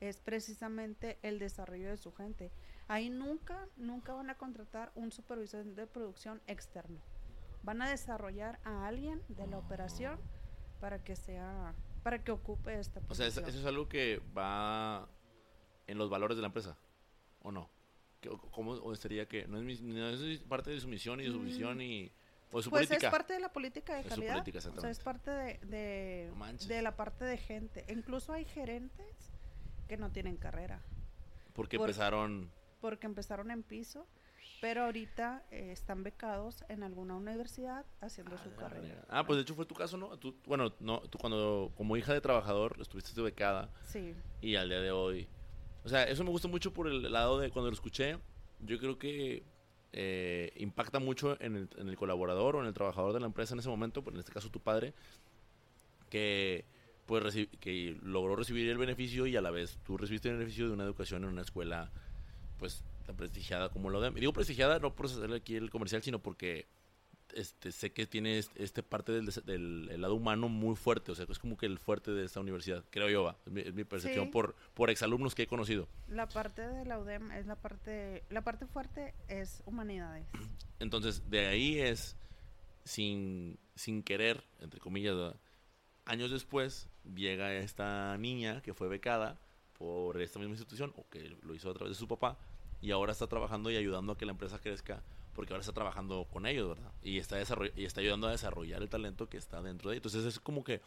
es 0.00 0.20
precisamente 0.20 1.18
el 1.22 1.38
desarrollo 1.38 1.88
de 1.88 1.96
su 1.96 2.12
gente. 2.12 2.52
Ahí 2.88 3.10
nunca, 3.10 3.68
nunca 3.76 4.14
van 4.14 4.30
a 4.30 4.36
contratar 4.36 4.92
un 4.94 5.12
supervisor 5.12 5.64
de 5.64 5.86
producción 5.86 6.40
externo. 6.46 7.00
Van 7.62 7.82
a 7.82 7.90
desarrollar 7.90 8.58
a 8.64 8.86
alguien 8.86 9.22
de 9.28 9.46
la 9.46 9.58
operación 9.58 10.18
para 10.80 11.04
que 11.04 11.16
sea, 11.16 11.74
para 12.02 12.24
que 12.24 12.32
ocupe 12.32 12.78
esta 12.78 13.00
posición. 13.00 13.28
O 13.28 13.30
sea, 13.32 13.46
eso 13.48 13.58
es 13.58 13.66
algo 13.66 13.88
que 13.88 14.20
va 14.36 15.08
en 15.86 15.98
los 15.98 16.08
valores 16.08 16.36
de 16.36 16.42
la 16.42 16.46
empresa, 16.46 16.78
¿o 17.40 17.52
no? 17.52 17.70
¿Cómo 18.50 18.94
sería 18.96 19.26
que 19.26 19.46
no 19.46 19.58
es, 19.58 20.40
parte 20.42 20.70
de 20.70 20.80
su 20.80 20.88
misión 20.88 21.20
y 21.20 21.24
de 21.24 21.30
su 21.30 21.38
mm. 21.38 21.44
visión 21.44 21.80
y 21.80 22.12
pues 22.50 22.90
es 22.90 23.04
parte 23.04 23.32
de 23.32 23.40
la 23.40 23.52
política 23.52 23.94
de 23.94 24.02
calidad. 24.02 24.44
o 24.76 24.80
sea, 24.80 24.90
es 24.90 24.98
parte 24.98 25.30
de, 25.30 25.58
de, 25.64 26.32
de 26.66 26.82
la 26.82 26.96
parte 26.96 27.24
de 27.24 27.36
gente. 27.36 27.84
Incluso 27.88 28.32
hay 28.32 28.44
gerentes 28.44 29.32
que 29.88 29.96
no 29.96 30.10
tienen 30.10 30.36
carrera. 30.36 30.82
Porque 31.52 31.76
empezaron... 31.76 32.50
Porque 32.80 33.06
empezaron 33.06 33.50
en 33.50 33.62
piso, 33.62 34.06
pero 34.60 34.84
ahorita 34.84 35.44
eh, 35.50 35.70
están 35.70 36.02
becados 36.02 36.64
en 36.68 36.82
alguna 36.82 37.14
universidad 37.14 37.84
haciendo 38.00 38.38
su 38.38 38.54
carrera. 38.54 39.04
Ah, 39.08 39.24
pues 39.26 39.36
de 39.36 39.42
hecho 39.42 39.54
fue 39.54 39.66
tu 39.66 39.74
caso, 39.74 39.96
¿no? 39.96 40.16
Tú, 40.18 40.34
bueno, 40.46 40.72
no, 40.80 41.00
tú 41.02 41.18
cuando 41.18 41.72
como 41.76 41.96
hija 41.96 42.14
de 42.14 42.20
trabajador 42.20 42.76
estuviste 42.80 43.20
becada. 43.20 43.70
Sí. 43.84 44.14
Y 44.40 44.56
al 44.56 44.68
día 44.68 44.80
de 44.80 44.90
hoy... 44.90 45.28
O 45.84 45.88
sea, 45.88 46.04
eso 46.04 46.24
me 46.24 46.30
gusta 46.30 46.48
mucho 46.48 46.72
por 46.72 46.88
el 46.88 47.10
lado 47.10 47.38
de 47.38 47.50
cuando 47.50 47.70
lo 47.70 47.74
escuché. 47.74 48.18
Yo 48.60 48.78
creo 48.78 48.98
que 48.98 49.44
eh, 49.92 50.52
impacta 50.56 50.98
mucho 51.00 51.40
en 51.40 51.68
el, 51.76 51.96
colaborador 51.96 52.56
o 52.56 52.60
en 52.60 52.66
el 52.66 52.74
trabajador 52.74 53.12
de 53.12 53.20
la 53.20 53.26
empresa 53.26 53.54
en 53.54 53.60
ese 53.60 53.68
momento, 53.68 54.04
en 54.06 54.18
este 54.18 54.32
caso 54.32 54.50
tu 54.50 54.60
padre, 54.60 54.94
que 56.08 56.64
pues 57.06 57.34
que 57.58 57.96
logró 58.02 58.36
recibir 58.36 58.68
el 58.68 58.78
beneficio 58.78 59.26
y 59.26 59.36
a 59.36 59.40
la 59.40 59.50
vez 59.50 59.78
tú 59.84 59.96
recibiste 59.96 60.28
el 60.28 60.36
beneficio 60.36 60.68
de 60.68 60.74
una 60.74 60.84
educación 60.84 61.24
en 61.24 61.30
una 61.30 61.42
escuela 61.42 61.90
pues 62.56 62.84
tan 63.04 63.16
prestigiada 63.16 63.68
como 63.70 63.90
lo 63.90 64.00
de... 64.00 64.12
Digo 64.12 64.32
prestigiada 64.32 64.78
no 64.78 64.94
por 64.94 65.06
hacerle 65.06 65.38
aquí 65.38 65.56
el 65.56 65.70
comercial, 65.70 66.02
sino 66.02 66.20
porque 66.20 66.66
este, 67.34 67.72
sé 67.72 67.92
que 67.92 68.06
tiene 68.06 68.38
este, 68.38 68.82
parte 68.82 69.12
del, 69.12 69.26
del 69.26 70.00
lado 70.00 70.14
humano 70.14 70.48
muy 70.48 70.76
fuerte, 70.76 71.12
o 71.12 71.14
sea, 71.14 71.26
es 71.28 71.38
como 71.38 71.56
que 71.56 71.66
el 71.66 71.78
fuerte 71.78 72.10
de 72.10 72.24
esta 72.24 72.40
universidad, 72.40 72.84
creo 72.90 73.08
yo, 73.08 73.22
va, 73.22 73.36
es 73.54 73.74
mi, 73.74 73.84
percepción 73.84 74.30
por, 74.30 74.54
por 74.74 74.90
exalumnos 74.90 75.34
que 75.34 75.42
he 75.42 75.46
conocido. 75.46 75.88
La 76.08 76.28
parte 76.28 76.62
de 76.62 76.84
la 76.84 76.98
UDEM 76.98 77.32
es 77.32 77.46
la 77.46 77.56
parte, 77.56 78.24
la 78.30 78.42
parte 78.42 78.66
fuerte 78.66 79.14
es 79.28 79.62
humanidades. 79.66 80.26
Entonces, 80.78 81.28
de 81.30 81.46
ahí 81.46 81.78
es, 81.78 82.16
sin, 82.84 83.58
sin 83.74 84.02
querer, 84.02 84.42
entre 84.60 84.80
comillas, 84.80 85.34
años 86.04 86.30
después, 86.30 86.88
llega 87.14 87.54
esta 87.54 88.16
niña 88.18 88.62
que 88.62 88.74
fue 88.74 88.88
becada 88.88 89.38
por 89.78 90.20
esta 90.20 90.38
misma 90.38 90.52
institución 90.52 90.92
o 90.96 91.08
que 91.08 91.36
lo 91.42 91.54
hizo 91.54 91.70
a 91.70 91.74
través 91.74 91.96
de 91.96 91.98
su 91.98 92.06
papá 92.06 92.38
y 92.80 92.90
ahora 92.90 93.12
está 93.12 93.26
trabajando 93.26 93.70
y 93.70 93.76
ayudando 93.76 94.12
a 94.12 94.18
que 94.18 94.26
la 94.26 94.32
empresa 94.32 94.58
crezca 94.58 95.02
porque 95.34 95.52
ahora 95.52 95.60
está 95.60 95.72
trabajando 95.72 96.26
con 96.30 96.46
ellos, 96.46 96.68
¿verdad? 96.68 96.92
Y 97.02 97.18
está, 97.18 97.38
y 97.76 97.84
está 97.84 98.00
ayudando 98.00 98.26
a 98.28 98.32
desarrollar 98.32 98.82
el 98.82 98.88
talento 98.88 99.28
que 99.28 99.36
está 99.36 99.62
dentro 99.62 99.90
de 99.90 99.96
ellos. 99.96 100.06
Entonces 100.06 100.34
es 100.34 100.40
como 100.40 100.64
que 100.64 100.80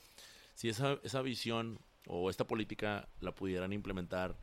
si 0.56 0.70
esa, 0.70 1.00
esa 1.04 1.22
visión 1.22 1.80
o 2.08 2.30
esta 2.30 2.46
política 2.46 3.08
la 3.22 3.34
pudieran 3.34 3.74
implementar 3.74 4.38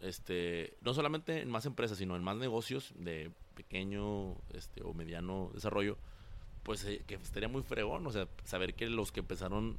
este 0.00 0.76
no 0.80 0.94
solamente 0.94 1.40
en 1.40 1.50
más 1.50 1.64
empresas 1.66 1.98
sino 1.98 2.16
en 2.16 2.24
más 2.24 2.36
negocios 2.36 2.92
de 2.96 3.30
pequeño 3.54 4.34
este 4.52 4.82
o 4.82 4.94
mediano 4.94 5.52
desarrollo 5.54 5.96
pues 6.64 6.84
eh, 6.86 7.04
que 7.06 7.14
estaría 7.14 7.48
muy 7.48 7.62
fregón 7.62 8.04
o 8.06 8.10
sea 8.10 8.26
saber 8.44 8.74
que 8.74 8.88
los 8.88 9.12
que 9.12 9.20
empezaron 9.20 9.78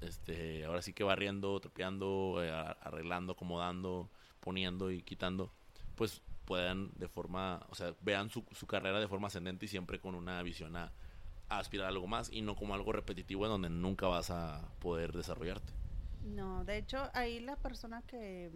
este, 0.00 0.64
ahora 0.64 0.82
sí 0.82 0.92
que 0.92 1.04
barriendo, 1.04 1.58
trapeando, 1.60 2.42
eh, 2.42 2.50
arreglando, 2.50 3.32
acomodando, 3.32 4.08
poniendo 4.40 4.90
y 4.90 5.02
quitando, 5.02 5.50
pues 5.94 6.22
puedan 6.46 6.90
de 6.94 7.08
forma, 7.08 7.66
o 7.68 7.74
sea, 7.74 7.94
vean 8.00 8.30
su, 8.30 8.44
su 8.52 8.66
carrera 8.66 9.00
de 9.00 9.08
forma 9.08 9.26
ascendente 9.26 9.66
y 9.66 9.68
siempre 9.68 10.00
con 10.00 10.14
una 10.14 10.42
visión 10.42 10.76
a, 10.76 10.92
aspirar 11.48 11.86
a 11.86 11.88
algo 11.90 12.06
más 12.06 12.32
y 12.32 12.42
no 12.42 12.56
como 12.56 12.74
algo 12.74 12.92
repetitivo 12.92 13.44
en 13.44 13.50
donde 13.50 13.70
nunca 13.70 14.06
vas 14.06 14.30
a 14.30 14.68
poder 14.80 15.12
desarrollarte. 15.12 15.72
No, 16.24 16.64
de 16.64 16.78
hecho, 16.78 17.10
ahí 17.12 17.38
la 17.40 17.56
persona 17.56 18.02
que, 18.02 18.50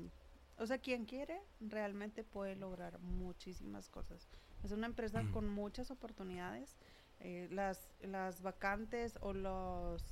o 0.56 0.66
sea, 0.66 0.78
quien 0.78 1.04
quiere 1.04 1.40
realmente 1.60 2.24
puede 2.24 2.56
lograr 2.56 2.98
muchísimas 3.00 3.88
cosas. 3.88 4.28
Es 4.64 4.72
una 4.72 4.86
empresa 4.86 5.22
con 5.32 5.48
muchas 5.48 5.90
oportunidades. 5.90 6.76
Eh, 7.20 7.48
las, 7.50 7.92
las 8.00 8.42
vacantes 8.42 9.18
o 9.20 9.32
los 9.32 10.02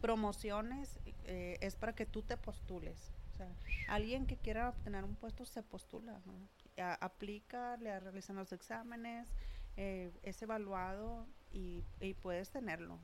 promociones 0.00 0.98
eh, 1.24 1.56
es 1.60 1.76
para 1.76 1.94
que 1.94 2.04
tú 2.04 2.22
te 2.22 2.36
postules. 2.36 3.12
O 3.32 3.36
sea, 3.36 3.48
alguien 3.88 4.26
que 4.26 4.36
quiera 4.36 4.68
obtener 4.68 5.04
un 5.04 5.14
puesto 5.14 5.44
se 5.44 5.62
postula, 5.62 6.20
aplica, 6.80 7.76
le 7.76 7.98
realizan 8.00 8.36
los 8.36 8.52
exámenes, 8.52 9.28
eh, 9.76 10.12
es 10.22 10.42
evaluado 10.42 11.26
y, 11.52 11.84
puedes 12.22 12.50
tenerlo. 12.50 12.98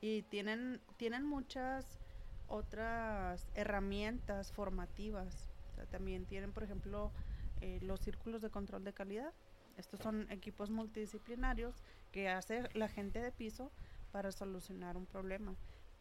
Y 0.00 0.22
tienen, 0.22 0.80
tienen 0.96 1.24
muchas 1.24 2.00
otras 2.48 3.46
herramientas 3.54 4.52
formativas. 4.52 5.48
también 5.90 6.26
tienen, 6.26 6.52
por 6.52 6.62
ejemplo, 6.62 7.12
eh, 7.60 7.78
los 7.82 8.00
círculos 8.00 8.42
de 8.42 8.50
control 8.50 8.84
de 8.84 8.92
calidad. 8.92 9.32
Estos 9.76 10.00
son 10.00 10.30
equipos 10.30 10.70
multidisciplinarios 10.70 11.82
que 12.12 12.28
hace 12.28 12.68
la 12.74 12.88
gente 12.88 13.20
de 13.20 13.32
piso 13.32 13.70
para 14.12 14.32
solucionar 14.32 14.96
un 14.96 15.06
problema 15.06 15.54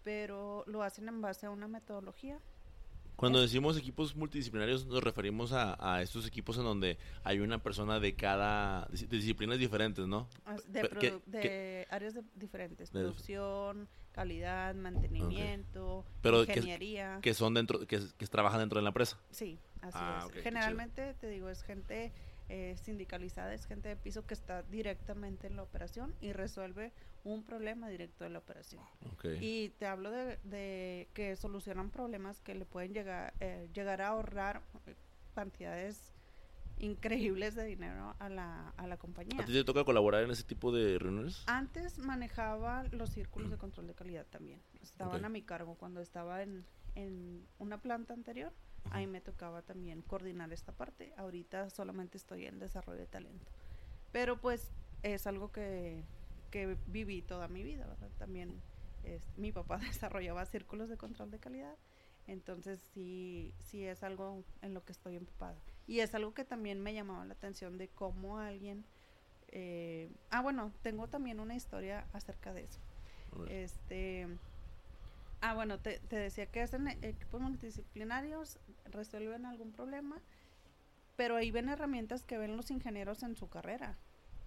pero 0.04 0.64
lo 0.68 0.84
hacen 0.84 1.08
en 1.08 1.22
base 1.22 1.46
a 1.46 1.52
una 1.52 1.68
metodología. 1.68 2.40
Cuando 3.20 3.42
decimos 3.42 3.78
equipos 3.78 4.16
multidisciplinarios 4.16 4.86
nos 4.86 5.04
referimos 5.04 5.52
a, 5.52 6.02
estos 6.02 6.26
equipos 6.26 6.58
en 6.58 6.64
donde 6.64 6.98
hay 7.26 7.40
una 7.40 7.62
persona 7.62 8.00
de 8.00 8.16
cada 8.16 8.88
disciplinas 9.10 9.60
diferentes, 9.60 10.08
¿no? 10.08 10.30
De, 10.68 11.86
áreas 11.90 12.16
diferentes, 12.36 12.92
producción, 12.92 13.90
calidad, 14.14 14.74
mantenimiento, 14.74 16.06
ingeniería. 16.24 17.20
Que, 17.22 17.34
son 17.34 17.54
dentro, 17.54 17.86
que, 17.86 18.00
trabajan 18.30 18.62
dentro 18.62 18.80
de 18.80 18.84
la 18.84 18.90
empresa. 18.90 19.20
Sí, 19.32 19.60
así 19.82 19.98
ah, 20.00 20.26
es. 20.34 20.42
Generalmente 20.42 21.14
te 21.16 21.28
digo 21.28 21.50
es 21.50 21.62
gente 21.64 22.14
eh, 22.50 22.76
sindicalizada, 22.82 23.54
es 23.54 23.66
gente 23.66 23.90
de 23.90 23.96
piso 23.96 24.26
que 24.26 24.34
está 24.34 24.64
directamente 24.64 25.48
en 25.48 25.56
la 25.56 25.64
operación 25.64 26.16
y 26.20 26.34
resuelve 26.34 26.92
un 27.24 27.44
problema 27.44 27.90
directo 27.90 28.24
de 28.24 28.32
la 28.32 28.40
operación. 28.40 28.82
Y 29.40 29.70
te 29.78 29.86
hablo 29.86 30.10
de, 30.12 31.08
que 31.14 31.36
solucionan 31.36 31.92
problemas 31.92 32.40
que 32.42 32.56
le 32.56 32.66
pueden 32.66 32.94
llegar, 32.94 33.34
eh, 33.40 33.70
llegar 33.74 34.02
a 34.02 34.08
ahorrar 34.08 34.64
cantidades 35.36 36.12
increíbles 36.80 37.56
de 37.56 37.66
dinero 37.66 38.16
a 38.20 38.30
la, 38.30 38.70
a 38.78 38.88
la 38.88 38.98
compañía. 38.98 39.42
¿A 39.42 39.46
ti 39.46 39.54
te 39.54 39.64
toca 39.64 39.84
colaborar 39.84 40.24
en 40.24 40.32
ese 40.32 40.44
tipo 40.44 40.72
de 40.72 40.98
reuniones? 40.98 41.44
Antes 41.46 42.00
manejaba 42.00 42.86
los 42.92 43.12
círculos 43.12 43.52
de 43.52 43.58
control 43.60 43.88
de 43.88 43.94
calidad 43.94 44.26
también. 44.26 44.62
Estaban 44.82 45.24
a 45.24 45.30
mi 45.30 45.42
cargo 45.42 45.76
cuando 45.76 46.02
estaba 46.02 46.42
en, 46.42 46.66
en 46.96 47.46
una 47.60 47.82
planta 47.82 48.14
anterior 48.14 48.52
ahí 48.92 49.08
me 49.08 49.22
tocaba 49.22 49.62
también 49.62 50.02
coordinar 50.02 50.52
esta 50.54 50.72
parte. 50.72 51.14
Ahorita 51.18 51.70
solamente 51.70 52.18
estoy 52.18 52.46
en 52.46 52.60
desarrollo 52.60 53.00
de 53.00 53.08
talento. 53.08 53.52
Pero 54.12 54.40
pues 54.40 54.72
es 55.04 55.28
algo 55.28 55.52
que, 55.52 56.04
que 56.52 56.78
viví 56.88 57.22
toda 57.22 57.48
mi 57.48 57.64
vida, 57.64 57.86
¿verdad? 57.88 58.10
También 58.18 58.62
es, 59.04 59.22
mi 59.38 59.52
papá 59.52 59.78
desarrollaba 59.94 60.46
círculos 60.46 60.90
de 60.90 60.98
control 60.98 61.32
de 61.32 61.40
calidad. 61.40 61.78
Entonces 62.28 62.80
sí, 62.94 63.54
sí 63.60 63.86
es 63.86 64.04
algo 64.04 64.44
en 64.62 64.74
lo 64.74 64.84
que 64.84 64.92
estoy 64.92 65.16
empapada. 65.16 65.58
Y 65.88 66.02
es 66.02 66.14
algo 66.14 66.34
que 66.34 66.46
también 66.46 66.80
me 66.80 66.94
llamaba 66.94 67.26
la 67.26 67.34
atención 67.34 67.78
de 67.78 67.88
cómo 67.90 68.40
alguien... 68.40 68.86
Eh, 69.52 70.12
ah, 70.30 70.42
bueno, 70.44 70.72
tengo 70.84 71.08
también 71.08 71.40
una 71.40 71.56
historia 71.56 72.08
acerca 72.14 72.54
de 72.54 72.66
eso. 72.66 72.80
Este 73.50 74.28
Ah, 75.42 75.54
bueno, 75.54 75.80
te, 75.80 76.00
decía 76.10 76.48
que 76.48 76.62
hacen 76.62 76.88
equipos 77.02 77.40
multidisciplinarios, 77.40 78.60
resuelven 78.86 79.46
algún 79.46 79.72
problema, 79.72 80.22
pero 81.16 81.38
ahí 81.38 81.50
ven 81.50 81.70
herramientas 81.70 82.24
que 82.24 82.38
ven 82.38 82.58
los 82.58 82.72
ingenieros 82.72 83.24
en 83.24 83.36
su 83.36 83.50
carrera. 83.50 83.98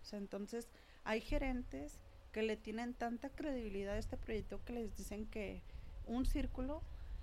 O 0.03 0.05
sea, 0.05 0.18
entonces 0.18 0.68
hay 1.05 1.20
gerentes 1.20 1.99
que 2.32 2.43
le 2.43 2.57
tienen 2.57 2.95
tanta 2.95 3.30
credibilidad 3.30 3.95
a 3.95 3.99
este 3.99 4.16
proyecto 4.18 4.62
que 4.64 4.74
les 4.74 4.97
dicen 4.97 5.26
que 5.26 5.62
un 6.07 6.26
círculo 6.26 6.82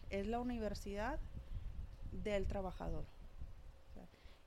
es 0.10 0.26
la 0.26 0.40
universidad 0.40 1.20
del 2.12 2.48
trabajador. 2.48 3.06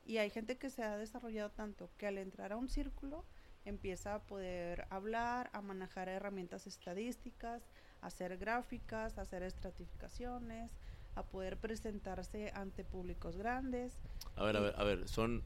y 0.05 0.17
hay 0.19 0.31
gente 0.31 0.59
que 0.59 0.69
se 0.69 0.83
ha 0.83 0.97
desarrollado 0.97 1.51
tanto 1.51 1.89
que 1.97 2.09
al 2.09 2.19
entrar 2.19 2.53
a 2.53 2.57
un 2.57 2.69
círculo 2.69 3.25
empieza 3.65 4.17
a 4.17 4.23
poder 4.23 4.85
hablar, 4.91 5.49
a 5.53 5.63
manejar 5.63 6.09
herramientas 6.09 6.67
estadísticas, 6.67 7.63
hacer 8.03 8.37
gráficas, 8.37 9.17
hacer 9.19 9.43
estratificaciones, 9.43 10.71
a 11.15 11.23
poder 11.23 11.57
presentarse 11.57 12.53
ante 12.55 12.85
públicos 12.85 13.37
grandes. 13.37 13.99
A 14.37 14.45
ver, 14.45 14.57
a 14.57 14.61
ver, 14.61 14.75
a 14.77 14.85
ver, 14.85 15.09
son... 15.09 15.43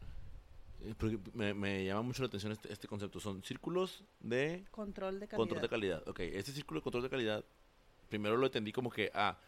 eh, 0.81 1.55
me 1.55 1.85
llama 1.85 2.03
mucho 2.03 2.23
la 2.23 2.29
atención 2.29 2.53
este, 2.53 2.73
este 2.73 2.89
concepto. 2.89 3.21
Son 3.21 3.43
círculos 3.43 4.05
de 4.21 4.65
Control 4.71 5.21
de 5.21 5.29
calidad. 5.29 5.37
control 5.39 5.63
de 5.63 5.69
calidad. 5.69 6.09
Ok, 6.09 6.21
este 6.21 6.53
círculo 6.53 6.81
de 6.81 6.85
control 6.85 7.03
de 7.05 7.11
calidad, 7.11 7.45
primero 8.09 8.37
lo 8.37 8.47
entendí 8.47 8.73
como 8.73 8.91
que, 8.91 9.11
ah, 9.15 9.39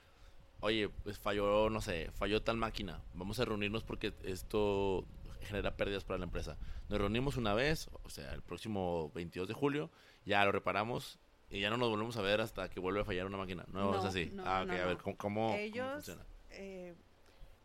oye, 0.60 0.88
pues 0.88 1.18
falló, 1.18 1.70
no 1.70 1.80
sé, 1.80 2.10
falló 2.12 2.42
tal 2.42 2.56
máquina. 2.56 3.00
Vamos 3.14 3.38
a 3.40 3.44
reunirnos 3.44 3.84
porque 3.84 4.12
esto 4.24 5.04
genera 5.42 5.76
pérdidas 5.76 6.04
para 6.04 6.18
la 6.18 6.24
empresa. 6.24 6.58
Nos 6.88 6.98
reunimos 6.98 7.36
una 7.36 7.54
vez, 7.54 7.88
o 8.02 8.10
sea, 8.10 8.32
el 8.34 8.42
próximo 8.42 9.12
22 9.14 9.46
de 9.46 9.54
julio, 9.54 9.90
ya 10.26 10.44
lo 10.44 10.50
reparamos 10.52 11.18
y 11.50 11.60
ya 11.60 11.70
no 11.70 11.76
nos 11.76 11.88
volvemos 11.90 12.16
a 12.16 12.22
ver 12.22 12.40
hasta 12.40 12.68
que 12.68 12.80
vuelve 12.80 13.00
a 13.00 13.04
fallar 13.04 13.26
una 13.26 13.38
máquina. 13.38 13.64
No, 13.72 13.94
es 13.96 14.02
No, 14.02 14.08
así. 14.08 14.26
no, 14.32 14.42
ah, 14.46 14.62
ok, 14.62 14.68
no, 14.68 14.74
a 14.74 14.86
ver. 14.86 14.96
¿cómo, 14.98 15.16
cómo- 15.16 15.54
Ellos, 15.54 15.92
funciona? 15.94 16.22
eh, 16.50 16.94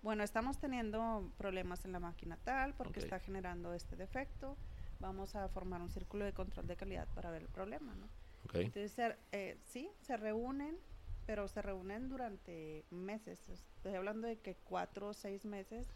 bueno, 0.02 0.24
estamos 0.24 0.58
teniendo 0.60 1.32
problemas 1.38 1.86
en 1.86 1.92
la 1.94 2.00
máquina 2.00 2.38
tal 2.44 2.74
porque 2.76 3.00
está 3.00 3.20
generando 3.20 3.74
este 3.74 3.96
defecto. 3.96 4.58
Vamos 5.00 5.36
a 5.36 5.48
formar 5.50 5.82
un 5.82 5.90
círculo 5.90 6.24
de 6.26 6.34
control 6.34 6.68
de 6.68 6.76
calidad 6.76 7.08
para 7.14 7.30
ver 7.32 7.42
el 7.42 7.50
problema, 7.50 7.94
¿no? 7.96 8.06
Ok, 8.46 8.56
Entonces, 8.56 8.92
se- 8.94 9.18
eh, 9.32 9.58
sí, 9.66 9.90
se 10.02 10.16
reúnen, 10.18 10.78
pero 11.26 11.48
se 11.48 11.62
reúnen 11.62 12.10
durante 12.10 12.86
meses. 12.90 13.50
Estoy 13.50 13.96
hablando 13.96 14.28
de 14.28 14.38
que 14.40 14.56
cuatro 14.56 15.10
o 15.10 15.14
seis 15.14 15.46
meses. 15.46 15.88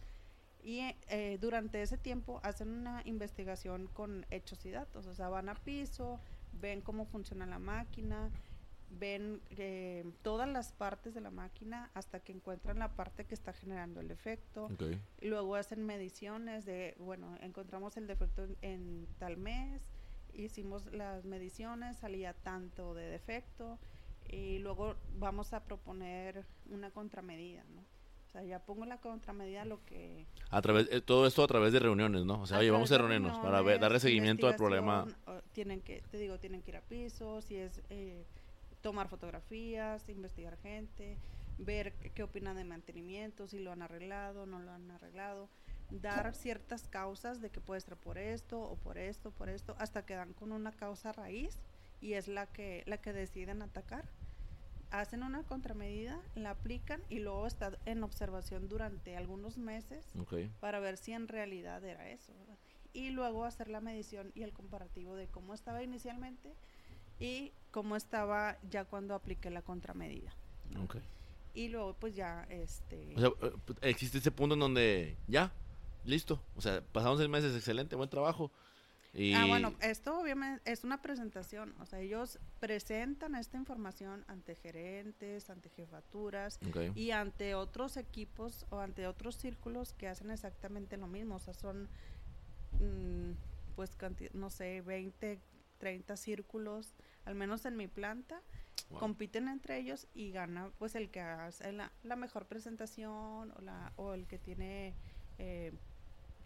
Y 0.63 0.79
eh, 1.09 1.37
durante 1.39 1.81
ese 1.81 1.97
tiempo 1.97 2.39
hacen 2.43 2.69
una 2.69 3.01
investigación 3.05 3.87
con 3.87 4.25
hechos 4.29 4.65
y 4.65 4.71
datos. 4.71 5.05
O 5.07 5.13
sea, 5.15 5.29
van 5.29 5.49
a 5.49 5.55
piso, 5.55 6.19
ven 6.59 6.81
cómo 6.81 7.05
funciona 7.05 7.45
la 7.45 7.59
máquina, 7.59 8.29
ven 8.89 9.41
eh, 9.51 10.05
todas 10.21 10.47
las 10.47 10.71
partes 10.71 11.13
de 11.13 11.21
la 11.21 11.31
máquina 11.31 11.91
hasta 11.93 12.19
que 12.19 12.31
encuentran 12.31 12.79
la 12.79 12.95
parte 12.95 13.25
que 13.25 13.33
está 13.33 13.53
generando 13.53 13.99
el 13.99 14.07
defecto. 14.07 14.65
ok. 14.65 14.83
Y 15.21 15.27
luego 15.27 15.55
hacen 15.55 15.85
mediciones 15.85 16.65
de, 16.65 16.95
bueno, 16.99 17.35
encontramos 17.41 17.97
el 17.97 18.07
defecto 18.07 18.43
en, 18.43 18.57
en 18.61 19.07
tal 19.19 19.37
mes, 19.37 19.81
hicimos 20.33 20.85
las 20.93 21.25
mediciones, 21.25 21.97
salía 21.97 22.33
tanto 22.33 22.93
de 22.93 23.09
defecto 23.09 23.79
y 24.29 24.59
luego 24.59 24.95
vamos 25.17 25.53
a 25.53 25.63
proponer 25.63 26.45
una 26.69 26.91
contramedida, 26.91 27.63
¿no? 27.73 27.83
O 28.27 28.29
sea, 28.29 28.43
ya 28.43 28.59
pongo 28.59 28.85
la 28.85 28.97
contramedida 28.97 29.63
lo 29.63 29.83
que... 29.85 30.25
A 30.49 30.61
través, 30.61 30.89
eh, 30.91 31.01
todo 31.01 31.25
esto 31.27 31.43
a 31.43 31.47
través 31.47 31.71
de 31.71 31.79
reuniones, 31.79 32.25
¿no? 32.25 32.41
O 32.41 32.45
sea, 32.45 32.57
a 32.57 32.59
oye, 32.59 32.71
vamos 32.71 32.91
a 32.91 32.97
reunirnos 32.97 33.37
para 33.39 33.61
ver, 33.61 33.79
darle 33.79 33.99
seguimiento 33.99 34.47
al 34.47 34.55
problema. 34.55 35.05
Tienen 35.53 35.81
que, 35.81 36.01
te 36.11 36.17
digo, 36.17 36.37
tienen 36.37 36.61
que 36.61 36.71
ir 36.71 36.77
a 36.77 36.81
piso, 36.81 37.41
si 37.41 37.55
es 37.55 37.81
eh, 37.89 38.25
tomar 38.81 39.07
fotografías, 39.07 40.07
investigar 40.09 40.57
gente, 40.57 41.17
ver 41.57 41.93
qué, 41.93 42.23
opinan 42.23 42.55
de 42.57 42.63
mantenimiento, 42.63 43.47
si 43.47 43.59
lo 43.59 43.71
han 43.71 43.81
arreglado, 43.81 44.45
no 44.45 44.59
lo 44.59 44.71
han 44.71 44.91
arreglado, 44.91 45.49
dar 45.89 46.33
ciertas 46.35 46.87
causas 46.87 47.41
de 47.41 47.49
que 47.49 47.61
puede 47.61 47.81
ser 47.81 47.95
por 47.95 48.17
esto 48.17 48.61
o 48.61 48.75
por 48.75 48.97
esto, 48.97 49.31
por 49.31 49.49
esto, 49.49 49.75
hasta 49.79 50.05
que 50.05 50.15
dan 50.15 50.33
con 50.33 50.51
una 50.51 50.71
causa 50.71 51.11
raíz 51.11 51.57
y 52.01 52.13
es 52.13 52.27
la 52.27 52.45
que, 52.45 52.83
la 52.85 52.97
que 52.97 53.13
deciden 53.13 53.61
atacar. 53.61 54.05
Hacen 54.91 55.23
una 55.23 55.43
contramedida, 55.43 56.21
la 56.35 56.51
aplican 56.51 57.01
y 57.09 57.19
luego 57.19 57.45
está 57.45 57.77
en 57.85 58.03
observación 58.03 58.69
durante 58.69 59.17
algunos 59.17 59.57
meses 59.57 60.05
para 60.59 60.79
ver 60.79 60.97
si 60.97 61.11
en 61.11 61.27
realidad 61.27 61.83
era 61.83 62.09
eso. 62.09 62.33
¿verdad? 62.39 62.57
Y 62.93 63.09
luego 63.09 63.43
hacer 63.43 63.67
la 63.67 63.81
medición 63.81 64.31
y 64.33 64.43
el 64.43 64.53
comparativo 64.53 65.15
de 65.15 65.27
cómo 65.27 65.53
estaba 65.53 65.83
inicialmente 65.83 66.53
y 67.19 67.51
cómo 67.71 67.95
estaba 67.95 68.57
ya 68.69 68.85
cuando 68.85 69.13
apliqué 69.13 69.49
la 69.49 69.61
contramedida. 69.61 70.33
¿no? 70.71 70.83
Ok. 70.83 70.97
Y 71.53 71.69
luego 71.69 71.95
pues 71.99 72.15
ya 72.15 72.45
este 72.49 73.13
O 73.15 73.19
sea, 73.19 73.29
eh, 73.41 73.53
existe 73.81 74.19
ese 74.19 74.31
punto 74.31 74.53
en 74.53 74.59
donde 74.59 75.17
ya, 75.27 75.51
listo. 76.05 76.41
O 76.55 76.61
sea, 76.61 76.81
pasamos 76.81 77.17
seis 77.17 77.29
meses, 77.29 77.55
excelente, 77.55 77.95
buen 77.95 78.09
trabajo. 78.09 78.51
Y... 79.19 79.33
Ah, 79.33 79.45
bueno, 79.47 79.73
esto 79.81 80.19
obviamente 80.19 80.71
es 80.71 80.83
una 80.83 81.01
presentación, 81.01 81.73
o 81.79 81.87
sea, 81.87 81.99
ellos 81.99 82.37
presentan 82.59 83.33
esta 83.33 83.57
información 83.57 84.23
ante 84.27 84.53
gerentes, 84.53 85.49
ante 85.49 85.69
jefaturas 85.71 86.59
y 86.93 87.09
ante 87.09 87.55
otros 87.55 87.97
equipos 87.97 88.67
o 88.69 88.77
ante 88.79 89.07
otros 89.07 89.35
círculos 89.35 89.93
que 89.93 90.07
hacen 90.07 90.29
exactamente 90.29 90.97
lo 90.97 91.07
mismo, 91.07 91.37
o 91.37 91.39
sea, 91.39 91.55
son 91.55 91.89
mm, 92.79 93.31
pues 93.75 93.97
no 94.33 94.51
sé, 94.51 94.81
20, 94.81 95.39
30 95.79 96.15
círculos, 96.15 96.93
al 97.25 97.33
menos 97.33 97.65
en 97.65 97.75
mi 97.75 97.87
planta, 97.87 98.39
Wow. 98.89 98.99
compiten 98.99 99.49
entre 99.49 99.79
ellos 99.79 100.07
y 100.13 100.31
gana 100.31 100.71
pues 100.77 100.95
el 100.95 101.09
que 101.09 101.19
hace 101.19 101.73
la, 101.73 101.91
la 102.03 102.15
mejor 102.15 102.45
presentación 102.45 103.51
o, 103.51 103.61
la, 103.61 103.91
o 103.97 104.13
el 104.13 104.27
que 104.27 104.37
tiene 104.37 104.93
eh, 105.39 105.73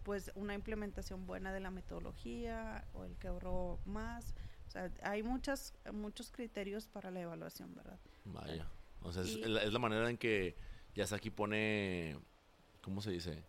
pues 0.02 0.30
una 0.34 0.54
implementación 0.54 1.26
buena 1.26 1.52
de 1.52 1.60
la 1.60 1.70
metodología 1.70 2.84
o 2.92 3.04
el 3.04 3.16
que 3.16 3.28
ahorró 3.28 3.78
más. 3.84 4.34
O 4.66 4.70
sea, 4.70 4.90
hay 5.02 5.22
muchas, 5.22 5.74
muchos 5.92 6.30
criterios 6.30 6.86
para 6.86 7.10
la 7.10 7.20
evaluación, 7.20 7.74
¿verdad? 7.74 7.98
Vaya. 8.24 8.66
O 9.02 9.12
sea, 9.12 9.22
es, 9.22 9.36
Y- 9.36 9.42
es 9.42 9.72
la, 9.72 9.78
manera 9.78 10.08
en 10.08 10.16
que 10.16 10.56
Yasaki 10.94 11.30
pone. 11.30 12.18
¿Cómo 12.80 13.00
se 13.00 13.10
dice? 13.10 13.44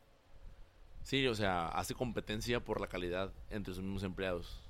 Sí, 1.04 1.28
o 1.28 1.36
sea, 1.36 1.68
hace 1.70 1.95
competencia 1.95 2.64
por 2.64 2.80
la 2.80 2.88
calidad 2.88 3.34
entre 3.49 3.74
sus 3.74 3.84
mismos 3.84 4.04
empleados. 4.04 4.62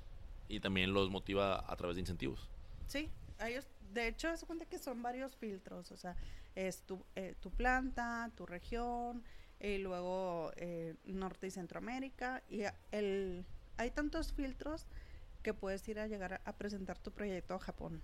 Y 0.48 0.60
también 0.60 0.92
los 0.92 1.10
motiva 1.10 1.64
a 1.70 1.76
través 1.76 1.96
de 1.96 2.00
incentivos. 2.00 2.48
Sí, 2.86 3.10
ellos, 3.40 3.66
de 3.92 4.08
hecho, 4.08 4.36
se 4.36 4.46
cuenta 4.46 4.66
que 4.66 4.78
son 4.78 5.02
varios 5.02 5.36
filtros, 5.36 5.90
o 5.90 5.96
sea, 5.96 6.16
es 6.54 6.82
tu, 6.82 7.04
eh, 7.14 7.34
tu 7.40 7.50
planta, 7.50 8.30
tu 8.36 8.46
región, 8.46 9.22
y 9.64 9.78
luego 9.78 10.52
eh, 10.56 10.94
Norte 11.06 11.46
y 11.46 11.50
Centroamérica, 11.50 12.42
y 12.50 12.62
el, 12.92 13.44
hay 13.78 13.90
tantos 13.90 14.32
filtros 14.32 14.86
que 15.42 15.54
puedes 15.54 15.86
ir 15.88 15.98
a 16.00 16.06
llegar 16.06 16.34
a, 16.34 16.40
a 16.44 16.52
presentar 16.52 16.98
tu 16.98 17.10
proyecto 17.12 17.54
a 17.54 17.58
Japón. 17.58 18.02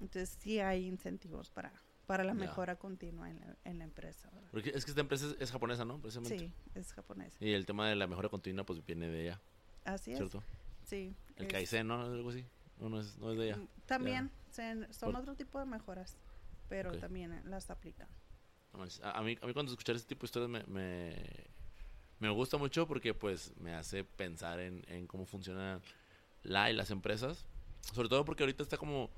Entonces 0.00 0.36
sí 0.40 0.60
hay 0.60 0.86
incentivos 0.86 1.50
para, 1.50 1.72
para 2.06 2.22
la 2.24 2.32
mejora 2.34 2.76
continua 2.76 3.28
en 3.30 3.40
la, 3.40 3.56
en 3.64 3.78
la 3.78 3.84
empresa. 3.84 4.30
¿verdad? 4.32 4.48
Porque 4.52 4.70
es 4.74 4.84
que 4.84 4.92
esta 4.92 5.00
empresa 5.00 5.26
es, 5.26 5.36
es 5.40 5.50
japonesa, 5.50 5.84
¿no? 5.84 6.00
Precisamente. 6.00 6.38
Sí, 6.38 6.52
es 6.74 6.92
japonés. 6.92 7.36
Y 7.40 7.52
el 7.52 7.66
tema 7.66 7.88
de 7.88 7.96
la 7.96 8.06
mejora 8.06 8.28
continua, 8.28 8.64
pues 8.64 8.84
viene 8.86 9.08
de 9.08 9.22
ella, 9.22 9.40
Así 9.84 10.12
es. 10.12 10.18
¿cierto? 10.18 10.42
Sí. 10.84 11.14
El 11.36 11.46
es- 11.46 11.52
Kaizen, 11.52 11.86
¿no? 11.88 12.00
Algo 12.02 12.30
así. 12.30 12.44
No, 12.78 12.88
no 12.88 13.00
es, 13.00 13.18
no 13.18 13.32
es 13.32 13.38
de 13.38 13.44
ella. 13.46 13.58
También 13.86 14.30
se- 14.50 14.92
son 14.92 15.12
Por- 15.12 15.22
otro 15.22 15.34
tipo 15.34 15.58
de 15.58 15.64
mejoras, 15.66 16.16
pero 16.68 16.96
también 16.98 17.32
eh, 17.32 17.42
las 17.44 17.68
aplican. 17.70 18.08
A, 19.02 19.18
a 19.18 19.22
mí, 19.22 19.36
a 19.40 19.46
mí 19.46 19.52
cuando 19.52 19.72
escuchar 19.72 19.96
ese 19.96 20.06
tipo 20.06 20.20
de 20.22 20.26
historias 20.26 20.50
me, 20.50 20.62
me, 20.64 21.16
me 22.20 22.30
gusta 22.30 22.56
mucho 22.58 22.86
porque 22.86 23.14
pues 23.14 23.52
me 23.58 23.74
hace 23.74 24.04
pensar 24.04 24.60
en, 24.60 24.84
en 24.88 25.06
cómo 25.06 25.26
funcionan 25.26 25.80
la 26.42 26.70
y 26.70 26.74
las 26.74 26.90
empresas. 26.90 27.44
Sobre 27.92 28.08
todo 28.08 28.24
porque 28.24 28.42
ahorita 28.42 28.62
está 28.62 28.76
como... 28.76 29.10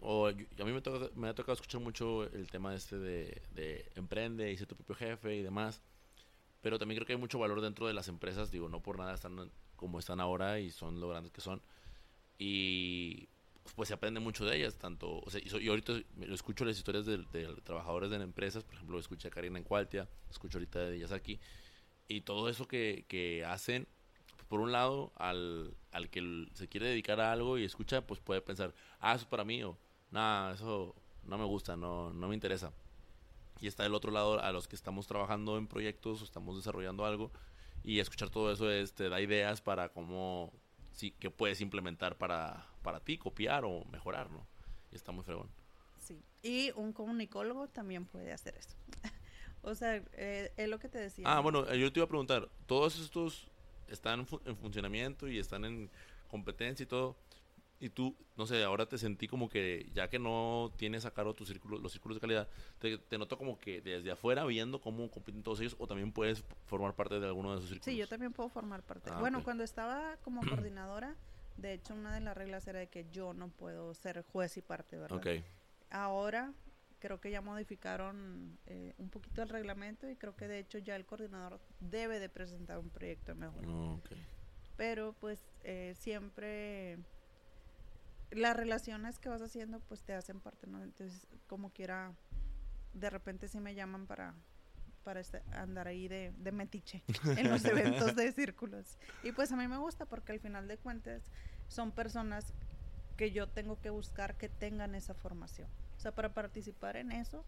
O 0.00 0.26
a 0.26 0.32
mí 0.32 0.72
me, 0.72 0.82
toca- 0.82 1.10
me 1.14 1.28
ha 1.28 1.34
tocado 1.34 1.54
escuchar 1.54 1.80
mucho 1.80 2.24
el 2.24 2.50
tema 2.50 2.74
este 2.74 2.98
de, 2.98 3.42
de 3.54 3.90
emprende 3.94 4.50
y 4.52 4.56
ser 4.56 4.66
tu 4.66 4.76
propio 4.76 4.94
jefe 4.96 5.36
y 5.36 5.42
demás. 5.42 5.80
Pero 6.60 6.78
también 6.78 6.98
creo 6.98 7.06
que 7.06 7.12
hay 7.14 7.18
mucho 7.18 7.38
valor 7.38 7.60
dentro 7.60 7.86
de 7.86 7.94
las 7.94 8.08
empresas. 8.08 8.50
Digo, 8.50 8.68
no 8.68 8.80
por 8.80 8.98
nada 8.98 9.14
están 9.14 9.50
como 9.76 9.98
están 9.98 10.20
ahora 10.20 10.60
y 10.60 10.70
son 10.70 11.00
lo 11.00 11.08
grandes 11.08 11.32
que 11.32 11.40
son. 11.40 11.62
Y 12.38 13.28
pues 13.76 13.88
se 13.88 13.94
aprende 13.94 14.20
mucho 14.20 14.44
de 14.44 14.56
ellas, 14.56 14.76
tanto, 14.76 15.20
o 15.20 15.30
sea, 15.30 15.40
y, 15.42 15.68
ahorita 15.68 15.94
lo 16.16 16.34
escucho 16.34 16.64
las 16.64 16.76
historias 16.76 17.06
de, 17.06 17.18
de 17.18 17.54
trabajadores 17.62 18.10
de 18.10 18.16
empresas, 18.16 18.62
por 18.62 18.74
ejemplo, 18.74 18.98
escuché 18.98 19.28
a 19.28 19.30
Karina 19.30 19.58
en 19.58 19.64
Cualtia, 19.64 20.08
escucho 20.30 20.58
ahorita 20.58 20.80
de 20.80 20.98
Yasaki, 20.98 21.40
y 22.08 22.20
todo 22.20 22.48
eso 22.48 22.68
que, 22.68 23.04
que 23.08 23.44
hacen, 23.44 23.88
por 24.48 24.60
un 24.60 24.72
lado, 24.72 25.12
al, 25.16 25.74
al 25.90 26.10
que 26.10 26.46
se 26.54 26.68
quiere 26.68 26.88
dedicar 26.88 27.20
a 27.20 27.32
algo 27.32 27.58
y 27.58 27.64
escucha, 27.64 28.06
pues 28.06 28.20
puede 28.20 28.42
pensar, 28.42 28.74
ah, 29.00 29.14
eso 29.14 29.22
es 29.22 29.28
para 29.28 29.44
mí, 29.44 29.62
o 29.62 29.78
nada, 30.10 30.54
eso 30.54 30.94
no 31.24 31.38
me 31.38 31.44
gusta, 31.44 31.76
no, 31.76 32.12
no 32.12 32.28
me 32.28 32.34
interesa. 32.34 32.72
Y 33.60 33.66
está 33.66 33.84
del 33.84 33.94
otro 33.94 34.12
lado 34.12 34.40
a 34.40 34.52
los 34.52 34.68
que 34.68 34.76
estamos 34.76 35.06
trabajando 35.06 35.56
en 35.56 35.66
proyectos 35.66 36.20
o 36.20 36.24
estamos 36.24 36.56
desarrollando 36.56 37.06
algo, 37.06 37.32
y 37.82 38.00
escuchar 38.00 38.30
todo 38.30 38.52
eso 38.52 38.70
es, 38.70 38.94
te 38.94 39.08
da 39.08 39.20
ideas 39.20 39.60
para 39.60 39.88
cómo, 39.90 40.52
sí, 40.94 41.10
que 41.10 41.30
puedes 41.30 41.60
implementar 41.60 42.16
para, 42.16 42.66
para 42.82 43.00
ti, 43.00 43.18
copiar 43.18 43.64
o 43.64 43.84
mejorar, 43.86 44.30
¿no? 44.30 44.46
Y 44.90 44.96
está 44.96 45.12
muy 45.12 45.24
fregón. 45.24 45.50
Sí. 45.98 46.22
Y 46.42 46.70
un 46.76 46.92
comunicólogo 46.92 47.68
también 47.68 48.06
puede 48.06 48.32
hacer 48.32 48.56
eso. 48.56 48.76
o 49.62 49.74
sea, 49.74 50.02
eh, 50.12 50.52
es 50.56 50.68
lo 50.68 50.78
que 50.78 50.88
te 50.88 50.98
decía. 50.98 51.24
Ah, 51.26 51.40
bueno, 51.40 51.68
eh, 51.70 51.78
yo 51.78 51.92
te 51.92 52.00
iba 52.00 52.04
a 52.04 52.08
preguntar, 52.08 52.48
¿todos 52.66 52.98
estos 52.98 53.48
están 53.88 54.26
en 54.44 54.56
funcionamiento 54.56 55.28
y 55.28 55.38
están 55.38 55.64
en 55.64 55.90
competencia 56.28 56.84
y 56.84 56.86
todo? 56.86 57.16
Y 57.84 57.90
tú, 57.90 58.16
no 58.36 58.46
sé, 58.46 58.64
ahora 58.64 58.86
te 58.86 58.96
sentí 58.96 59.28
como 59.28 59.50
que 59.50 59.90
ya 59.92 60.08
que 60.08 60.18
no 60.18 60.72
tienes 60.78 61.04
a 61.04 61.12
cargo 61.12 61.34
tus 61.34 61.48
círculos, 61.48 61.82
los 61.82 61.92
círculos 61.92 62.16
de 62.16 62.20
calidad, 62.20 62.48
te, 62.78 62.96
te 62.96 63.18
noto 63.18 63.36
como 63.36 63.58
que 63.58 63.82
desde 63.82 64.10
afuera 64.10 64.46
viendo 64.46 64.80
cómo 64.80 65.10
compiten 65.10 65.42
todos 65.42 65.60
ellos 65.60 65.76
o 65.78 65.86
también 65.86 66.10
puedes 66.10 66.42
formar 66.64 66.94
parte 66.94 67.20
de 67.20 67.26
alguno 67.26 67.50
de 67.50 67.58
esos 67.58 67.68
círculos. 67.68 67.84
Sí, 67.84 67.96
yo 67.98 68.08
también 68.08 68.32
puedo 68.32 68.48
formar 68.48 68.82
parte. 68.82 69.10
Ah, 69.12 69.20
bueno, 69.20 69.44
cuando 69.44 69.64
estaba 69.64 70.16
como 70.22 70.40
coordinadora, 70.48 71.14
de 71.58 71.74
hecho 71.74 71.92
una 71.92 72.14
de 72.14 72.20
las 72.20 72.34
reglas 72.34 72.66
era 72.66 72.78
de 72.78 72.88
que 72.88 73.06
yo 73.10 73.34
no 73.34 73.48
puedo 73.48 73.92
ser 73.92 74.24
juez 74.32 74.56
y 74.56 74.62
parte, 74.62 74.96
¿verdad? 74.96 75.18
Ok. 75.18 75.44
Ahora 75.90 76.54
creo 77.00 77.20
que 77.20 77.30
ya 77.30 77.42
modificaron 77.42 78.58
eh, 78.64 78.94
un 78.96 79.10
poquito 79.10 79.42
el 79.42 79.50
reglamento 79.50 80.08
y 80.08 80.16
creo 80.16 80.34
que 80.36 80.48
de 80.48 80.58
hecho 80.58 80.78
ya 80.78 80.96
el 80.96 81.04
coordinador 81.04 81.60
debe 81.80 82.18
de 82.18 82.30
presentar 82.30 82.78
un 82.78 82.88
proyecto 82.88 83.34
de 83.34 83.40
mejora. 83.40 83.66
No, 83.66 83.96
ok. 83.96 84.12
Pero 84.78 85.12
pues 85.20 85.46
eh, 85.62 85.92
siempre 85.96 86.98
las 88.34 88.56
relaciones 88.56 89.18
que 89.18 89.28
vas 89.28 89.42
haciendo 89.42 89.80
pues 89.80 90.02
te 90.02 90.14
hacen 90.14 90.40
parte, 90.40 90.66
¿no? 90.66 90.82
Entonces 90.82 91.26
como 91.46 91.70
quiera, 91.70 92.14
de 92.92 93.10
repente 93.10 93.48
sí 93.48 93.60
me 93.60 93.74
llaman 93.74 94.06
para 94.06 94.34
para 95.04 95.20
este- 95.20 95.42
andar 95.52 95.86
ahí 95.86 96.08
de, 96.08 96.32
de 96.38 96.50
metiche 96.50 97.02
en 97.36 97.50
los 97.50 97.64
eventos 97.66 98.16
de 98.16 98.32
círculos. 98.32 98.98
Y 99.22 99.32
pues 99.32 99.52
a 99.52 99.56
mí 99.56 99.68
me 99.68 99.76
gusta 99.76 100.06
porque 100.06 100.32
al 100.32 100.40
final 100.40 100.66
de 100.66 100.78
cuentas 100.78 101.22
son 101.68 101.92
personas 101.92 102.54
que 103.18 103.30
yo 103.30 103.48
tengo 103.48 103.80
que 103.80 103.90
buscar 103.90 104.36
que 104.36 104.48
tengan 104.48 104.94
esa 104.94 105.12
formación. 105.14 105.68
O 105.96 106.00
sea, 106.00 106.14
para 106.14 106.32
participar 106.32 106.96
en 106.96 107.12
eso, 107.12 107.44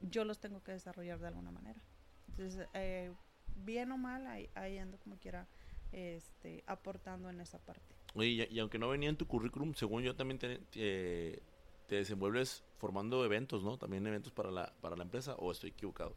yo 0.00 0.24
los 0.24 0.40
tengo 0.40 0.62
que 0.62 0.72
desarrollar 0.72 1.20
de 1.20 1.28
alguna 1.28 1.50
manera. 1.50 1.80
Entonces, 2.28 2.66
eh, 2.72 3.12
bien 3.54 3.92
o 3.92 3.98
mal, 3.98 4.26
ahí, 4.26 4.50
ahí 4.54 4.78
ando 4.78 4.98
como 4.98 5.16
quiera 5.18 5.46
este, 5.92 6.64
aportando 6.66 7.30
en 7.30 7.40
esa 7.40 7.58
parte. 7.58 7.93
Oye, 8.14 8.28
y, 8.28 8.42
y 8.56 8.58
aunque 8.60 8.78
no 8.78 8.88
venía 8.88 9.08
en 9.10 9.16
tu 9.16 9.26
currículum, 9.26 9.74
según 9.74 10.02
yo 10.02 10.16
también 10.16 10.38
te, 10.38 10.58
te, 10.58 11.42
te 11.86 11.96
desenvuelves 11.96 12.64
formando 12.78 13.24
eventos, 13.24 13.62
¿no? 13.64 13.78
También 13.78 14.06
eventos 14.06 14.32
para 14.32 14.50
la, 14.50 14.74
para 14.80 14.96
la 14.96 15.04
empresa, 15.04 15.34
o 15.36 15.52
estoy 15.52 15.70
equivocado. 15.70 16.16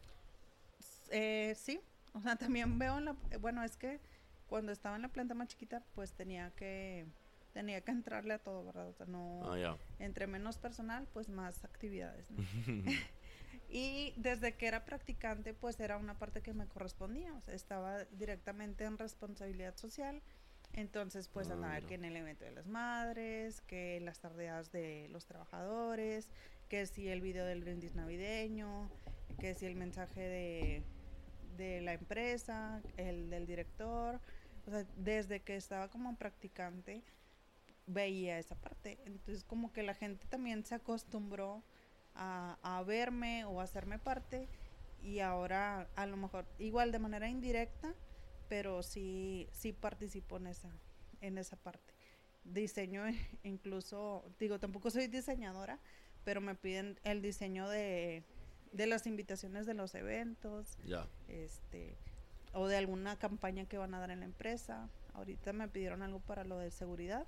Eh, 1.10 1.54
sí, 1.56 1.80
o 2.12 2.20
sea, 2.20 2.36
también 2.36 2.78
veo 2.78 2.98
en 2.98 3.06
la... 3.06 3.16
eh, 3.30 3.36
Bueno, 3.38 3.62
es 3.64 3.76
que 3.76 4.00
cuando 4.46 4.72
estaba 4.72 4.96
en 4.96 5.02
la 5.02 5.08
planta 5.12 5.34
más 5.34 5.48
chiquita, 5.48 5.84
pues 5.94 6.14
tenía 6.14 6.50
que 6.54 7.06
tenía 7.52 7.80
que 7.82 7.90
entrarle 7.90 8.34
a 8.34 8.38
todo, 8.42 8.64
¿verdad? 8.64 8.88
O 8.88 8.92
sea, 8.92 9.06
no... 9.06 9.40
Ah. 9.44 9.76
Entre 9.98 10.26
menos 10.26 10.58
personal, 10.58 11.08
pues 11.12 11.28
más 11.28 11.64
actividades, 11.64 12.30
¿no? 12.30 12.38
Y 13.70 14.14
desde 14.16 14.56
que 14.56 14.66
era 14.66 14.84
practicante, 14.86 15.52
pues 15.54 15.78
era 15.80 15.98
una 15.98 16.18
parte 16.18 16.40
que 16.42 16.54
me 16.54 16.66
correspondía, 16.68 17.34
o 17.34 17.40
sea, 17.40 17.54
estaba 17.54 18.04
directamente 18.06 18.84
en 18.84 18.96
responsabilidad 18.96 19.76
social. 19.76 20.22
Entonces, 20.72 21.28
pues 21.28 21.48
Ah, 21.48 21.54
andaba 21.54 21.74
mira. 21.74 21.86
que 21.88 21.94
en 21.94 22.04
el 22.04 22.16
evento 22.16 22.44
de 22.44 22.52
las 22.52 22.66
madres, 22.66 23.60
que 23.62 24.00
las 24.00 24.20
tardeadas 24.20 24.70
de 24.70 25.08
los 25.10 25.26
trabajadores, 25.26 26.30
que 26.68 26.86
si 26.86 27.08
el 27.08 27.20
video 27.20 27.44
del 27.46 27.60
brindis 27.62 27.94
navideño, 27.94 28.90
que 29.38 29.54
si 29.54 29.66
el 29.66 29.74
mensaje 29.74 30.20
de, 30.20 30.82
de 31.56 31.80
la 31.80 31.94
empresa, 31.94 32.82
el 32.96 33.30
del 33.30 33.46
director. 33.46 34.20
O 34.66 34.70
sea, 34.70 34.84
desde 34.96 35.40
que 35.40 35.56
estaba 35.56 35.88
como 35.88 36.14
practicante, 36.16 37.02
veía 37.86 38.38
esa 38.38 38.54
parte. 38.54 38.98
Entonces, 39.06 39.42
como 39.44 39.72
que 39.72 39.82
la 39.82 39.94
gente 39.94 40.26
también 40.26 40.64
se 40.64 40.74
acostumbró 40.74 41.62
a, 42.14 42.58
a 42.62 42.82
verme 42.82 43.44
o 43.46 43.60
a 43.60 43.64
hacerme 43.64 43.98
parte 43.98 44.48
y 45.02 45.20
ahora 45.20 45.88
a 45.96 46.06
lo 46.06 46.16
mejor 46.16 46.44
igual 46.58 46.90
de 46.92 46.98
manera 46.98 47.28
indirecta 47.28 47.94
pero 48.48 48.82
sí 48.82 49.48
sí 49.52 49.72
participo 49.72 50.36
en 50.38 50.46
esa 50.48 50.70
en 51.20 51.38
esa 51.38 51.56
parte. 51.56 51.94
Diseño 52.44 53.06
eh, 53.06 53.16
incluso 53.42 54.24
digo 54.38 54.58
tampoco 54.58 54.90
soy 54.90 55.06
diseñadora 55.08 55.78
pero 56.24 56.40
me 56.40 56.54
piden 56.54 56.98
el 57.04 57.22
diseño 57.22 57.68
de 57.68 58.22
de 58.72 58.86
las 58.86 59.06
invitaciones 59.06 59.66
de 59.66 59.74
los 59.74 59.94
eventos 59.94 60.76
Ya. 60.84 61.06
este 61.28 61.96
o 62.54 62.66
de 62.66 62.76
alguna 62.76 63.18
campaña 63.18 63.66
que 63.66 63.76
van 63.78 63.94
a 63.94 63.98
dar 64.00 64.10
en 64.10 64.20
la 64.20 64.24
empresa. 64.26 64.88
Ahorita 65.14 65.52
me 65.52 65.68
pidieron 65.68 66.02
algo 66.02 66.20
para 66.20 66.44
lo 66.44 66.58
de 66.58 66.70
seguridad. 66.70 67.26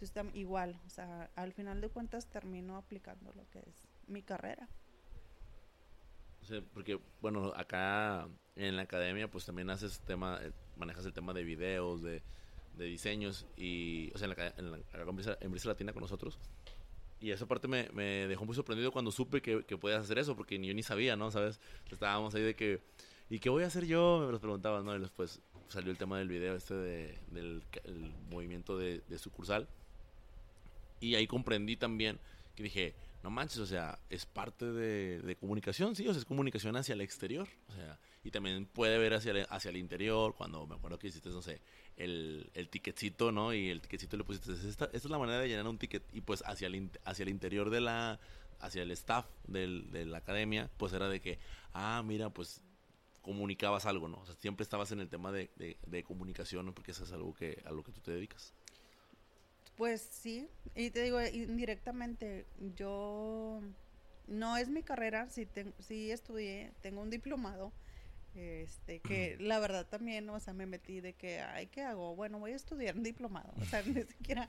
Entonces 0.00 0.34
igual 0.34 0.80
o 0.86 0.90
sea 0.90 1.30
al 1.36 1.52
final 1.52 1.80
de 1.80 1.88
cuentas 1.88 2.26
termino 2.26 2.76
aplicando 2.76 3.32
lo 3.32 3.48
que 3.50 3.60
es 3.60 3.82
mi 4.06 4.22
carrera 4.22 4.68
Sea, 6.44 6.62
porque, 6.74 6.98
bueno, 7.20 7.52
acá 7.56 8.28
en 8.56 8.76
la 8.76 8.82
academia, 8.82 9.30
pues 9.30 9.44
también 9.46 9.70
haces 9.70 10.00
tema, 10.00 10.38
eh, 10.42 10.52
manejas 10.76 11.06
el 11.06 11.12
tema 11.12 11.32
de 11.32 11.42
videos, 11.42 12.02
de, 12.02 12.22
de 12.76 12.84
diseños, 12.84 13.46
y, 13.56 14.12
o 14.14 14.18
sea, 14.18 14.28
en 14.28 14.36
la, 14.36 14.54
en 14.58 14.70
la, 14.70 14.78
en 14.78 15.16
Brisa- 15.16 15.38
en 15.40 15.50
Brisa 15.50 15.68
Latina 15.68 15.92
con 15.92 16.02
nosotros. 16.02 16.38
Y 17.20 17.30
esa 17.30 17.46
parte 17.46 17.66
me, 17.68 17.88
me 17.94 18.26
dejó 18.26 18.44
muy 18.44 18.54
sorprendido 18.54 18.92
cuando 18.92 19.10
supe 19.10 19.40
que, 19.40 19.64
que 19.64 19.78
podías 19.78 20.02
hacer 20.02 20.18
eso, 20.18 20.36
porque 20.36 20.58
ni 20.58 20.66
yo 20.68 20.74
ni 20.74 20.82
sabía, 20.82 21.16
¿no? 21.16 21.30
¿Sabes? 21.30 21.58
Estábamos 21.90 22.34
ahí 22.34 22.42
de 22.42 22.54
que, 22.54 22.82
¿y 23.30 23.38
qué 23.38 23.48
voy 23.48 23.62
a 23.64 23.68
hacer 23.68 23.86
yo? 23.86 24.22
Me 24.26 24.30
los 24.30 24.40
preguntaban, 24.40 24.84
¿no? 24.84 24.94
Y 24.94 25.00
después 25.00 25.40
salió 25.68 25.90
el 25.90 25.96
tema 25.96 26.18
del 26.18 26.28
video 26.28 26.54
este 26.54 26.74
de, 26.74 27.18
del 27.30 27.62
el 27.84 28.12
movimiento 28.28 28.76
de, 28.76 29.00
de 29.08 29.18
sucursal. 29.18 29.66
Y 31.00 31.14
ahí 31.14 31.26
comprendí 31.26 31.76
también 31.76 32.18
que 32.54 32.62
dije, 32.62 32.94
no 33.24 33.30
manches, 33.30 33.58
o 33.58 33.66
sea, 33.66 33.98
es 34.10 34.26
parte 34.26 34.70
de, 34.70 35.36
comunicación, 35.36 35.96
sí, 35.96 36.06
o 36.06 36.12
sea, 36.12 36.20
es 36.20 36.26
comunicación 36.26 36.76
hacia 36.76 36.92
el 36.92 37.00
exterior, 37.00 37.48
o 37.70 37.72
sea, 37.72 37.98
y 38.22 38.30
también 38.30 38.66
puede 38.66 38.98
ver 38.98 39.14
hacia 39.14 39.32
el, 39.32 39.46
hacia 39.48 39.70
el 39.70 39.78
interior, 39.78 40.34
cuando 40.34 40.66
me 40.66 40.74
acuerdo 40.74 40.98
que 40.98 41.06
hiciste, 41.06 41.30
no 41.30 41.40
sé, 41.40 41.62
el, 41.96 42.50
el 42.52 42.68
ticketcito, 42.68 43.32
¿no? 43.32 43.54
Y 43.54 43.70
el 43.70 43.80
ticketcito 43.80 44.18
le 44.18 44.24
pusiste, 44.24 44.52
esta, 44.52 44.84
esta 44.84 44.96
es 44.96 45.04
la 45.08 45.16
manera 45.16 45.38
de 45.38 45.48
llenar 45.48 45.66
un 45.66 45.78
ticket, 45.78 46.02
y 46.12 46.20
pues 46.20 46.42
hacia 46.44 46.66
el, 46.66 46.90
hacia 47.06 47.22
el 47.22 47.30
interior 47.30 47.70
de 47.70 47.80
la, 47.80 48.20
hacia 48.60 48.82
el 48.82 48.90
staff 48.90 49.24
del, 49.48 49.90
de 49.90 50.04
la 50.04 50.18
academia, 50.18 50.70
pues 50.76 50.92
era 50.92 51.08
de 51.08 51.22
que, 51.22 51.38
ah, 51.72 52.02
mira, 52.04 52.28
pues 52.28 52.60
comunicabas 53.22 53.86
algo, 53.86 54.06
¿no? 54.06 54.18
O 54.18 54.26
sea, 54.26 54.34
siempre 54.34 54.64
estabas 54.64 54.92
en 54.92 55.00
el 55.00 55.08
tema 55.08 55.32
de, 55.32 55.50
de, 55.56 55.78
de 55.86 56.04
comunicación, 56.04 56.66
¿no? 56.66 56.74
porque 56.74 56.90
eso 56.90 57.04
es 57.04 57.12
algo 57.12 57.32
que, 57.32 57.62
a 57.64 57.72
lo 57.72 57.82
que 57.82 57.90
tú 57.90 58.02
te 58.02 58.10
dedicas. 58.10 58.52
Pues 59.76 60.00
sí, 60.00 60.48
y 60.74 60.90
te 60.90 61.02
digo, 61.02 61.20
indirectamente, 61.20 62.46
yo 62.76 63.60
no 64.28 64.56
es 64.56 64.68
mi 64.68 64.82
carrera, 64.82 65.28
sí, 65.28 65.46
ten- 65.46 65.74
sí 65.80 66.10
estudié, 66.12 66.72
tengo 66.80 67.00
un 67.02 67.10
diplomado, 67.10 67.72
este, 68.34 69.00
que 69.00 69.36
la 69.40 69.58
verdad 69.58 69.86
también, 69.86 70.28
o 70.30 70.38
sea, 70.40 70.54
me 70.54 70.66
metí 70.66 71.00
de 71.00 71.14
que, 71.14 71.40
ay, 71.40 71.66
¿qué 71.66 71.82
hago? 71.82 72.14
Bueno, 72.14 72.38
voy 72.38 72.52
a 72.52 72.56
estudiar 72.56 72.96
un 72.96 73.02
diplomado, 73.02 73.52
o 73.60 73.64
sea, 73.66 73.82
ni 73.86 74.02
siquiera 74.04 74.48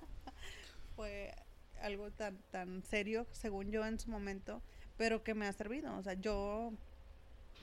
fue 0.96 1.34
algo 1.82 2.12
tan, 2.12 2.38
tan 2.52 2.84
serio, 2.84 3.28
según 3.32 3.72
yo 3.72 3.86
en 3.86 4.00
su 4.00 4.10
momento, 4.12 4.62
pero 4.98 5.24
que 5.24 5.34
me 5.34 5.48
ha 5.48 5.54
servido, 5.54 5.96
o 5.98 6.04
sea, 6.04 6.14
yo 6.14 6.72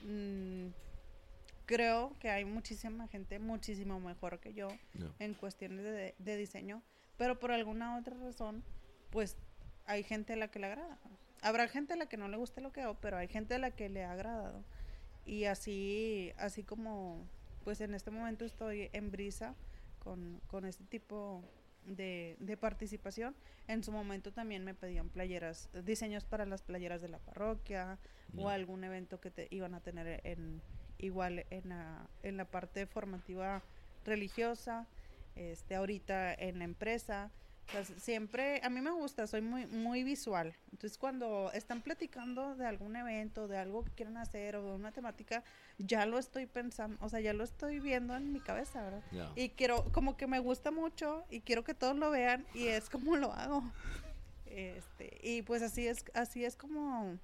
mm, 0.05 0.67
creo 1.65 2.15
que 2.19 2.29
hay 2.29 2.45
muchísima 2.45 3.07
gente 3.07 3.39
muchísimo 3.39 3.99
mejor 3.99 4.39
que 4.39 4.53
yo 4.53 4.67
No. 4.95 5.13
en 5.19 5.33
cuestiones 5.33 5.83
de, 5.83 6.13
de 6.19 6.37
diseño, 6.37 6.83
pero 7.17 7.39
por 7.39 7.51
alguna 7.51 7.97
otra 7.97 8.15
razón, 8.17 8.63
pues 9.09 9.37
hay 9.85 10.03
gente 10.03 10.33
a 10.33 10.35
la 10.35 10.49
que 10.49 10.59
le 10.59 10.67
agrada. 10.67 10.97
Habrá 11.41 11.67
gente 11.67 11.93
a 11.93 11.97
la 11.97 12.07
que 12.07 12.17
no 12.17 12.27
le 12.27 12.37
guste 12.37 12.61
lo 12.61 12.71
que 12.71 12.81
hago, 12.81 12.95
pero 12.95 13.17
hay 13.17 13.27
gente 13.27 13.55
a 13.55 13.59
la 13.59 13.71
que 13.71 13.89
le 13.89 14.03
ha 14.03 14.11
agradado. 14.11 14.63
Y 15.25 15.45
así, 15.45 16.31
así 16.37 16.63
como, 16.63 17.27
pues 17.63 17.81
en 17.81 17.93
este 17.93 18.11
momento 18.11 18.45
estoy 18.45 18.89
en 18.93 19.11
brisa 19.11 19.55
con, 19.99 20.41
con 20.47 20.65
este 20.65 20.83
tipo 20.85 21.43
de, 21.85 22.37
de 22.39 22.57
participación. 22.57 23.35
En 23.67 23.83
su 23.83 23.91
momento 23.91 24.31
también 24.31 24.63
me 24.63 24.73
pedían 24.73 25.09
playeras, 25.09 25.69
diseños 25.83 26.25
para 26.25 26.45
las 26.45 26.61
playeras 26.61 27.01
de 27.01 27.09
la 27.09 27.19
parroquia 27.19 27.97
o 28.37 28.49
algún 28.49 28.83
evento 28.83 29.19
que 29.19 29.31
te 29.31 29.47
iban 29.51 29.73
a 29.73 29.81
tener 29.81 30.21
en 30.23 30.61
igual 30.97 31.45
en 31.49 31.69
la, 31.69 32.07
en 32.23 32.37
la 32.37 32.45
parte 32.45 32.85
formativa 32.85 33.61
religiosa, 34.05 34.87
este 35.35 35.75
ahorita 35.75 36.33
en 36.33 36.59
la 36.59 36.65
empresa. 36.65 37.31
Siempre, 37.97 38.59
a 38.61 38.69
mí 38.69 38.81
me 38.81 38.91
gusta, 38.91 39.25
soy 39.25 39.41
muy, 39.41 39.65
muy 39.65 40.03
visual. 40.03 40.53
Entonces, 40.71 40.97
cuando 40.97 41.49
están 41.53 41.81
platicando 41.81 42.55
de 42.55 42.65
algún 42.67 42.95
evento, 42.95 43.47
de 43.47 43.57
algo 43.57 43.85
que 43.85 43.91
quieren 43.91 44.17
hacer 44.17 44.57
o 44.57 44.63
de 44.63 44.75
una 44.75 44.91
temática, 44.91 45.43
ya 45.77 46.05
lo 46.05 46.19
estoy 46.19 46.45
pensando, 46.45 46.97
o 47.03 47.09
sea, 47.09 47.21
ya 47.21 47.33
lo 47.33 47.43
estoy 47.43 47.79
viendo 47.79 48.15
en 48.15 48.33
mi 48.33 48.41
cabeza, 48.41 48.83
¿verdad? 48.83 49.31
Y 49.35 49.49
quiero, 49.49 49.85
como 49.91 50.17
que 50.17 50.27
me 50.27 50.39
gusta 50.39 50.71
mucho 50.71 51.23
y 51.29 51.39
quiero 51.39 51.63
que 51.63 51.73
todos 51.73 51.95
lo 51.95 52.11
vean 52.11 52.45
y 52.53 52.67
es 52.67 52.89
como 52.89 53.15
lo 53.15 53.31
hago. 53.31 53.63
Este, 54.45 55.19
y 55.23 55.41
pues 55.41 55.63
así 55.63 55.87
es, 55.87 56.05
así 56.13 56.45
es 56.45 56.55
como 56.55 57.17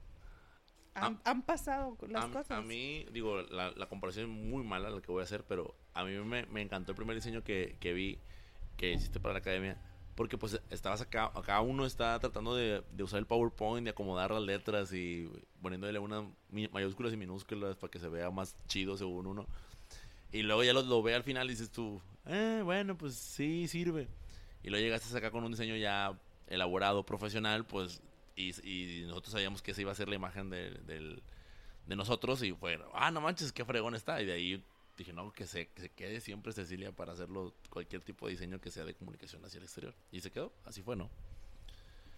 han, 0.95 1.19
han 1.23 1.41
pasado 1.43 1.97
las 2.07 2.25
a, 2.25 2.27
cosas. 2.29 2.51
a 2.51 2.61
mí, 2.61 3.05
digo, 3.11 3.41
la, 3.43 3.71
la 3.71 3.87
comparación 3.87 4.31
es 4.31 4.37
muy 4.37 4.63
mala 4.63 4.89
la 4.89 5.01
que 5.01 5.11
voy 5.11 5.21
a 5.21 5.25
hacer, 5.25 5.43
pero 5.43 5.75
a 5.93 6.03
mí 6.03 6.11
me, 6.11 6.45
me 6.47 6.61
encantó 6.61 6.91
el 6.91 6.95
primer 6.95 7.15
diseño 7.15 7.43
que, 7.43 7.77
que 7.79 7.93
vi 7.93 8.19
que 8.77 8.93
hiciste 8.93 9.19
para 9.19 9.33
la 9.33 9.39
academia. 9.39 9.77
Porque 10.15 10.37
pues 10.37 10.59
estabas 10.69 10.99
acá, 10.99 11.31
acá 11.33 11.61
uno 11.61 11.85
está 11.85 12.19
tratando 12.19 12.53
de, 12.53 12.83
de 12.91 13.03
usar 13.03 13.19
el 13.19 13.25
PowerPoint, 13.25 13.85
de 13.85 13.91
acomodar 13.91 14.31
las 14.31 14.43
letras 14.43 14.91
y 14.91 15.29
poniéndole 15.61 15.97
unas 15.99 16.25
mayúsculas 16.49 17.13
y 17.13 17.17
minúsculas 17.17 17.77
para 17.77 17.89
que 17.89 17.99
se 17.99 18.09
vea 18.09 18.29
más 18.29 18.53
chido 18.67 18.97
según 18.97 19.27
uno. 19.27 19.47
Y 20.31 20.41
luego 20.41 20.63
ya 20.63 20.73
lo, 20.73 20.81
lo 20.81 21.01
ve 21.01 21.15
al 21.15 21.23
final 21.23 21.47
y 21.47 21.51
dices 21.51 21.71
tú, 21.71 22.01
eh, 22.25 22.61
bueno, 22.63 22.97
pues 22.97 23.15
sí, 23.15 23.67
sirve. 23.67 24.09
Y 24.61 24.69
luego 24.69 24.83
llegaste 24.83 25.17
acá 25.17 25.31
con 25.31 25.43
un 25.43 25.51
diseño 25.51 25.77
ya 25.77 26.19
elaborado, 26.47 27.05
profesional, 27.05 27.65
pues, 27.65 28.01
y, 28.35 28.49
y 28.67 29.03
nosotros 29.03 29.31
sabíamos 29.31 29.61
que 29.61 29.71
esa 29.71 29.81
iba 29.81 29.91
a 29.91 29.95
ser 29.95 30.09
la 30.09 30.15
imagen 30.15 30.49
de, 30.49 30.71
del, 30.85 31.23
de 31.85 31.95
nosotros 31.95 32.43
y 32.43 32.51
fue, 32.51 32.77
ah, 32.93 33.09
no 33.09 33.21
manches, 33.21 33.53
qué 33.53 33.63
fregón 33.63 33.95
está. 33.95 34.21
Y 34.21 34.25
de 34.25 34.33
ahí 34.33 34.63
dije, 35.03 35.13
no, 35.13 35.31
que 35.31 35.45
se, 35.45 35.67
que 35.69 35.81
se 35.81 35.89
quede 35.89 36.21
siempre 36.21 36.53
Cecilia 36.53 36.91
para 36.91 37.13
hacerlo 37.13 37.53
cualquier 37.69 38.01
tipo 38.01 38.25
de 38.27 38.33
diseño 38.33 38.59
que 38.59 38.71
sea 38.71 38.85
de 38.85 38.93
comunicación 38.93 39.43
hacia 39.45 39.57
el 39.57 39.63
exterior. 39.63 39.93
Y 40.11 40.21
se 40.21 40.31
quedó, 40.31 40.51
así 40.65 40.81
fue, 40.81 40.95
¿no? 40.95 41.09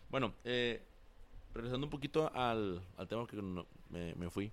Bueno, 0.10 0.34
eh, 0.44 0.82
regresando 1.54 1.86
un 1.88 1.92
poquito 1.92 2.32
al, 2.34 2.82
al 2.98 3.08
tema 3.08 3.26
que 3.28 3.42
me, 3.42 4.16
me 4.16 4.30
fui. 4.30 4.52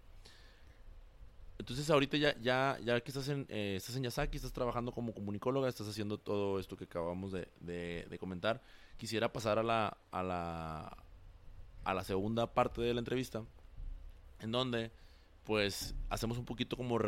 Entonces 1.58 1.90
ahorita 1.90 2.16
ya, 2.16 2.38
ya, 2.38 2.78
ya 2.84 3.00
que 3.00 3.10
estás 3.10 3.28
en, 3.28 3.44
eh, 3.48 3.74
estás 3.76 3.96
en 3.96 4.04
Yasaki, 4.04 4.36
estás 4.36 4.52
trabajando 4.52 4.92
como 4.92 5.12
comunicóloga, 5.12 5.68
estás 5.68 5.88
haciendo 5.88 6.16
todo 6.16 6.60
esto 6.60 6.76
que 6.76 6.84
acabamos 6.84 7.32
de, 7.32 7.48
de, 7.60 8.18
comentar, 8.18 8.62
quisiera 8.96 9.32
pasar 9.32 9.58
a 9.58 9.64
la, 9.64 9.96
a 10.12 10.22
la, 10.22 10.96
a 11.84 11.94
la 11.94 12.04
segunda 12.04 12.46
parte 12.46 12.80
de 12.80 12.94
la 12.94 13.00
entrevista, 13.00 13.42
en 14.38 14.52
donde 14.52 14.92
pues 15.44 15.96
hacemos 16.10 16.38
un 16.38 16.44
poquito 16.44 16.76
como 16.76 16.98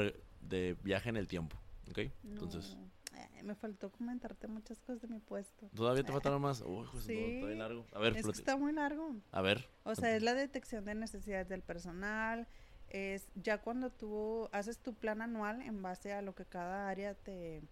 de 0.41 0.77
viaje 0.83 1.09
en 1.09 1.17
el 1.17 1.29
tiempo, 1.29 1.57
¿ok? 1.91 1.99
Entonces... 2.25 2.77
Eh, 3.17 3.43
me 3.43 3.55
faltó 3.55 3.91
comentarte 3.91 4.47
muchas 4.47 4.79
cosas 4.81 5.03
de 5.03 5.09
mi 5.09 5.19
puesto. 5.19 5.69
¿Todavía 5.75 6.05
te 6.05 6.13
faltaron 6.13 6.41
más? 6.41 6.63
Uy, 6.65 6.87
pues 6.93 7.05
sí. 7.05 7.41
largo. 7.57 7.85
A 7.93 7.99
ver, 7.99 8.17
es 8.17 8.25
que 8.25 8.31
está 8.31 8.57
muy 8.57 8.73
largo. 8.73 9.17
A 9.33 9.43
ver. 9.43 9.69
O 9.83 9.95
sea, 9.95 10.15
es 10.15 10.23
la 10.23 10.35
detección 10.35 10.85
de 10.85 10.95
necesidades 10.95 11.49
del 11.49 11.63
personal, 11.63 12.47
es 12.89 13.29
ya 13.35 13.59
cuando 13.59 13.91
tú 13.91 14.49
haces 14.53 14.79
tu 14.79 14.95
plan 14.95 15.23
anual 15.23 15.63
en 15.63 15.81
base 15.81 16.13
a 16.13 16.23
lo 16.23 16.35
que 16.35 16.45
cada 16.45 16.89
área 16.89 17.15
te, 17.15 17.63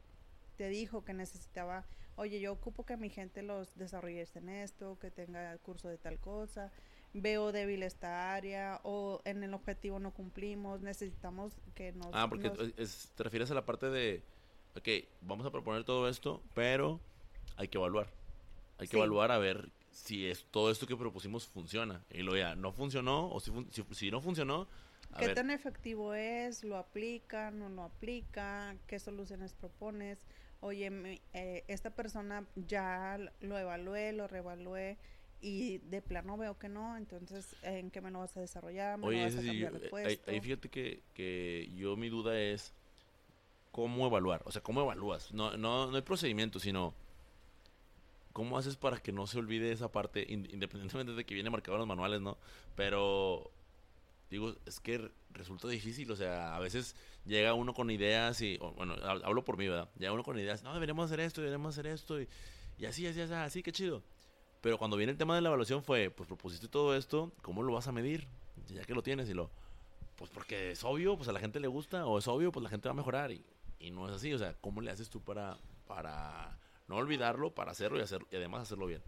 te 0.57 0.69
dijo 0.69 1.05
que 1.05 1.13
necesitaba, 1.13 1.87
oye, 2.17 2.41
yo 2.41 2.53
ocupo 2.53 2.85
que 2.85 2.97
mi 2.97 3.11
gente 3.11 3.43
los 3.43 3.77
desarrolle 3.77 4.27
en 4.35 4.49
esto, 4.49 4.99
que 4.99 5.11
tenga 5.11 5.57
curso 5.59 5.89
de 5.89 5.99
tal 5.99 6.19
cosa, 6.19 6.73
veo 7.15 7.53
débil 7.53 7.83
esta 7.83 8.35
área 8.35 8.81
o 8.85 9.21
en 9.25 9.43
el 9.43 9.55
objetivo 9.55 9.99
no 9.99 10.13
cumplimos, 10.13 10.81
necesitamos 10.81 11.53
que 11.75 11.93
nos... 11.93 12.09
Ah, 12.13 12.29
porque 12.29 12.51
te 12.51 13.23
refieres 13.23 13.51
a 13.51 13.55
la 13.55 13.65
parte 13.65 13.91
de, 13.91 14.23
ok, 14.77 14.89
vamos 15.23 15.47
a 15.47 15.51
proponer 15.51 15.85
todo 15.85 16.09
esto, 16.09 16.43
pero 16.55 17.01
hay 17.57 17.69
que 17.69 17.79
evaluar. 17.79 18.11
Hay 18.79 18.89
que 18.89 18.97
evaluar 18.97 19.33
a 19.33 19.39
ver 19.39 19.71
si 19.91 20.27
es 20.27 20.45
todo 20.51 20.71
esto 20.71 20.87
que 20.87 20.97
propusimos 20.97 21.47
funciona. 21.47 22.05
Y 22.11 22.23
lo 22.23 22.37
ya 22.37 22.55
no 22.55 22.73
funcionó, 22.73 23.31
o 23.31 23.41
si, 23.41 23.51
si 23.93 24.11
no 24.11 24.21
funcionó, 24.21 24.69
¿Qué 25.17 25.35
tan 25.35 25.51
efectivo 25.51 26.15
es? 26.15 26.65
¿Lo 26.65 26.77
aplica? 26.77 27.51
¿No 27.51 27.69
lo 27.69 27.83
aplica? 27.83 28.77
¿Qué 28.87 28.99
soluciones 28.99 29.55
propones? 29.55 30.27
Oye, 30.61 31.21
eh, 31.33 31.65
esta 31.69 31.91
persona 31.91 32.47
ya 32.55 33.19
lo 33.41 33.59
evalué, 33.59 34.13
lo 34.13 34.29
reevalué 34.29 34.99
y 35.41 35.79
de 35.79 36.03
plano 36.03 36.37
veo 36.37 36.59
que 36.59 36.69
no, 36.69 36.97
entonces 36.97 37.55
¿en 37.63 37.91
qué 37.91 38.01
me 38.01 38.11
lo 38.11 38.21
vas 38.21 38.37
a 38.37 38.41
desarrollar? 38.41 38.99
¿Me 38.99 39.07
Oye, 39.07 39.25
vas 39.25 39.37
a 39.37 39.43
cambiar 39.43 39.79
de 39.79 39.89
puesto? 39.89 40.31
Ahí, 40.31 40.41
fíjate 40.41 40.69
que, 40.69 41.03
que 41.15 41.71
yo 41.77 41.97
mi 41.97 42.09
duda 42.09 42.39
es 42.41 42.75
cómo 43.71 44.07
evaluar, 44.07 44.43
o 44.45 44.53
sea, 44.53 44.63
cómo 44.63 44.81
evalúas. 44.81 45.33
No, 45.33 45.57
no, 45.57 45.91
no 45.91 45.97
hay 45.97 46.03
procedimiento, 46.03 46.59
sino 46.59 46.95
cómo 48.33 48.59
haces 48.59 48.77
para 48.77 48.99
que 48.99 49.13
no 49.13 49.27
se 49.27 49.39
olvide 49.39 49.73
esa 49.73 49.91
parte, 49.91 50.25
independientemente 50.29 51.13
de 51.13 51.25
que 51.25 51.35
viene 51.35 51.51
marcado 51.51 51.77
en 51.77 51.81
los 51.81 51.89
manuales, 51.89 52.21
¿no? 52.21 52.39
Pero 52.75 53.51
digo, 54.31 54.55
es 54.67 54.81
que 54.81 55.11
resulta 55.31 55.69
difícil, 55.69 56.11
o 56.11 56.17
sea, 56.17 56.55
a 56.55 56.59
veces 56.59 56.95
llega 57.25 57.55
uno 57.55 57.75
con 57.75 57.91
ideas 57.91 58.41
y, 58.41 58.59
bueno, 58.59 58.95
hablo 59.03 59.45
por 59.45 59.57
mí, 59.57 59.69
¿verdad? 59.69 59.89
Llega 59.99 60.13
uno 60.13 60.23
con 60.23 60.39
ideas, 60.39 60.63
no, 60.63 60.75
deberíamos 60.75 61.07
hacer 61.07 61.21
esto, 61.21 61.41
deberíamos 61.41 61.75
hacer 61.75 61.87
esto, 61.87 62.21
y, 62.21 62.29
y 62.79 62.87
así, 62.87 63.07
así, 63.07 63.21
así, 63.21 63.33
así, 63.33 63.63
qué 63.63 63.73
chido. 63.73 64.03
Pero 64.61 64.79
cuando 64.79 64.97
viene 64.97 65.13
el 65.13 65.19
tema 65.19 65.35
de 65.35 65.41
la 65.41 65.49
evaluación 65.49 65.83
fue, 65.83 66.11
pues 66.11 66.27
propusiste 66.27 66.69
todo 66.69 66.97
esto, 66.97 67.33
¿cómo 67.43 67.63
lo 67.63 67.73
vas 67.73 67.89
a 67.89 67.93
medir? 67.93 68.27
Ya 68.67 68.85
que 68.85 68.95
lo 68.95 69.03
tienes 69.03 69.29
y 69.29 69.35
lo, 69.35 69.51
pues 70.17 70.31
porque 70.31 70.73
es 70.73 70.85
obvio, 70.85 71.17
pues 71.17 71.29
a 71.29 71.33
la 71.33 71.41
gente 71.41 71.61
le 71.61 71.69
gusta, 71.69 72.07
o 72.07 72.19
es 72.19 72.27
obvio, 72.27 72.51
pues 72.51 72.63
la 72.63 72.71
gente 72.71 72.89
va 72.89 72.93
a 72.93 72.97
mejorar, 72.97 73.31
y, 73.31 73.45
y 73.79 73.91
no 73.91 74.09
es 74.09 74.15
así, 74.15 74.33
o 74.33 74.39
sea, 74.39 74.55
¿cómo 74.61 74.81
le 74.81 74.91
haces 74.91 75.11
tú 75.11 75.21
para, 75.21 75.57
para 75.87 76.59
no 76.89 76.97
olvidarlo, 76.97 77.55
para 77.55 77.71
hacerlo 77.71 77.99
y, 77.99 78.03
hacer, 78.03 78.27
y 78.31 78.37
además 78.37 78.63
hacerlo 78.63 78.87
bien? 78.87 79.03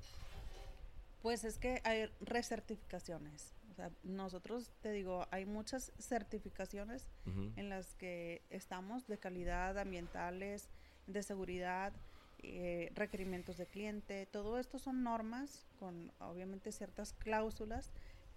Pues 1.20 1.44
es 1.44 1.58
que 1.58 1.80
hay 1.84 2.10
recertificaciones 2.20 3.52
nosotros, 4.02 4.70
te 4.80 4.92
digo, 4.92 5.26
hay 5.30 5.46
muchas 5.46 5.92
certificaciones 5.98 7.06
en 7.56 7.68
las 7.68 7.94
que 7.94 8.42
estamos 8.50 9.06
de 9.06 9.18
calidad 9.18 9.78
ambientales, 9.78 10.68
de 11.06 11.22
seguridad, 11.22 11.92
eh, 12.42 12.90
requerimientos 12.94 13.56
de 13.56 13.66
cliente, 13.66 14.26
todo 14.26 14.58
esto 14.58 14.78
son 14.78 15.02
normas 15.02 15.66
con 15.78 16.12
obviamente 16.18 16.72
ciertas 16.72 17.12
cláusulas 17.12 17.92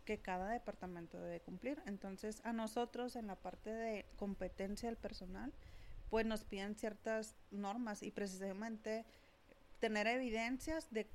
que 0.06 0.20
cada 0.20 0.49
departamento 0.49 1.20
debe 1.20 1.39
cumplir. 1.39 1.82
Entonces, 1.86 2.41
a 2.43 2.54
nosotros 2.54 3.16
en 3.16 3.28
la 3.28 3.36
parte 3.36 3.70
de 3.70 4.06
competencia 4.18 4.89
del 4.89 4.97
personal, 4.97 5.54
pues 6.10 6.26
nos 6.26 6.43
piden 6.43 6.76
ciertas 6.76 7.36
normas 7.51 8.04
y 8.04 8.12
precisamente 8.12 9.06
tener 9.80 10.08
evidencias 10.08 10.88
de, 10.91 11.08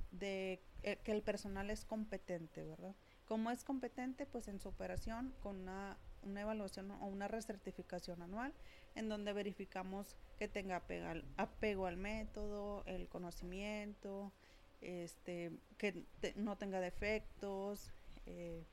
eh, 0.82 0.98
que 1.04 1.12
el 1.12 1.22
personal 1.22 1.70
es 1.70 1.84
competente, 1.84 2.64
¿verdad? 2.64 2.94
¿Cómo 3.24 3.50
es 3.50 3.64
competente? 3.64 4.26
Pues 4.26 4.48
en 4.48 4.60
su 4.60 4.68
operación 4.68 5.34
con 5.40 5.60
una, 5.60 5.96
evaluación 6.36 6.90
o 6.90 7.06
una 7.06 7.28
recertificación 7.28 8.22
anual 8.22 8.52
en 8.94 9.08
donde 9.08 9.32
verificamos 9.32 10.16
que 10.38 10.48
tenga 10.48 10.76
apego 10.76 11.08
al, 11.08 11.24
apego 11.36 11.86
al 11.86 11.96
método, 11.96 12.84
el 12.86 13.08
conocimiento, 13.08 14.32
este, 14.80 15.52
que 15.76 16.04
no 16.36 16.56
tenga 16.56 16.80
defectos, 16.80 17.90
eh, 18.26 18.64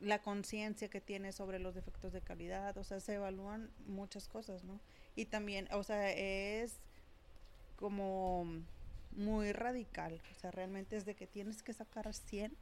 la 0.00 0.22
conciencia 0.22 0.88
que 0.88 1.00
tiene 1.00 1.32
sobre 1.32 1.58
los 1.58 1.74
defectos 1.74 2.12
de 2.12 2.20
calidad, 2.20 2.76
o 2.78 2.84
sea, 2.84 3.00
se 3.00 3.14
evalúan 3.14 3.70
muchas 3.86 4.28
cosas, 4.28 4.64
¿no? 4.64 4.80
Y 5.16 5.26
también, 5.26 5.68
o 5.72 5.82
sea, 5.82 6.12
es 6.12 6.78
como 7.76 8.46
muy 9.12 9.52
radical, 9.52 10.20
o 10.30 10.40
sea, 10.40 10.50
realmente 10.50 10.96
es 10.96 11.04
de 11.04 11.14
que 11.14 11.26
tienes 11.26 11.62
que 11.62 11.72
sacar 11.72 12.12
100 12.12 12.56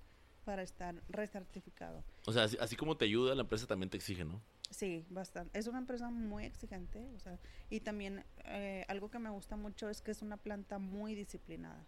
para 0.44 0.62
estar 0.62 0.94
recertificado. 1.08 2.04
O 2.24 2.32
sea, 2.32 2.44
así, 2.44 2.76
como 2.76 2.96
te 2.96 3.04
ayuda, 3.04 3.34
la 3.34 3.42
empresa 3.42 3.66
también 3.66 3.90
te 3.90 3.96
exige, 3.96 4.24
¿no? 4.24 4.40
Sí, 4.70 5.06
bastante. 5.10 5.58
Es 5.58 5.66
una 5.66 5.78
empresa 5.78 6.10
muy 6.10 6.44
exigente, 6.44 7.08
o 7.14 7.20
sea, 7.20 7.38
y 7.70 7.80
también 7.80 8.24
eh, 8.44 8.84
algo 8.88 9.10
que 9.10 9.18
me 9.18 9.30
gusta 9.30 9.56
mucho 9.56 9.88
es 9.88 10.02
que 10.02 10.10
es 10.10 10.22
una 10.22 10.36
planta 10.36 10.78
muy 10.78 11.14
disciplinada. 11.14 11.84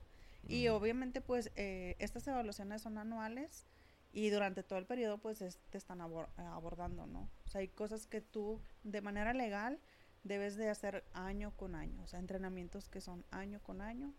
Y 0.47 0.69
obviamente, 0.69 1.21
pues, 1.21 1.51
eh, 1.57 1.97
estas 1.99 2.27
evaluaciones 2.29 2.83
son 2.83 2.97
anuales 2.97 3.67
y 4.13 4.31
durante 4.31 4.63
todo 4.63 4.79
el 4.79 4.87
periodo, 4.87 5.19
pues, 5.19 5.39
te 5.71 5.79
están 5.79 6.01
abordando, 6.01 7.07
¿no? 7.07 7.29
O 7.45 7.49
sea, 7.49 7.61
hay 7.61 7.69
cosas 7.69 8.07
que 8.07 8.21
tú, 8.21 8.61
de 8.85 9.01
manera 9.01 9.35
legal, 9.35 9.81
debes 10.25 10.57
de 10.57 10.71
hacer 10.71 11.05
año 11.13 11.55
con 11.57 11.75
año, 11.75 12.03
o 12.03 12.07
sea, 12.07 12.19
entrenamientos 12.19 12.89
que 12.89 13.01
son 13.01 13.25
año 13.31 13.61
con 13.63 13.81
año, 13.81 14.15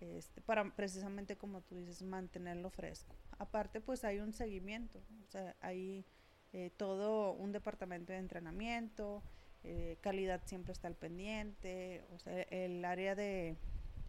este, 0.00 0.40
para 0.40 0.74
precisamente 0.74 1.36
como 1.36 1.60
tú 1.62 1.76
dices, 1.76 2.02
mantenerlo 2.02 2.70
fresco. 2.70 3.14
Aparte, 3.38 3.80
pues 3.80 4.04
hay 4.04 4.18
un 4.18 4.32
seguimiento, 4.32 4.98
o 5.26 5.30
sea, 5.30 5.56
hay 5.60 6.04
eh, 6.52 6.70
todo 6.76 7.32
un 7.32 7.52
departamento 7.52 8.12
de 8.12 8.18
entrenamiento, 8.18 9.22
eh, 9.64 9.96
calidad 10.00 10.42
siempre 10.44 10.72
está 10.72 10.88
al 10.88 10.96
pendiente, 10.96 12.04
o 12.12 12.18
sea, 12.18 12.42
el 12.42 12.84
área 12.84 13.14
de 13.14 13.56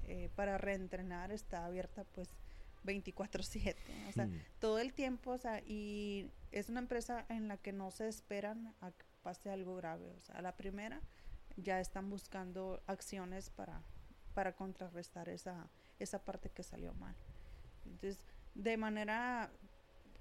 eh, 0.07 0.29
para 0.35 0.57
reentrenar 0.57 1.31
está 1.31 1.65
abierta 1.65 2.03
pues 2.03 2.29
24/7, 2.85 3.75
o 4.09 4.11
sea, 4.11 4.25
mm. 4.25 4.41
todo 4.59 4.79
el 4.79 4.93
tiempo, 4.93 5.31
o 5.31 5.37
sea, 5.37 5.61
y 5.61 6.29
es 6.51 6.69
una 6.69 6.79
empresa 6.79 7.25
en 7.29 7.47
la 7.47 7.57
que 7.57 7.71
no 7.71 7.91
se 7.91 8.07
esperan 8.07 8.73
a 8.81 8.91
que 8.91 9.05
pase 9.21 9.49
algo 9.49 9.75
grave, 9.75 10.11
o 10.17 10.21
sea, 10.21 10.35
a 10.35 10.41
la 10.41 10.57
primera 10.57 11.01
ya 11.55 11.79
están 11.79 12.09
buscando 12.09 12.81
acciones 12.87 13.49
para, 13.49 13.81
para 14.33 14.55
contrarrestar 14.55 15.29
esa, 15.29 15.69
esa 15.99 16.19
parte 16.19 16.49
que 16.49 16.63
salió 16.63 16.93
mal. 16.95 17.15
Entonces, 17.85 18.19
de 18.55 18.77
manera, 18.77 19.51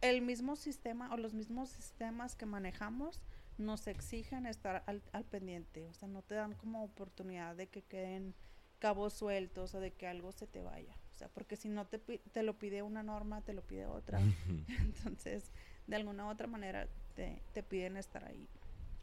el 0.02 0.20
mismo 0.20 0.56
sistema 0.56 1.12
o 1.12 1.16
los 1.16 1.32
mismos 1.32 1.70
sistemas 1.70 2.36
que 2.36 2.44
manejamos 2.44 3.22
nos 3.56 3.86
exigen 3.86 4.46
estar 4.46 4.82
al, 4.86 5.02
al 5.12 5.24
pendiente, 5.24 5.86
o 5.88 5.94
sea, 5.94 6.08
no 6.08 6.22
te 6.22 6.34
dan 6.34 6.54
como 6.54 6.82
oportunidad 6.84 7.56
de 7.56 7.68
que 7.68 7.82
queden 7.82 8.34
cabos 8.78 9.12
sueltos 9.12 9.74
o 9.74 9.80
de 9.80 9.92
que 9.92 10.06
algo 10.06 10.32
se 10.32 10.46
te 10.46 10.60
vaya, 10.60 10.96
o 11.12 11.14
sea, 11.14 11.28
porque 11.28 11.56
si 11.56 11.68
no 11.68 11.86
te, 11.86 11.98
te 11.98 12.42
lo 12.42 12.58
pide 12.58 12.82
una 12.82 13.02
norma, 13.02 13.42
te 13.42 13.52
lo 13.52 13.62
pide 13.62 13.86
otra, 13.86 14.20
entonces, 14.80 15.52
de 15.86 15.96
alguna 15.96 16.26
u 16.26 16.30
otra 16.30 16.46
manera 16.46 16.88
te, 17.14 17.42
te 17.52 17.62
piden 17.62 17.96
estar 17.96 18.24
ahí. 18.24 18.48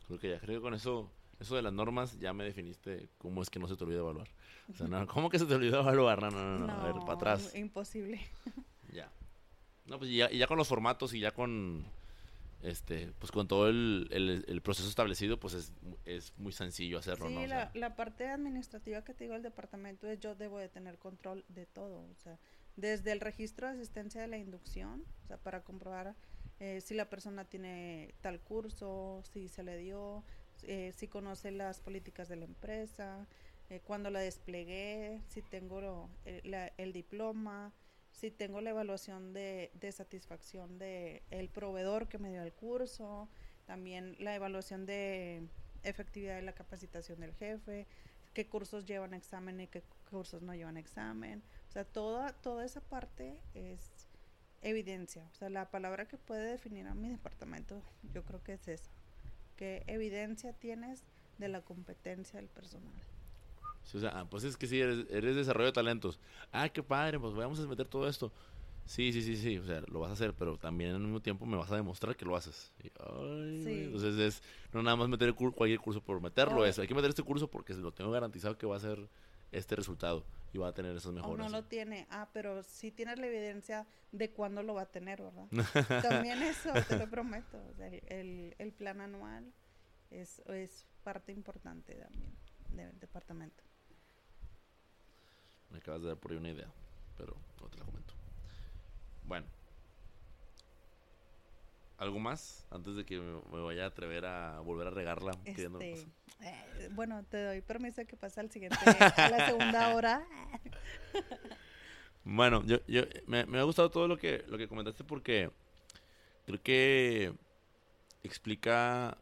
Creo 0.07 0.19
que 0.19 0.29
ya 0.29 0.39
creo 0.39 0.59
que 0.59 0.63
con 0.63 0.73
eso 0.73 1.11
eso 1.39 1.55
de 1.55 1.61
las 1.61 1.71
normas 1.71 2.19
ya 2.19 2.33
me 2.33 2.43
definiste 2.43 3.09
cómo 3.17 3.41
es 3.41 3.49
que 3.49 3.59
no 3.59 3.67
se 3.67 3.77
te 3.77 3.83
olvida 3.85 3.99
evaluar. 3.99 4.27
O 4.69 4.73
sea, 4.73 4.87
no, 4.87 5.07
¿cómo 5.07 5.29
que 5.29 5.39
se 5.39 5.45
te 5.45 5.55
olvidó 5.55 5.79
evaluar? 5.79 6.21
No, 6.21 6.31
no, 6.31 6.67
no, 6.67 6.73
a 6.73 6.83
ver, 6.83 6.95
para 6.99 7.13
atrás. 7.13 7.55
Imposible. 7.55 8.19
Ya. 8.91 9.09
No, 9.89 9.97
pues 9.97 10.11
ya, 10.11 10.31
y 10.31 10.37
ya 10.37 10.47
con 10.47 10.57
los 10.57 10.67
formatos 10.67 11.13
y 11.13 11.19
ya 11.19 11.31
con 11.31 11.85
este 12.61 13.13
pues 13.19 13.31
con 13.31 13.47
todo 13.47 13.69
el, 13.69 14.09
el, 14.11 14.61
proceso 14.61 14.89
establecido 14.89 15.39
pues 15.39 15.53
es, 15.53 15.71
es, 16.03 16.33
muy 16.37 16.51
sencillo 16.51 16.99
hacerlo 16.99 17.29
sí, 17.29 17.47
la, 17.47 17.71
la, 17.73 17.95
parte 17.95 18.27
administrativa 18.27 19.01
que 19.05 19.13
te 19.13 19.23
digo 19.23 19.35
el 19.37 19.43
departamento 19.43 20.09
es 20.09 20.19
yo 20.19 20.35
debo 20.35 20.57
de 20.57 20.67
tener 20.67 20.97
control 20.97 21.45
de 21.47 21.65
todo 21.65 22.01
o 22.01 22.15
sea 22.21 22.37
desde 22.79 23.11
el 23.11 23.19
registro 23.19 23.67
de 23.67 23.73
asistencia 23.73 24.21
de 24.21 24.27
la 24.27 24.37
inducción, 24.37 25.03
o 25.23 25.27
sea, 25.27 25.37
para 25.37 25.63
comprobar 25.63 26.15
eh, 26.59 26.81
si 26.81 26.93
la 26.93 27.09
persona 27.09 27.45
tiene 27.45 28.13
tal 28.21 28.39
curso, 28.39 29.21
si 29.33 29.49
se 29.49 29.63
le 29.63 29.77
dio, 29.77 30.23
eh, 30.63 30.93
si 30.95 31.07
conoce 31.07 31.51
las 31.51 31.79
políticas 31.79 32.29
de 32.29 32.37
la 32.37 32.45
empresa, 32.45 33.27
eh, 33.69 33.81
cuando 33.85 34.09
la 34.09 34.19
desplegué, 34.19 35.21
si 35.27 35.41
tengo 35.41 36.09
el 36.25 36.93
diploma, 36.93 37.71
si 38.19 38.31
tengo 38.31 38.59
la 38.59 38.71
evaluación 38.71 39.31
de, 39.31 39.71
satisfacción 39.93 40.77
de 40.77 41.23
el 41.31 41.47
proveedor 41.47 42.09
que 42.09 42.17
me 42.17 42.29
dio 42.29 42.43
el 42.43 42.51
curso, 42.51 43.29
también 43.65 44.17
la 44.19 44.35
evaluación 44.35 44.85
de 44.85 45.47
efectividad 45.83 46.35
de 46.35 46.41
la 46.41 46.51
capacitación 46.51 47.21
del 47.21 47.33
jefe, 47.33 47.87
qué 48.33 48.45
cursos 48.45 48.85
llevan 48.85 49.13
examen 49.13 49.61
y 49.61 49.67
qué 49.67 49.83
cursos 50.09 50.41
no 50.41 50.53
llevan 50.53 50.75
examen. 50.75 51.41
O 51.69 51.71
sea, 51.71 51.85
toda, 51.85 52.33
toda 52.33 52.65
esa 52.65 52.81
parte 52.81 53.39
es 53.53 54.09
evidencia. 54.61 55.25
O 55.31 55.35
sea, 55.35 55.49
la 55.49 55.71
palabra 55.71 56.05
que 56.05 56.17
puede 56.17 56.51
definir 56.51 56.87
a 56.87 56.95
mi 56.95 57.07
departamento, 57.07 57.81
yo 58.13 58.25
creo 58.25 58.43
que 58.43 58.53
es 58.53 58.67
esa. 58.67 58.91
¿Qué 59.55 59.83
evidencia 59.87 60.51
tienes 60.51 61.03
de 61.37 61.47
la 61.47 61.61
competencia 61.61 62.37
del 62.37 62.49
personal? 62.49 62.91
O 63.93 63.99
sea, 63.99 64.11
ah, 64.13 64.29
pues 64.29 64.43
es 64.43 64.55
que 64.55 64.67
sí, 64.67 64.79
eres, 64.79 65.05
eres 65.09 65.35
desarrollo 65.35 65.67
de 65.67 65.73
talentos. 65.73 66.19
Ah, 66.51 66.69
qué 66.69 66.83
padre, 66.83 67.19
pues 67.19 67.33
vamos 67.33 67.59
a 67.59 67.67
meter 67.67 67.87
todo 67.87 68.07
esto. 68.07 68.31
Sí, 68.89 69.13
sí, 69.13 69.21
sí, 69.21 69.37
sí, 69.37 69.57
o 69.59 69.65
sea, 69.65 69.81
lo 69.87 69.99
vas 69.99 70.09
a 70.09 70.13
hacer, 70.13 70.33
pero 70.33 70.57
también 70.57 70.95
al 70.95 70.99
mismo 70.99 71.21
tiempo 71.21 71.45
me 71.45 71.55
vas 71.55 71.71
a 71.71 71.75
demostrar 71.75 72.15
que 72.15 72.25
lo 72.25 72.35
haces. 72.35 72.73
Entonces 72.83 74.17
es 74.17 74.43
no 74.73 74.81
nada 74.81 74.95
más 74.95 75.07
meter 75.07 75.33
cualquier 75.35 75.79
curso 75.79 76.01
por 76.01 76.19
meterlo, 76.19 76.65
eso. 76.65 76.81
Hay 76.81 76.87
que 76.87 76.95
meter 76.95 77.09
este 77.09 77.21
curso 77.21 77.47
porque 77.47 77.75
lo 77.75 77.91
tengo 77.91 78.09
garantizado 78.09 78.57
que 78.57 78.65
va 78.65 78.77
a 78.77 78.79
ser 78.79 79.07
este 79.51 79.75
resultado 79.75 80.25
y 80.53 80.57
va 80.57 80.69
a 80.69 80.73
tener 80.73 80.95
esas 80.95 81.13
mejoras. 81.13 81.45
O 81.45 81.49
no 81.49 81.55
lo 81.55 81.65
tiene, 81.65 82.07
ah, 82.09 82.29
pero 82.33 82.63
sí 82.63 82.91
tienes 82.91 83.19
la 83.19 83.27
evidencia 83.27 83.85
de 84.11 84.31
cuándo 84.31 84.63
lo 84.63 84.73
va 84.73 84.81
a 84.81 84.91
tener, 84.91 85.21
¿verdad? 85.21 85.47
también 86.09 86.41
eso, 86.41 86.71
te 86.87 86.97
lo 86.97 87.07
prometo. 87.09 87.59
el, 88.07 88.55
el, 88.57 88.71
plan 88.71 89.01
anual 89.01 89.53
es, 90.09 90.39
es 90.47 90.87
parte 91.03 91.31
importante 91.31 91.93
también 91.93 92.35
del 92.71 92.99
departamento. 92.99 93.63
Me 95.71 95.77
acabas 95.79 96.01
de 96.01 96.07
dar 96.07 96.17
por 96.17 96.31
ahí 96.31 96.37
una 96.37 96.49
idea, 96.49 96.67
pero 97.17 97.35
no 97.61 97.67
te 97.67 97.77
la 97.77 97.85
comento. 97.85 98.13
Bueno. 99.23 99.47
¿Algo 101.97 102.17
más 102.17 102.65
antes 102.71 102.95
de 102.95 103.05
que 103.05 103.19
me, 103.19 103.61
vaya 103.61 103.83
a 103.83 103.87
atrever 103.87 104.25
a 104.25 104.61
volver 104.61 104.87
a 104.87 104.89
regarla? 104.89 105.33
Este, 105.43 105.67
eh, 106.41 106.89
bueno, 106.91 107.25
te 107.25 107.43
doy 107.43 107.61
permiso 107.61 107.99
de 107.99 108.07
que 108.07 108.15
pase 108.15 108.39
al 108.39 108.49
siguiente, 108.49 108.77
a 108.85 109.29
la 109.29 109.45
segunda 109.47 109.93
hora. 109.93 110.25
bueno, 112.23 112.63
yo, 112.65 112.77
yo 112.87 113.03
me, 113.27 113.45
me, 113.45 113.59
ha 113.59 113.63
gustado 113.63 113.91
todo 113.91 114.07
lo 114.07 114.17
que, 114.17 114.45
lo 114.47 114.57
que 114.57 114.69
comentaste 114.69 115.03
porque 115.03 115.51
creo 116.45 116.63
que 116.63 117.33
explica 118.23 119.17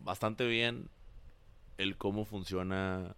bastante 0.00 0.44
bien 0.44 0.90
el 1.76 1.96
cómo 1.96 2.24
funciona 2.24 3.14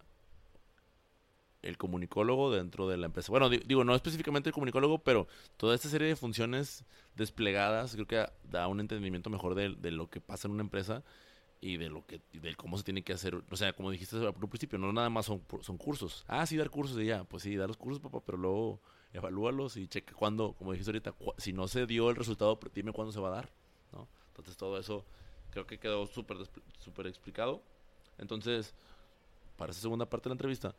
el 1.63 1.77
comunicólogo 1.77 2.51
dentro 2.51 2.89
de 2.89 2.97
la 2.97 3.07
empresa. 3.07 3.31
Bueno, 3.31 3.49
digo, 3.49 3.85
no 3.85 3.95
específicamente 3.95 4.49
el 4.49 4.55
comunicólogo, 4.55 4.99
pero 4.99 5.29
toda 5.57 5.75
esta 5.75 5.89
serie 5.89 6.09
de 6.09 6.17
funciones 6.17 6.85
desplegadas 7.17 7.95
creo 7.95 8.07
que 8.07 8.27
da 8.45 8.67
un 8.69 8.81
entendimiento 8.81 9.31
mejor 9.31 9.55
de, 9.55 9.91
lo 9.91 10.09
que 10.09 10.21
pasa 10.21 10.49
en 10.49 10.53
una 10.55 10.63
empresa 10.63 11.03
y 11.61 11.77
de 11.77 11.91
lo 11.91 12.07
que 12.07 12.23
de 12.33 12.57
cómo 12.57 12.79
se 12.79 12.85
tiene 12.85 13.03
que 13.03 13.13
hacer. 13.13 13.43
O 13.51 13.57
sea, 13.57 13.73
como 13.75 13.91
dijiste 13.91 14.17
al 14.17 14.33
principio, 14.33 14.79
no 14.79 14.93
nada 14.93 15.11
más 15.11 15.27
son, 15.27 15.43
son 15.61 15.77
cursos. 15.77 16.25
Ah, 16.27 16.47
sí, 16.47 16.57
dar 16.57 16.71
cursos 16.71 16.99
y 16.99 17.07
ya. 17.07 17.25
Pues 17.25 17.43
sí, 17.43 17.57
dar 17.57 17.69
los 17.69 17.77
cursos, 17.77 18.01
papá, 18.01 18.21
pero 18.25 18.39
luego 18.39 18.81
evalúalos 19.13 19.77
y 19.77 19.89
checa 19.89 20.15
cuándo, 20.15 20.55
como 20.55 20.73
dijiste 20.73 20.91
ahorita, 20.91 21.15
si 21.37 21.53
no 21.53 21.69
se 21.69 21.87
dio 21.87 22.09
el 22.11 22.17
resultado, 22.17 22.59
dime 22.75 22.93
cuándo 22.93 23.13
se 23.13 23.21
va 23.21 23.29
a 23.29 23.33
dar. 23.33 23.51
Entonces 24.29 24.57
todo 24.57 24.79
eso 24.79 25.05
creo 25.51 25.67
que 25.67 25.79
quedó 25.79 26.07
súper 26.07 26.39
súper 26.79 27.07
explicado. 27.07 27.63
Entonces, 28.17 28.75
para 29.57 29.73
esa 29.73 29.83
segunda 29.83 30.09
parte 30.09 30.25
de 30.25 30.31
la 30.31 30.35
entrevista, 30.35 30.75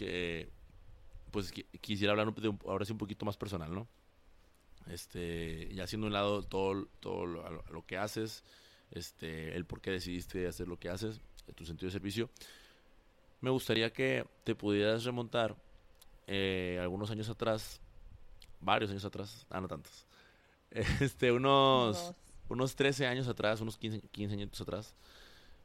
que 0.00 0.48
pues 1.30 1.52
quisiera 1.82 2.12
hablar 2.12 2.34
de 2.34 2.54
ahora 2.66 2.86
sí 2.86 2.92
un 2.92 2.98
poquito 2.98 3.26
más 3.26 3.36
personal, 3.36 3.72
¿no? 3.74 3.86
Este, 4.86 5.72
ya 5.74 5.84
haciendo 5.84 6.06
un 6.06 6.14
lado 6.14 6.42
todo, 6.42 6.86
todo 7.00 7.26
lo, 7.26 7.86
que 7.86 7.98
haces, 7.98 8.42
este, 8.92 9.54
el 9.54 9.66
por 9.66 9.82
qué 9.82 9.90
decidiste 9.90 10.48
hacer 10.48 10.68
lo 10.68 10.78
que 10.78 10.88
haces, 10.88 11.20
tu 11.54 11.66
sentido 11.66 11.88
de 11.88 11.92
servicio. 11.92 12.30
Me 13.42 13.50
gustaría 13.50 13.92
que 13.92 14.26
te 14.42 14.54
pudieras 14.54 15.04
remontar 15.04 15.54
eh, 16.26 16.78
algunos 16.80 17.10
años 17.10 17.28
atrás, 17.28 17.78
varios 18.58 18.90
años 18.90 19.04
atrás, 19.04 19.46
ah, 19.50 19.60
no 19.60 19.68
tantos, 19.68 20.06
este, 21.00 21.30
unos, 21.30 22.14
unos 22.48 22.74
13 22.74 23.06
años 23.06 23.28
atrás, 23.28 23.60
unos 23.60 23.76
15, 23.76 24.00
15 24.08 24.34
años 24.34 24.60
atrás, 24.60 24.96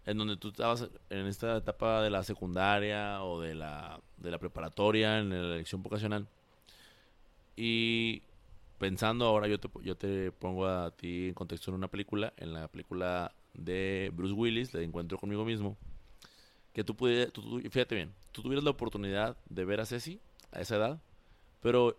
en 0.05 0.17
donde 0.17 0.37
tú 0.37 0.49
estabas 0.49 0.87
en 1.09 1.25
esta 1.25 1.57
etapa 1.57 2.01
de 2.01 2.09
la 2.09 2.23
secundaria 2.23 3.23
o 3.23 3.41
de 3.41 3.55
la, 3.55 3.99
de 4.17 4.31
la 4.31 4.37
preparatoria, 4.37 5.19
en 5.19 5.29
la 5.29 5.55
elección 5.55 5.81
vocacional. 5.81 6.27
Y 7.55 8.21
pensando 8.77 9.25
ahora, 9.25 9.47
yo 9.47 9.59
te, 9.59 9.69
yo 9.83 9.95
te 9.95 10.31
pongo 10.31 10.67
a 10.67 10.91
ti 10.91 11.29
en 11.29 11.33
contexto 11.33 11.71
en 11.71 11.75
una 11.75 11.87
película, 11.87 12.33
en 12.37 12.53
la 12.53 12.67
película 12.67 13.33
de 13.53 14.11
Bruce 14.13 14.33
Willis, 14.33 14.71
de 14.71 14.83
Encuentro 14.83 15.17
conmigo 15.17 15.45
mismo, 15.45 15.77
que 16.73 16.83
tú 16.83 16.95
pudieras, 16.95 17.31
fíjate 17.71 17.95
bien, 17.95 18.13
tú 18.31 18.41
tuvieras 18.41 18.63
la 18.63 18.71
oportunidad 18.71 19.37
de 19.49 19.65
ver 19.65 19.79
a 19.79 19.85
Ceci 19.85 20.19
a 20.51 20.59
esa 20.59 20.75
edad, 20.75 21.01
pero 21.61 21.97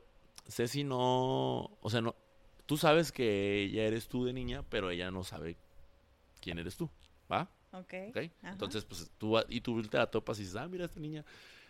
Ceci 0.48 0.84
no, 0.84 1.70
o 1.80 1.90
sea, 1.90 2.02
no, 2.02 2.14
tú 2.66 2.76
sabes 2.76 3.10
que 3.10 3.62
ella 3.64 3.84
eres 3.84 4.06
tú 4.08 4.26
de 4.26 4.34
niña, 4.34 4.62
pero 4.68 4.90
ella 4.90 5.10
no 5.10 5.24
sabe 5.24 5.56
quién 6.40 6.58
eres 6.58 6.76
tú, 6.76 6.90
Ok. 7.80 7.92
Entonces, 8.42 8.84
pues 8.84 9.10
tú 9.18 9.38
y 9.48 9.60
tú 9.60 9.82
te 9.82 9.98
la 9.98 10.06
topas 10.06 10.38
y 10.38 10.42
dices, 10.42 10.56
ah, 10.56 10.68
mira, 10.68 10.86
esta 10.86 11.00
niña 11.00 11.24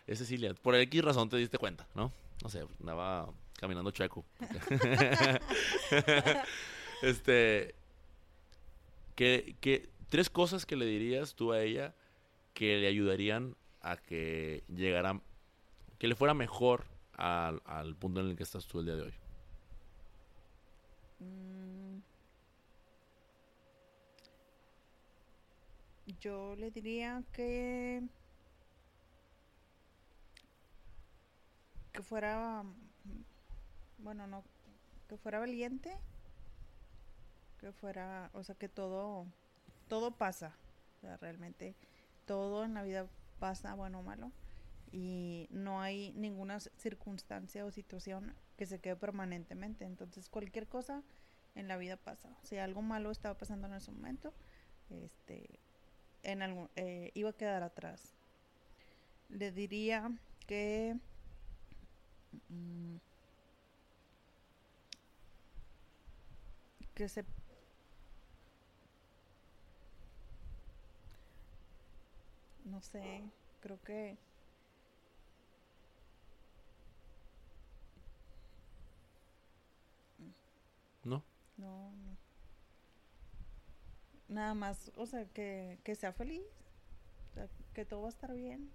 es 0.06 0.18
Cecilia. 0.18 0.54
Por 0.54 0.74
X 0.76 1.02
razón 1.02 1.28
te 1.28 1.36
diste 1.36 1.58
cuenta, 1.58 1.86
¿no? 1.94 2.12
No 2.42 2.48
sé, 2.48 2.64
andaba 2.80 3.28
caminando 3.58 3.90
chueco. 3.90 4.24
este. 7.02 7.74
Que, 9.14 9.88
tres 10.08 10.30
cosas 10.30 10.66
que 10.66 10.76
le 10.76 10.84
dirías 10.84 11.34
tú 11.34 11.52
a 11.52 11.62
ella 11.62 11.94
que 12.52 12.76
le 12.76 12.86
ayudarían 12.86 13.56
a 13.80 13.96
que 13.96 14.62
llegara, 14.68 15.20
que 15.98 16.06
le 16.06 16.14
fuera 16.14 16.34
mejor 16.34 16.84
al, 17.14 17.62
al 17.64 17.96
punto 17.96 18.20
en 18.20 18.28
el 18.28 18.36
que 18.36 18.42
estás 18.42 18.66
tú 18.66 18.80
el 18.80 18.86
día 18.86 18.96
de 18.96 19.02
hoy. 19.02 19.14
Mm. 21.20 22.15
Yo 26.06 26.54
le 26.56 26.70
diría 26.70 27.22
que 27.32 28.02
que 31.92 32.02
fuera 32.02 32.62
bueno, 33.98 34.26
no 34.26 34.44
que 35.08 35.16
fuera 35.16 35.38
valiente, 35.38 35.96
que 37.58 37.72
fuera, 37.72 38.30
o 38.34 38.42
sea, 38.42 38.54
que 38.54 38.68
todo 38.68 39.26
todo 39.88 40.12
pasa, 40.12 40.56
o 40.96 41.00
sea, 41.00 41.16
realmente 41.16 41.74
todo 42.24 42.64
en 42.64 42.74
la 42.74 42.82
vida 42.82 43.08
pasa, 43.38 43.74
bueno 43.74 44.00
o 44.00 44.02
malo, 44.02 44.32
y 44.92 45.48
no 45.50 45.80
hay 45.80 46.12
ninguna 46.14 46.60
circunstancia 46.60 47.64
o 47.64 47.70
situación 47.70 48.34
que 48.56 48.66
se 48.66 48.80
quede 48.80 48.96
permanentemente. 48.96 49.84
Entonces, 49.84 50.28
cualquier 50.28 50.66
cosa 50.66 51.02
en 51.54 51.68
la 51.68 51.76
vida 51.76 51.96
pasa. 51.96 52.36
Si 52.42 52.56
algo 52.58 52.82
malo 52.82 53.10
estaba 53.10 53.36
pasando 53.36 53.66
en 53.66 53.74
ese 53.74 53.90
momento, 53.90 54.32
este, 54.90 55.60
en 56.32 56.42
algún, 56.42 56.70
eh, 56.76 57.10
iba 57.14 57.30
a 57.30 57.34
quedar 57.34 57.62
atrás. 57.62 58.16
Le 59.28 59.52
diría 59.52 60.10
que 60.46 60.96
mm, 62.50 62.96
que 66.94 67.08
se 67.08 67.24
no 72.64 72.80
sé, 72.82 73.30
creo 73.60 73.80
que 73.82 74.18
no. 81.04 81.22
No, 81.56 81.92
no 82.04 82.16
nada 84.28 84.54
más, 84.54 84.90
o 84.96 85.06
sea, 85.06 85.26
que, 85.26 85.78
que 85.84 85.94
sea 85.94 86.12
feliz, 86.12 86.42
que 87.74 87.84
todo 87.84 88.02
va 88.02 88.06
a 88.06 88.10
estar 88.10 88.34
bien. 88.34 88.70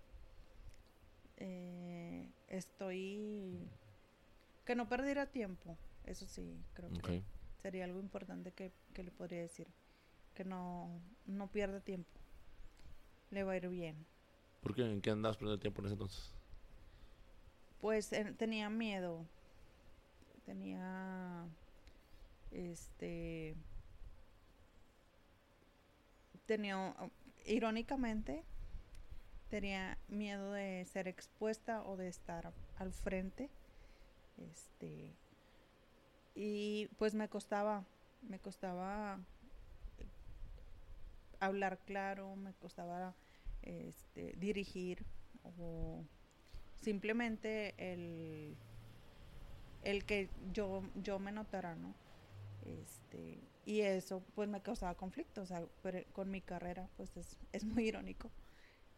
Eh, 1.38 2.30
estoy... 2.48 3.68
Que 4.66 4.76
no 4.76 4.88
perdiera 4.88 5.26
tiempo, 5.26 5.76
eso 6.06 6.28
sí, 6.28 6.64
creo 6.74 6.92
que 6.92 7.24
sería 7.64 7.84
algo 7.86 8.00
importante 8.00 8.52
que, 8.52 8.72
que, 8.94 9.04
le 9.04 9.12
podría 9.12 9.42
decir. 9.42 9.68
Que 10.36 10.46
no, 10.46 11.02
no 11.26 11.52
pierda 11.52 11.80
tiempo, 11.80 12.20
le 13.32 13.44
va 13.44 13.54
a 13.54 13.58
ir 13.58 13.68
bien. 13.70 14.06
¿Por 14.62 14.76
qué? 14.76 14.84
¿En 14.84 15.02
qué 15.02 15.10
andabas 15.10 15.38
perdiendo 15.38 15.60
tiempo 15.60 15.82
en 15.82 15.88
ese 15.88 15.94
entonces? 15.94 16.36
Pues 17.80 18.12
tenía 18.38 18.70
miedo, 18.70 19.26
tenía... 20.46 21.46
Este 22.52 23.56
tenía 26.52 26.94
irónicamente 27.46 28.44
tenía 29.50 29.98
miedo 30.10 30.52
de 30.52 30.84
ser 30.84 31.08
expuesta 31.08 31.82
o 31.84 31.96
de 31.96 32.10
estar 32.10 32.52
al 32.78 32.92
frente. 32.92 33.50
Este 34.38 35.16
y 36.36 36.88
pues 36.98 37.14
me 37.16 37.30
costaba 37.30 37.86
me 38.22 38.38
costaba 38.40 39.18
hablar 41.40 41.80
claro, 41.86 42.36
me 42.36 42.54
costaba 42.54 43.16
este, 43.62 44.34
dirigir 44.38 45.06
o 45.44 46.04
simplemente 46.82 47.74
el, 47.78 48.58
el 49.84 50.04
que 50.04 50.30
yo, 50.52 50.84
yo 50.96 51.18
me 51.18 51.32
notara, 51.32 51.76
¿no? 51.76 51.96
Este, 52.66 53.40
y 53.66 53.82
eso 53.82 54.24
pues 54.36 54.50
me 54.50 54.62
causaba 54.62 54.96
conflicto, 54.96 55.42
o 55.42 55.46
sea, 55.46 55.64
con 56.14 56.30
mi 56.30 56.42
carrera 56.42 56.90
pues 56.98 57.12
es, 57.52 57.64
muy 57.64 57.88
irónico. 57.88 58.32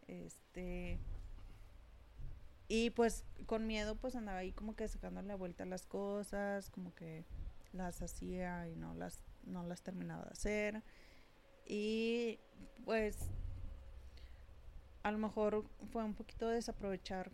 Este, 0.08 1.00
y 2.68 2.90
pues 2.92 3.26
con 3.46 3.68
miedo 3.68 3.96
pues 3.96 4.16
andaba 4.16 4.40
ahí 4.40 4.52
como 4.52 4.76
que 4.76 4.88
sacándole 4.88 5.28
la 5.28 5.36
vuelta 5.36 5.64
a 5.64 5.68
las 5.68 5.86
cosas, 5.86 6.70
como 6.70 6.94
que 6.96 7.26
las 7.72 8.02
hacía 8.02 8.68
y 8.70 8.76
no 8.76 8.94
las, 8.94 9.24
no 9.44 9.64
las 9.64 9.82
terminaba 9.82 10.24
de 10.26 10.32
hacer. 10.32 10.84
Y 11.66 12.40
pues 12.86 13.18
a 15.04 15.12
lo 15.12 15.18
mejor 15.18 15.66
fue 15.92 16.04
un 16.04 16.14
poquito 16.14 16.48
desaprovechar 16.48 17.32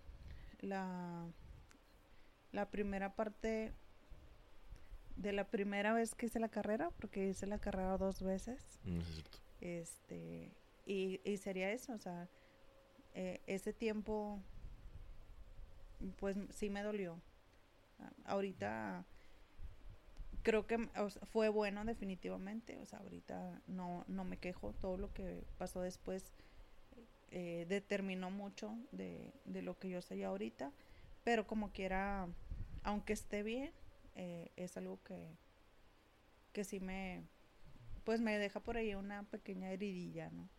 la, 0.61 1.25
la 2.51 2.69
primera 2.69 3.15
parte 3.15 3.73
de 5.22 5.34
la 5.34 5.45
primera 5.45 5.93
vez 5.93 6.15
que 6.15 6.28
hice 6.28 6.39
la 6.39 6.49
carrera, 6.49 6.91
porque 6.99 7.28
hice 7.28 7.45
la 7.47 7.59
carrera 7.59 7.97
dos 7.97 8.22
veces. 8.22 8.80
Este, 9.61 10.51
y, 10.86 11.20
y, 11.24 11.38
sería 11.38 11.72
eso, 11.72 11.93
o 11.93 11.97
sea, 11.97 12.30
eh, 13.13 13.41
ese 13.47 13.74
tiempo, 13.74 14.41
pues 16.17 16.38
sí 16.51 16.70
me 16.70 16.84
dolió. 16.84 17.22
Ahorita 18.26 19.05
creo 20.41 20.65
que 20.65 20.89
fue 21.32 21.49
bueno 21.49 21.84
definitivamente, 21.84 22.80
o 22.80 22.86
sea, 22.86 22.99
ahorita 22.99 23.61
no, 23.67 24.05
no 24.07 24.24
me 24.24 24.38
quejo, 24.38 24.74
todo 24.74 24.97
lo 24.97 25.13
que 25.13 25.43
pasó 25.57 25.82
después 25.82 26.32
eh, 27.32 27.65
determinó 27.67 28.32
mucho 28.32 28.76
de, 28.91 29.34
lo 29.45 29.78
que 29.78 29.89
yo 29.89 30.01
soy 30.01 30.24
ahorita, 30.24 30.72
pero 31.24 31.45
como 31.45 31.72
quiera, 31.72 32.28
aunque 32.84 33.13
esté 33.13 33.43
bien, 33.43 33.72
eh, 34.22 34.51
es 34.57 34.76
algo 34.76 35.01
que, 35.03 35.38
que 36.51 36.65
sí 36.65 36.82
me, 36.82 37.24
pues 38.03 38.20
me 38.20 38.38
deja 38.38 38.59
por 38.59 38.76
ahí 38.76 38.93
una 38.93 39.24
pequeña 39.24 39.72
heridilla, 39.72 40.30
¿no? 40.30 40.49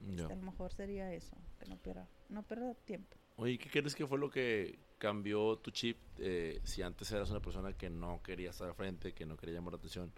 Este, 0.00 0.32
a 0.32 0.36
lo 0.36 0.42
mejor 0.42 0.72
sería 0.72 1.12
eso, 1.12 1.36
que 1.58 1.68
no 1.68 1.76
pierda, 1.76 2.08
no 2.28 2.44
pierda 2.44 2.72
tiempo. 2.74 3.16
Oye, 3.36 3.58
¿qué 3.58 3.68
crees 3.68 3.96
que 3.96 4.06
fue 4.06 4.16
lo 4.16 4.30
que 4.30 4.78
cambió 4.98 5.56
tu 5.58 5.72
chip? 5.72 5.98
Eh, 6.18 6.60
si 6.62 6.82
antes 6.82 7.10
eras 7.10 7.30
una 7.30 7.40
persona 7.40 7.72
que 7.72 7.90
no 7.90 8.22
quería 8.22 8.50
estar 8.50 8.68
al 8.68 8.74
frente, 8.76 9.12
que 9.12 9.26
no 9.26 9.36
quería 9.36 9.56
llamar 9.56 9.72
la 9.72 9.78
atención, 9.78 10.12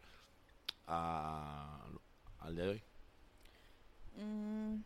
al 0.86 2.54
día 2.54 2.64
de 2.64 2.68
hoy. 2.68 2.82
Mm, 4.16 4.82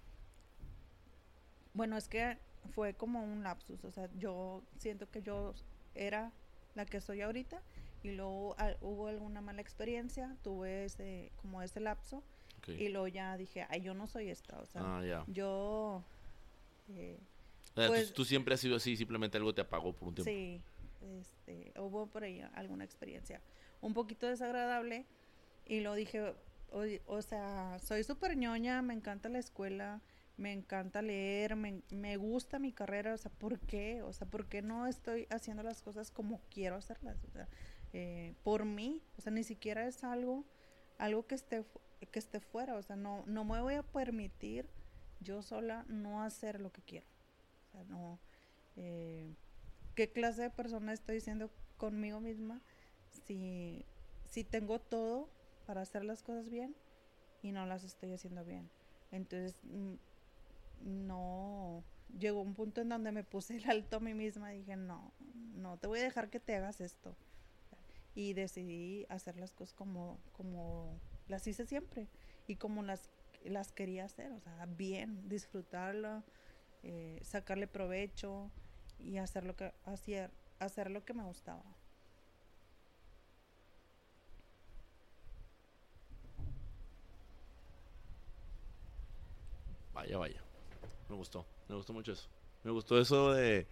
bueno, 1.75 1.97
es 1.97 2.07
que 2.07 2.39
fue 2.71 2.95
como 2.95 3.25
un 3.25 3.43
lapsus, 3.43 3.83
o 3.85 3.91
sea, 3.91 4.09
yo 4.17 4.63
siento 4.79 5.11
que 5.11 5.23
yo 5.23 5.55
era 5.97 6.31
la 6.77 6.87
que 6.87 7.01
soy 7.01 7.23
ahorita 7.23 7.61
y 8.07 8.15
luego 8.15 8.57
hubo 8.81 9.09
alguna 9.09 9.41
mala 9.41 9.61
experiencia, 9.61 10.37
tuve 10.43 10.85
ese 10.85 11.33
como 11.43 11.61
ese 11.63 11.81
lapso 11.81 12.23
y 12.67 12.89
luego 12.89 13.09
ya 13.09 13.37
dije, 13.37 13.67
ay, 13.69 13.81
yo 13.81 13.95
no 13.95 14.07
soy 14.07 14.29
esta, 14.29 14.59
o 14.59 14.67
sea, 14.67 14.83
ah, 14.85 15.25
yo 15.29 16.03
eh, 16.95 17.19
pues, 17.75 18.13
tú, 18.13 18.25
siempre 18.25 18.55
has 18.55 18.61
sido 18.61 18.77
así, 18.77 18.97
simplemente 18.97 19.37
algo 19.39 19.55
te 19.55 19.61
apagó 19.61 19.93
por 19.93 20.09
un 20.09 20.15
tiempo. 20.15 20.31
Sí, 20.31 20.61
este, 21.21 21.73
hubo 21.81 22.07
por 22.07 22.25
ahí 22.25 22.43
alguna 22.55 22.85
experiencia 22.85 23.41
un 23.81 23.93
poquito 23.93 24.27
desagradable 24.27 25.05
y 25.67 25.81
lo 25.81 25.95
dije, 25.95 26.35
o, 27.07 27.23
sea, 27.23 27.79
soy 27.81 28.05
súper 28.05 28.37
ñoña, 28.37 28.83
me 28.83 28.95
encanta 28.95 29.29
la 29.29 29.39
escuela, 29.39 30.01
me 30.37 30.53
encanta 30.53 31.03
leer, 31.03 31.57
me, 31.57 31.83
me, 31.91 32.17
gusta 32.17 32.59
mi 32.59 32.73
carrera, 32.73 33.15
o 33.15 33.19
sea, 33.19 33.31
¿por 33.31 33.59
qué? 33.61 34.03
O 34.03 34.13
sea, 34.13 34.27
¿por 34.27 34.47
qué 34.47 34.63
no 34.63 34.87
estoy 34.87 35.27
haciendo 35.31 35.63
las 35.63 35.83
cosas 35.83 36.11
como 36.11 36.41
quiero 36.51 36.77
hacerlas? 36.77 37.17
O 37.25 37.31
sea, 37.31 37.49
eh, 37.99 38.35
por 38.45 38.65
mí, 38.65 39.03
o 39.19 39.21
sea, 39.21 39.33
ni 39.33 39.45
siquiera 39.45 39.87
es 39.87 40.05
algo, 40.05 40.45
algo 40.99 41.27
que 41.27 41.35
esté, 41.35 41.65
que 42.11 42.19
esté 42.19 42.41
fuera, 42.41 42.77
o 42.77 42.83
sea, 42.83 42.97
no, 42.97 43.25
no 43.27 43.45
me 43.45 43.61
voy 43.61 43.75
a 43.75 43.83
permitir 43.83 44.69
yo 45.21 45.43
sola 45.43 45.85
no 45.89 46.23
hacer 46.23 46.61
lo 46.61 46.71
que 46.73 46.83
quiero 46.83 47.07
no. 47.85 48.19
Eh, 48.77 49.35
¿Qué 49.95 50.13
clase 50.13 50.43
de 50.43 50.51
persona 50.51 50.93
estoy 50.93 51.21
siendo 51.21 51.51
conmigo 51.77 52.21
misma 52.21 52.61
si, 53.27 53.85
si 54.29 54.45
tengo 54.45 54.79
todo 54.79 55.29
para 55.67 55.83
hacer 55.83 56.05
las 56.05 56.23
cosas 56.23 56.51
bien 56.51 56.75
y 57.43 57.53
no 57.53 57.67
las 57.67 57.85
estoy 57.85 58.13
haciendo 58.13 58.45
bien? 58.45 58.71
Entonces, 59.11 59.61
mm, 59.65 59.95
no. 60.83 61.85
Llegó 62.19 62.41
un 62.41 62.55
punto 62.55 62.81
en 62.81 62.89
donde 62.89 63.13
me 63.13 63.25
puse 63.25 63.57
el 63.57 63.69
alto 63.69 63.97
a 63.97 64.01
mí 64.01 64.15
misma 64.15 64.55
y 64.55 64.59
dije, 64.59 64.77
no, 64.77 65.13
no 65.55 65.77
te 65.79 65.87
voy 65.87 66.01
a 66.01 66.05
dejar 66.05 66.31
que 66.31 66.41
te 66.41 66.55
hagas 66.55 66.81
esto. 66.81 67.17
Y 68.17 68.33
decidí 68.33 69.07
hacer 69.09 69.37
las 69.37 69.53
cosas 69.53 69.75
como, 69.75 70.19
como 70.33 70.99
las 71.29 71.47
hice 71.47 71.67
siempre 71.67 72.09
y 72.49 72.57
como 72.57 72.83
las, 72.83 73.11
las 73.45 73.73
quería 73.73 74.07
hacer, 74.07 74.33
o 74.33 74.41
sea, 74.41 74.67
bien, 74.67 75.29
disfrutarlo, 75.29 76.25
eh, 76.83 77.21
sacarle 77.23 77.69
provecho 77.69 78.51
y 78.99 79.19
hacer 79.19 79.45
lo 79.45 79.55
que 79.55 79.73
hacer, 79.85 80.31
hacer 80.59 80.91
lo 80.91 81.05
que 81.05 81.15
me 81.15 81.25
gustaba. 81.25 81.63
Vaya, 89.93 90.19
vaya. 90.19 90.43
Me 91.09 91.17
gustó, 91.17 91.47
me 91.69 91.75
gustó 91.75 91.93
mucho 91.93 92.13
eso. 92.13 92.29
Me 92.65 92.71
gustó 92.71 92.99
eso 92.99 93.33
de 93.33 93.67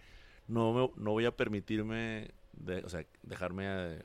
no 0.47 0.73
me, 0.73 0.91
no 0.95 1.11
voy 1.11 1.25
a 1.25 1.35
permitirme 1.35 2.31
de, 2.53 2.83
o 2.83 2.89
sea, 2.89 3.05
dejarme 3.23 3.65
eh, 3.67 4.03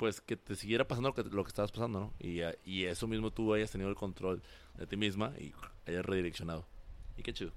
pues 0.00 0.22
que 0.22 0.34
te 0.34 0.56
siguiera 0.56 0.88
pasando 0.88 1.10
lo 1.10 1.14
que, 1.14 1.24
lo 1.24 1.44
que 1.44 1.48
estabas 1.48 1.70
pasando, 1.70 2.00
¿no? 2.00 2.14
Y, 2.18 2.40
y 2.64 2.86
eso 2.86 3.06
mismo 3.06 3.30
tú 3.30 3.52
hayas 3.52 3.70
tenido 3.70 3.90
el 3.90 3.96
control 3.96 4.42
de 4.78 4.86
ti 4.86 4.96
misma 4.96 5.34
y 5.38 5.52
hayas 5.86 6.06
redireccionado. 6.06 6.64
Y 7.18 7.22
qué 7.22 7.34
chido. 7.34 7.52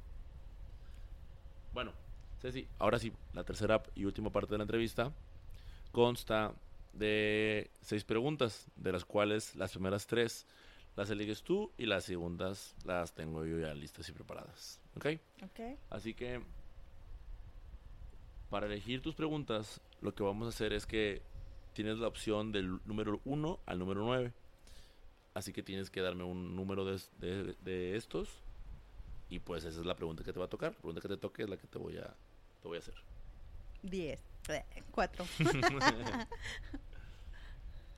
Bueno, 1.73 1.93
Ceci, 2.41 2.67
ahora 2.79 2.99
sí, 2.99 3.13
la 3.31 3.45
tercera 3.45 3.81
y 3.95 4.03
última 4.03 4.29
parte 4.29 4.51
de 4.51 4.57
la 4.57 4.65
entrevista 4.65 5.13
consta 5.93 6.53
de 6.91 7.71
seis 7.79 8.03
preguntas, 8.03 8.69
de 8.75 8.91
las 8.91 9.05
cuales 9.05 9.55
las 9.55 9.71
primeras 9.71 10.05
tres 10.05 10.45
las 10.97 11.09
eliges 11.09 11.43
tú 11.43 11.71
y 11.77 11.85
las 11.85 12.03
segundas 12.03 12.75
las 12.83 13.13
tengo 13.13 13.45
yo 13.45 13.57
ya 13.57 13.73
listas 13.73 14.09
y 14.09 14.11
preparadas. 14.11 14.81
¿Ok? 14.97 15.05
Ok. 15.43 15.79
Así 15.89 16.13
que, 16.13 16.41
para 18.49 18.65
elegir 18.65 19.01
tus 19.01 19.15
preguntas, 19.15 19.79
lo 20.01 20.13
que 20.13 20.23
vamos 20.23 20.47
a 20.47 20.49
hacer 20.49 20.73
es 20.73 20.85
que 20.85 21.21
tienes 21.73 21.97
la 21.97 22.07
opción 22.07 22.51
del 22.51 22.79
número 22.85 23.19
1 23.25 23.59
al 23.65 23.79
número 23.79 24.01
9. 24.01 24.31
Así 25.33 25.51
que 25.51 25.63
tienes 25.63 25.89
que 25.89 26.01
darme 26.01 26.23
un 26.23 26.55
número 26.55 26.85
de, 26.85 27.55
de 27.61 27.95
estos 27.95 28.29
y 29.33 29.39
pues 29.39 29.63
esa 29.63 29.79
es 29.79 29.85
la 29.87 29.95
pregunta 29.95 30.23
que 30.23 30.31
te 30.31 30.39
va 30.39 30.45
a 30.45 30.49
tocar. 30.49 30.73
La 30.73 30.77
pregunta 30.77 31.01
que 31.01 31.07
te 31.07 31.17
toque 31.17 31.41
es 31.41 31.49
la 31.49 31.57
que 31.57 31.65
te 31.65 31.79
voy 31.79 31.97
a, 31.97 32.15
te 32.61 32.67
voy 32.67 32.77
a 32.77 32.79
hacer. 32.81 32.93
Diez. 33.81 34.19
Eh, 34.47 34.63
cuatro. 34.91 35.25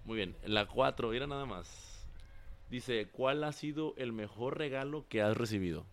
Muy 0.05 0.15
bien. 0.15 0.33
La 0.45 0.65
cuatro, 0.65 1.09
mira 1.09 1.27
nada 1.27 1.45
más. 1.45 2.07
Dice, 2.69 3.09
¿cuál 3.11 3.43
ha 3.43 3.51
sido 3.51 3.93
el 3.97 4.13
mejor 4.13 4.57
regalo 4.57 5.05
que 5.09 5.21
has 5.21 5.35
recibido? 5.35 5.85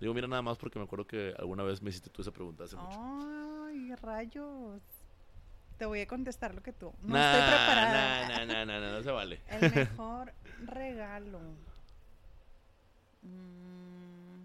Digo, 0.00 0.12
mira 0.12 0.28
nada 0.28 0.42
más 0.42 0.58
porque 0.58 0.78
me 0.78 0.84
acuerdo 0.84 1.06
que 1.06 1.34
alguna 1.38 1.62
vez 1.62 1.80
me 1.80 1.88
hiciste 1.88 2.10
tú 2.10 2.20
esa 2.20 2.30
pregunta 2.30 2.64
hace 2.64 2.76
mucho. 2.76 2.98
Ay, 3.00 3.94
rayos. 3.96 4.82
Te 5.78 5.86
voy 5.86 6.00
a 6.00 6.06
contestar 6.08 6.54
lo 6.54 6.62
que 6.62 6.72
tú. 6.72 6.92
No 7.02 7.16
estoy 7.16 7.40
preparada. 7.40 8.28
No, 8.28 8.46
no, 8.46 8.66
no, 8.66 8.80
no, 8.80 8.92
no 8.92 9.02
se 9.02 9.10
vale. 9.12 9.40
El 9.48 9.72
mejor 9.74 10.32
regalo. 10.66 11.38
Mm. 13.22 14.42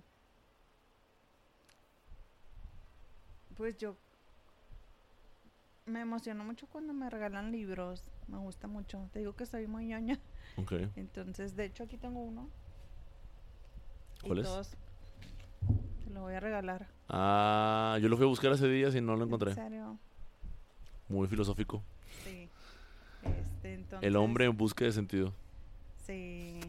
Pues 3.57 3.77
yo 3.77 3.97
me 5.86 6.01
emociono 6.01 6.43
mucho 6.43 6.67
cuando 6.67 6.93
me 6.93 7.09
regalan 7.09 7.51
libros. 7.51 8.11
Me 8.27 8.38
gusta 8.38 8.67
mucho. 8.67 9.09
Te 9.11 9.19
digo 9.19 9.36
que 9.36 9.47
soy 9.47 9.65
muy 9.65 9.86
ñoña. 9.86 10.19
Entonces, 10.95 11.55
de 11.55 11.65
hecho, 11.65 11.84
aquí 11.84 11.97
tengo 11.97 12.21
uno. 12.21 12.47
¿Cuál 14.23 14.39
es? 14.39 14.77
Te 16.03 16.09
lo 16.11 16.21
voy 16.21 16.36
a 16.36 16.39
regalar. 16.39 16.88
Ah, 17.09 17.97
yo 17.99 18.07
lo 18.07 18.17
fui 18.17 18.25
a 18.25 18.29
buscar 18.29 18.51
hace 18.51 18.67
días 18.67 18.93
y 18.93 19.01
no 19.01 19.15
lo 19.15 19.25
encontré. 19.25 19.49
¿En 19.51 19.55
serio? 19.55 19.99
Muy 21.09 21.27
filosófico. 21.27 21.83
Sí. 22.23 22.49
Este 23.23 23.73
Entonces, 23.73 24.07
El 24.07 24.15
hombre 24.15 24.45
en 24.45 24.55
busca 24.57 24.85
de 24.85 24.91
sentido. 24.91 25.33
Sí. 26.05 26.59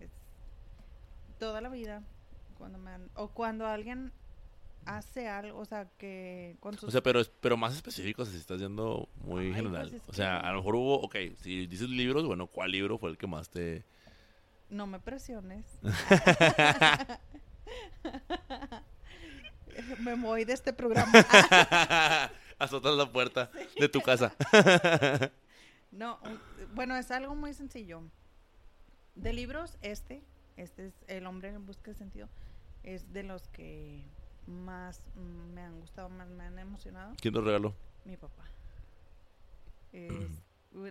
es- 0.00 0.10
toda 1.38 1.60
la 1.60 1.68
vida. 1.68 2.02
Cuando 2.58 2.78
me 2.78 2.90
han- 2.90 3.10
o 3.14 3.28
cuando 3.28 3.66
alguien 3.66 4.12
hace 4.84 5.28
algo, 5.28 5.58
o 5.58 5.64
sea, 5.64 5.88
que 5.98 6.56
con 6.60 6.74
sus... 6.74 6.84
O 6.88 6.90
sea, 6.92 7.02
pero, 7.02 7.20
pero 7.40 7.56
más 7.56 7.74
específico 7.74 8.24
si 8.24 8.36
estás 8.36 8.60
yendo 8.60 9.08
muy 9.24 9.46
Ay, 9.46 9.54
general. 9.54 9.88
pues 9.90 10.02
es 10.02 10.08
o 10.08 10.12
sea, 10.12 10.40
que- 10.40 10.46
a 10.46 10.50
lo 10.52 10.58
mejor 10.58 10.76
hubo, 10.76 11.00
ok, 11.00 11.16
si 11.42 11.66
dices 11.66 11.90
libros, 11.90 12.24
bueno, 12.24 12.46
¿cuál 12.46 12.70
libro 12.70 12.96
fue 12.96 13.10
el 13.10 13.18
que 13.18 13.26
más 13.26 13.48
te... 13.50 13.84
No 14.70 14.86
me 14.86 15.00
presiones. 15.00 15.64
me 20.00 20.14
voy 20.14 20.44
de 20.44 20.52
este 20.52 20.72
programa. 20.72 21.12
Azotas 22.58 22.94
la 22.96 23.10
puerta 23.10 23.50
de 23.78 23.88
tu 23.88 24.00
casa. 24.00 24.34
No, 25.92 26.18
un- 26.24 26.74
bueno, 26.74 26.94
es 26.96 27.10
algo 27.10 27.34
muy 27.34 27.54
sencillo. 27.54 28.02
De 29.14 29.32
libros, 29.32 29.78
este, 29.80 30.22
este 30.56 30.88
es 30.88 30.94
El 31.06 31.26
hombre 31.26 31.48
en 31.50 31.64
busca 31.64 31.90
de 31.90 31.96
sentido, 31.96 32.28
es 32.82 33.12
de 33.14 33.22
los 33.22 33.48
que 33.48 34.04
más 34.46 35.00
me 35.16 35.62
han 35.62 35.80
gustado, 35.80 36.08
más 36.10 36.28
me 36.28 36.44
han 36.44 36.58
emocionado. 36.58 37.14
¿Quién 37.20 37.32
te 37.32 37.40
regaló? 37.40 37.74
Mi 38.04 38.16
papá. 38.16 38.44
Es- 39.92 40.42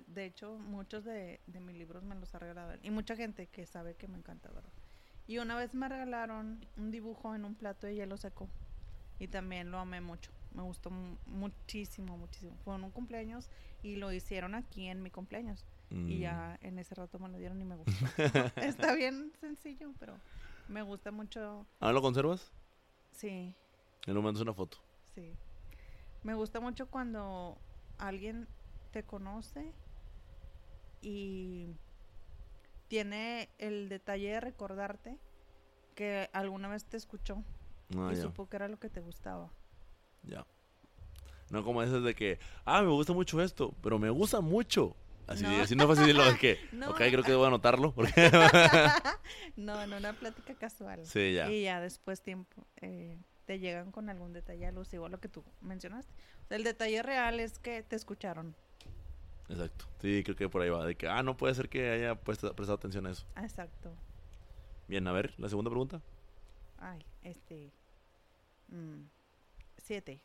de 0.07 0.25
hecho, 0.25 0.57
muchos 0.57 1.03
de, 1.03 1.39
de 1.45 1.59
mis 1.59 1.75
libros 1.75 2.01
me 2.01 2.15
los 2.15 2.33
ha 2.33 2.39
regalado 2.39 2.71
él. 2.71 2.79
Y 2.81 2.89
mucha 2.89 3.15
gente 3.15 3.45
que 3.47 3.67
sabe 3.67 3.93
que 3.95 4.07
me 4.07 4.17
encanta, 4.17 4.49
¿verdad? 4.49 4.71
Y 5.27 5.37
una 5.37 5.55
vez 5.55 5.75
me 5.75 5.87
regalaron 5.87 6.65
un 6.77 6.89
dibujo 6.89 7.35
en 7.35 7.45
un 7.45 7.53
plato 7.53 7.85
de 7.85 7.93
hielo 7.93 8.17
seco. 8.17 8.49
Y 9.19 9.27
también 9.27 9.69
lo 9.69 9.77
amé 9.77 10.01
mucho. 10.01 10.31
Me 10.55 10.63
gustó 10.63 10.89
mu- 10.89 11.17
muchísimo, 11.25 12.17
muchísimo. 12.17 12.57
Fue 12.63 12.75
en 12.75 12.83
un 12.83 12.91
cumpleaños 12.91 13.49
y 13.83 13.97
lo 13.97 14.11
hicieron 14.13 14.55
aquí 14.55 14.87
en 14.87 15.03
mi 15.03 15.11
cumpleaños. 15.11 15.65
Y 15.91 15.95
Mm, 15.95 16.19
ya 16.19 16.57
en 16.61 16.79
ese 16.79 16.95
rato 16.95 17.19
me 17.19 17.29
lo 17.29 17.37
dieron 17.37 17.61
y 17.61 17.65
me 17.65 17.75
gustó. 17.75 17.91
Está 18.91 18.93
bien 18.95 19.31
sencillo, 19.39 19.93
pero 19.99 20.17
me 20.67 20.81
gusta 20.81 21.11
mucho. 21.11 21.65
¿Ah, 21.79 21.91
lo 21.91 22.01
conservas? 22.01 22.51
Sí, 23.11 23.53
Y 24.07 24.11
lo 24.11 24.21
mandas 24.21 24.41
una 24.41 24.53
foto. 24.53 24.77
Sí. 25.13 25.35
Me 26.23 26.33
gusta 26.33 26.59
mucho 26.59 26.89
cuando 26.89 27.57
alguien 27.97 28.47
te 28.91 29.03
conoce 29.03 29.73
y 31.01 31.67
tiene 32.87 33.49
el 33.57 33.89
detalle 33.89 34.29
de 34.31 34.39
recordarte 34.39 35.17
que 35.95 36.29
alguna 36.33 36.67
vez 36.67 36.85
te 36.85 36.97
escuchó 36.97 37.43
Ah, 37.95 38.09
y 38.11 38.15
ya, 38.15 38.21
supo 38.23 38.47
que 38.49 38.55
era 38.57 38.67
lo 38.67 38.79
que 38.79 38.89
te 38.89 38.99
gustaba. 39.01 39.51
Ya. 40.27 40.45
No 41.49 41.63
como 41.63 41.83
esas 41.83 42.03
de 42.03 42.15
que, 42.15 42.39
ah, 42.65 42.81
me 42.81 42.89
gusta 42.89 43.13
mucho 43.13 43.41
esto, 43.41 43.73
pero 43.81 43.99
me 43.99 44.09
gusta 44.09 44.41
mucho. 44.41 44.95
Así, 45.27 45.43
No. 45.43 45.49
así 45.61 45.75
no 45.75 45.87
de 45.95 46.13
lo 46.13 46.23
de 46.25 46.37
que, 46.37 46.59
No. 46.71 46.91
ok, 46.91 46.97
creo 46.97 47.23
que 47.23 47.31
debo 47.31 47.45
anotarlo. 47.45 47.93
Porque... 47.93 48.11
no, 49.55 49.81
en 49.81 49.93
una 49.93 50.13
plática 50.13 50.53
casual. 50.55 51.05
sí, 51.05 51.33
ya. 51.33 51.51
Y 51.51 51.63
ya 51.63 51.79
después 51.81 52.21
tiempo 52.21 52.65
eh, 52.81 53.17
te 53.45 53.59
llegan 53.59 53.91
con 53.91 54.09
algún 54.09 54.33
detalle 54.33 54.67
alusivo 54.67 55.05
a 55.05 55.09
lo 55.09 55.19
que 55.19 55.27
tú 55.29 55.43
mencionaste. 55.61 56.13
O 56.43 56.47
sea, 56.47 56.57
el 56.57 56.63
detalle 56.63 57.01
real 57.01 57.39
es 57.39 57.57
que 57.57 57.81
te 57.83 57.95
escucharon. 57.95 58.55
Exacto. 59.49 59.85
Sí, 60.01 60.23
creo 60.23 60.35
que 60.35 60.49
por 60.49 60.61
ahí 60.61 60.69
va. 60.69 60.85
De 60.85 60.95
que, 60.95 61.07
ah, 61.07 61.23
no 61.23 61.37
puede 61.37 61.53
ser 61.55 61.69
que 61.69 61.89
haya 61.91 62.15
puesto, 62.15 62.55
prestado 62.55 62.77
atención 62.77 63.05
a 63.07 63.11
eso. 63.11 63.25
Ah, 63.35 63.43
Exacto. 63.43 63.93
Bien, 64.87 65.07
a 65.07 65.11
ver, 65.11 65.33
la 65.39 65.49
segunda 65.49 65.69
pregunta. 65.71 66.01
Ay, 66.77 67.03
este. 67.23 67.71
mm, 68.67 69.01
siete. 69.85 70.19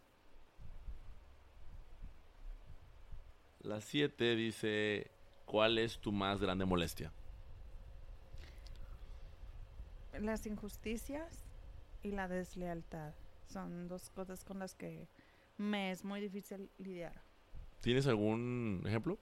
La 3.60 3.82
7 3.82 4.36
dice, 4.36 5.10
¿cuál 5.44 5.76
es 5.78 5.98
tu 5.98 6.12
más 6.12 6.40
grande 6.40 6.64
molestia? 6.64 7.12
Las 10.18 10.46
injusticias 10.46 11.44
y 12.02 12.12
la 12.12 12.26
deslealtad 12.26 13.12
son 13.52 13.86
dos 13.86 14.08
cosas 14.10 14.44
con 14.44 14.58
las 14.58 14.74
que 14.74 15.06
me 15.58 15.90
es 15.90 16.04
muy 16.04 16.22
difícil 16.22 16.70
lidiar. 16.78 17.20
¿Tienes 17.82 18.06
algún 18.06 18.82
ejemplo? 18.86 19.18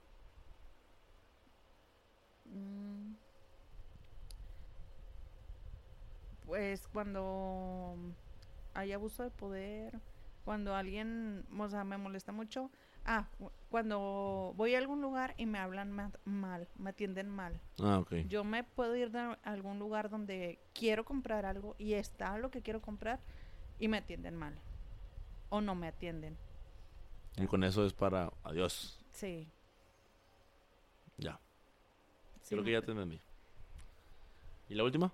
Mm. 2.45 3.13
Pues 6.45 6.87
cuando 6.87 7.95
hay 8.73 8.93
abuso 8.93 9.23
de 9.23 9.31
poder, 9.31 9.99
cuando 10.49 10.73
alguien, 10.75 11.45
o 11.59 11.69
sea, 11.69 11.83
me 11.83 11.95
molesta 11.99 12.31
mucho. 12.31 12.71
Ah, 13.05 13.27
cu- 13.37 13.51
cuando 13.69 14.51
voy 14.57 14.73
a 14.73 14.79
algún 14.79 14.99
lugar 14.99 15.35
y 15.37 15.45
me 15.45 15.59
hablan 15.59 15.91
ma- 15.91 16.11
mal, 16.25 16.67
me 16.75 16.89
atienden 16.89 17.29
mal. 17.29 17.61
Ah, 17.79 17.99
ok. 17.99 18.13
Yo 18.27 18.43
me 18.43 18.63
puedo 18.63 18.95
ir 18.95 19.15
a 19.15 19.33
algún 19.43 19.77
lugar 19.77 20.09
donde 20.09 20.57
quiero 20.73 21.05
comprar 21.05 21.45
algo 21.45 21.75
y 21.77 21.93
está 21.93 22.35
lo 22.39 22.49
que 22.49 22.63
quiero 22.63 22.81
comprar 22.81 23.19
y 23.77 23.89
me 23.89 23.97
atienden 23.97 24.35
mal. 24.35 24.59
O 25.49 25.61
no 25.61 25.75
me 25.75 25.87
atienden. 25.87 26.35
Y 27.37 27.45
con 27.45 27.63
eso 27.63 27.85
es 27.85 27.93
para, 27.93 28.33
adiós. 28.43 28.99
Sí. 29.11 29.47
Ya. 31.19 31.39
sí 32.41 32.55
Creo 32.55 32.63
que 32.63 32.71
ya 32.71 32.81
te 32.81 32.89
entendí. 32.91 33.21
¿Y 34.67 34.73
la 34.73 34.83
última? 34.83 35.13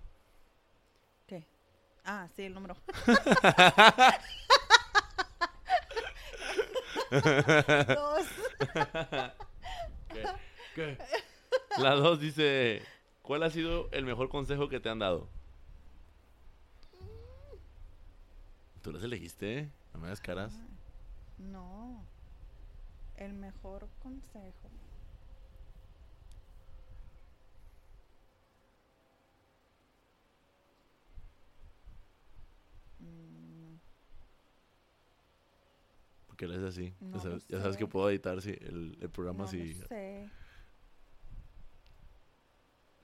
¿Qué? 1.27 1.45
Ah, 2.05 2.29
sí, 2.37 2.43
el 2.43 2.53
número. 2.53 2.77
Dos. 7.21 8.27
¿Qué? 10.75 10.97
La 11.77 11.95
2 11.95 12.19
dice, 12.19 12.81
¿cuál 13.21 13.43
ha 13.43 13.49
sido 13.49 13.89
el 13.91 14.05
mejor 14.05 14.29
consejo 14.29 14.69
que 14.69 14.79
te 14.79 14.89
han 14.89 14.99
dado? 14.99 15.29
Tú 18.81 18.91
las 18.91 19.03
elegiste. 19.03 19.71
No 19.93 19.99
me 19.99 20.07
hagas 20.07 20.21
caras. 20.21 20.53
No. 21.37 22.03
El 23.17 23.33
mejor 23.33 23.87
consejo. 23.99 24.69
Porque 36.35 36.47
lo 36.47 36.55
es 36.55 36.63
así. 36.75 36.93
No 36.99 37.15
ya 37.15 37.23
sabes, 37.23 37.47
ya 37.47 37.61
sabes 37.61 37.77
que 37.77 37.87
puedo 37.87 38.09
editar 38.09 38.41
sí, 38.41 38.49
el, 38.59 38.97
el 38.99 39.09
programa 39.09 39.45
no 39.45 39.51
lo 39.51 39.87
sé. 39.87 40.29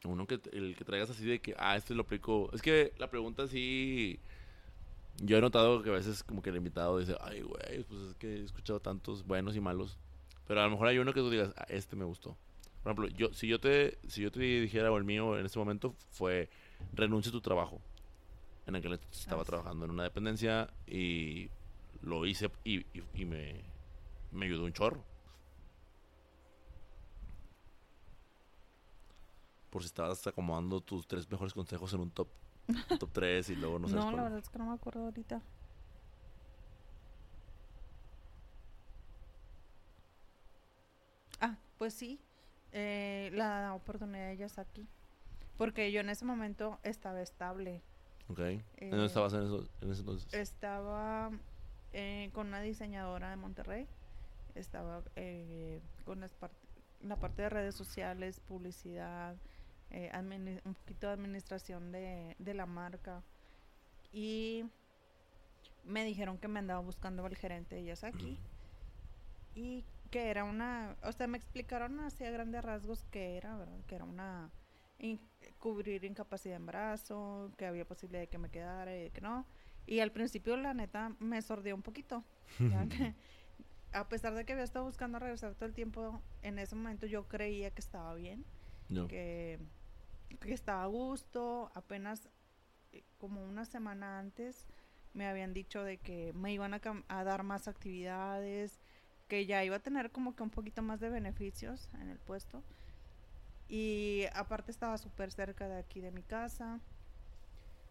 Uno 0.03 0.25
que 0.27 0.41
el 0.51 0.75
que 0.75 0.83
traigas 0.83 1.09
así 1.11 1.25
de 1.25 1.39
que, 1.39 1.55
ah, 1.57 1.77
este 1.77 1.93
lo 1.95 2.01
aplico. 2.01 2.49
Es 2.53 2.61
que 2.61 2.93
la 2.97 3.09
pregunta 3.09 3.47
sí. 3.47 4.19
Yo 5.23 5.37
he 5.37 5.41
notado 5.41 5.81
que 5.83 5.89
a 5.89 5.93
veces 5.93 6.23
como 6.23 6.41
que 6.41 6.49
el 6.49 6.57
invitado 6.57 6.97
dice, 6.99 7.15
ay, 7.21 7.41
güey, 7.41 7.83
pues 7.83 8.01
es 8.01 8.15
que 8.15 8.37
he 8.37 8.43
escuchado 8.43 8.79
tantos 8.81 9.25
buenos 9.25 9.55
y 9.55 9.61
malos. 9.61 9.97
Pero 10.47 10.59
a 10.59 10.65
lo 10.65 10.71
mejor 10.71 10.87
hay 10.87 10.97
uno 10.97 11.13
que 11.13 11.21
tú 11.21 11.29
digas, 11.29 11.53
ah, 11.55 11.65
este 11.69 11.95
me 11.95 12.03
gustó. 12.03 12.35
Por 12.83 12.91
ejemplo, 12.91 13.07
yo, 13.15 13.31
si 13.33 13.47
yo 13.47 13.59
te, 13.61 13.97
si 14.07 14.21
yo 14.23 14.31
te 14.31 14.39
dijera, 14.39 14.91
o 14.91 14.97
el 14.97 15.03
mío 15.05 15.37
en 15.39 15.45
este 15.45 15.59
momento 15.59 15.95
fue, 16.09 16.49
renuncia 16.93 17.29
a 17.29 17.33
tu 17.33 17.39
trabajo. 17.41 17.79
En 18.65 18.75
aquel 18.75 18.93
entonces 18.93 19.21
estaba 19.21 19.43
Ah, 19.43 19.45
sí. 19.45 19.49
trabajando 19.51 19.85
en 19.85 19.91
una 19.91 20.03
dependencia 20.03 20.69
y 20.87 21.49
lo 22.01 22.25
hice 22.25 22.49
y, 22.63 22.79
y- 22.97 23.03
y 23.13 23.25
me, 23.25 23.61
me 24.31 24.45
ayudó 24.45 24.65
un 24.65 24.73
chorro. 24.73 25.03
Por 29.69 29.83
si 29.83 29.87
estabas 29.87 30.25
acomodando 30.27 30.81
tus 30.81 31.07
tres 31.07 31.29
mejores 31.31 31.53
consejos 31.53 31.93
en 31.93 32.01
un 32.01 32.11
top, 32.11 32.27
top 32.99 33.09
3 33.13 33.49
y 33.49 33.55
luego 33.55 33.79
no 33.79 33.87
No, 33.87 34.01
sabes 34.01 34.13
la 34.15 34.23
verdad 34.23 34.39
es 34.39 34.49
que 34.49 34.57
no 34.59 34.65
me 34.65 34.73
acuerdo 34.73 35.05
ahorita. 35.05 35.41
Ah, 41.39 41.57
pues 41.77 41.93
sí. 41.93 42.19
eh, 42.73 43.29
la 43.33 43.73
oportunidad 43.73 44.33
ya 44.33 44.45
está 44.45 44.61
aquí. 44.61 44.87
Porque 45.57 45.91
yo 45.91 46.01
en 46.01 46.09
ese 46.09 46.25
momento 46.25 46.79
estaba 46.83 47.21
estable. 47.21 47.81
Ok. 48.29 48.39
¿En 48.39 48.63
Eh, 48.77 48.89
dónde 48.89 49.05
estabas 49.07 49.33
en, 49.33 49.43
eso- 49.43 49.67
en 49.81 49.91
ese 49.91 50.01
entonces? 50.01 50.33
Estaba 50.33 51.31
eh, 51.93 52.29
con 52.33 52.47
una 52.47 52.61
diseñadora 52.61 53.29
de 53.29 53.35
Monterrey. 53.35 53.87
Estaba 54.55 55.03
eh, 55.15 55.81
con 56.05 56.19
las 56.19 56.37
part- 56.39 56.51
la 57.01 57.15
parte 57.15 57.41
de 57.43 57.49
redes 57.49 57.75
sociales, 57.75 58.39
publicidad, 58.39 59.35
eh, 59.89 60.11
un 60.65 60.73
poquito 60.75 61.07
de 61.07 61.13
administración 61.13 61.91
de, 61.91 62.35
de 62.37 62.53
la 62.53 62.65
marca. 62.65 63.23
Y 64.11 64.65
me 65.83 66.03
dijeron 66.05 66.37
que 66.37 66.47
me 66.47 66.59
andaba 66.59 66.81
buscando 66.81 67.25
el 67.25 67.35
gerente 67.35 67.75
de 67.75 67.81
ellas 67.81 68.03
aquí. 68.03 68.37
Y 69.53 69.83
que 70.11 70.29
era 70.29 70.45
una, 70.45 70.95
o 71.03 71.11
sea, 71.11 71.27
me 71.27 71.37
explicaron 71.37 71.99
así 71.99 72.23
a 72.23 72.31
grandes 72.31 72.63
rasgos 72.63 73.03
que 73.11 73.35
era, 73.35 73.57
¿verdad? 73.57 73.79
Que 73.85 73.95
era 73.95 74.05
una, 74.05 74.49
in- 74.97 75.19
cubrir 75.59 76.05
incapacidad 76.05 76.53
de 76.53 76.57
embarazo, 76.61 77.51
que 77.57 77.65
había 77.65 77.83
posibilidad 77.85 78.21
de 78.21 78.27
que 78.29 78.37
me 78.37 78.49
quedara 78.49 78.95
y 78.95 79.03
de 79.03 79.09
que 79.11 79.19
no. 79.19 79.45
Y 79.87 79.99
al 79.99 80.11
principio, 80.11 80.55
la 80.57 80.73
neta, 80.73 81.15
me 81.19 81.41
sordió 81.41 81.75
un 81.75 81.81
poquito. 81.81 82.23
ya 82.59 82.87
que- 82.87 83.13
a 83.93 84.07
pesar 84.07 84.33
de 84.35 84.45
que 84.45 84.53
había 84.53 84.63
estado 84.63 84.85
buscando 84.85 85.19
regresar 85.19 85.53
todo 85.55 85.65
el 85.65 85.73
tiempo, 85.73 86.21
en 86.43 86.59
ese 86.59 86.75
momento 86.75 87.07
yo 87.07 87.27
creía 87.27 87.71
que 87.71 87.81
estaba 87.81 88.13
bien, 88.15 88.45
No. 88.87 89.07
que, 89.07 89.59
que 90.39 90.53
estaba 90.53 90.83
a 90.83 90.87
gusto. 90.87 91.69
Apenas 91.75 92.29
eh, 92.93 93.03
como 93.17 93.43
una 93.43 93.65
semana 93.65 94.17
antes 94.19 94.65
me 95.13 95.27
habían 95.27 95.53
dicho 95.53 95.83
de 95.83 95.97
que 95.97 96.31
me 96.33 96.53
iban 96.53 96.73
a, 96.73 96.79
a 97.09 97.23
dar 97.25 97.43
más 97.43 97.67
actividades, 97.67 98.79
que 99.27 99.45
ya 99.45 99.61
iba 99.65 99.75
a 99.75 99.79
tener 99.79 100.09
como 100.11 100.35
que 100.37 100.43
un 100.43 100.49
poquito 100.51 100.81
más 100.81 101.01
de 101.01 101.09
beneficios 101.09 101.89
en 101.99 102.09
el 102.09 102.17
puesto. 102.17 102.63
Y 103.67 104.23
aparte 104.33 104.71
estaba 104.71 104.97
súper 104.97 105.31
cerca 105.31 105.67
de 105.67 105.77
aquí 105.79 105.99
de 105.99 106.11
mi 106.11 106.23
casa. 106.23 106.79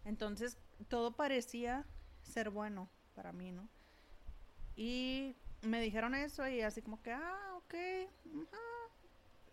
Entonces 0.05 0.57
todo 0.87 1.11
parecía 1.11 1.85
ser 2.23 2.49
bueno 2.49 2.89
para 3.15 3.31
mí, 3.31 3.51
¿no? 3.51 3.67
Y 4.75 5.35
me 5.61 5.81
dijeron 5.81 6.15
eso 6.15 6.47
y 6.47 6.61
así 6.61 6.81
como 6.81 7.01
que, 7.01 7.11
ah, 7.11 7.53
ok, 7.57 7.73
ajá, 8.43 8.57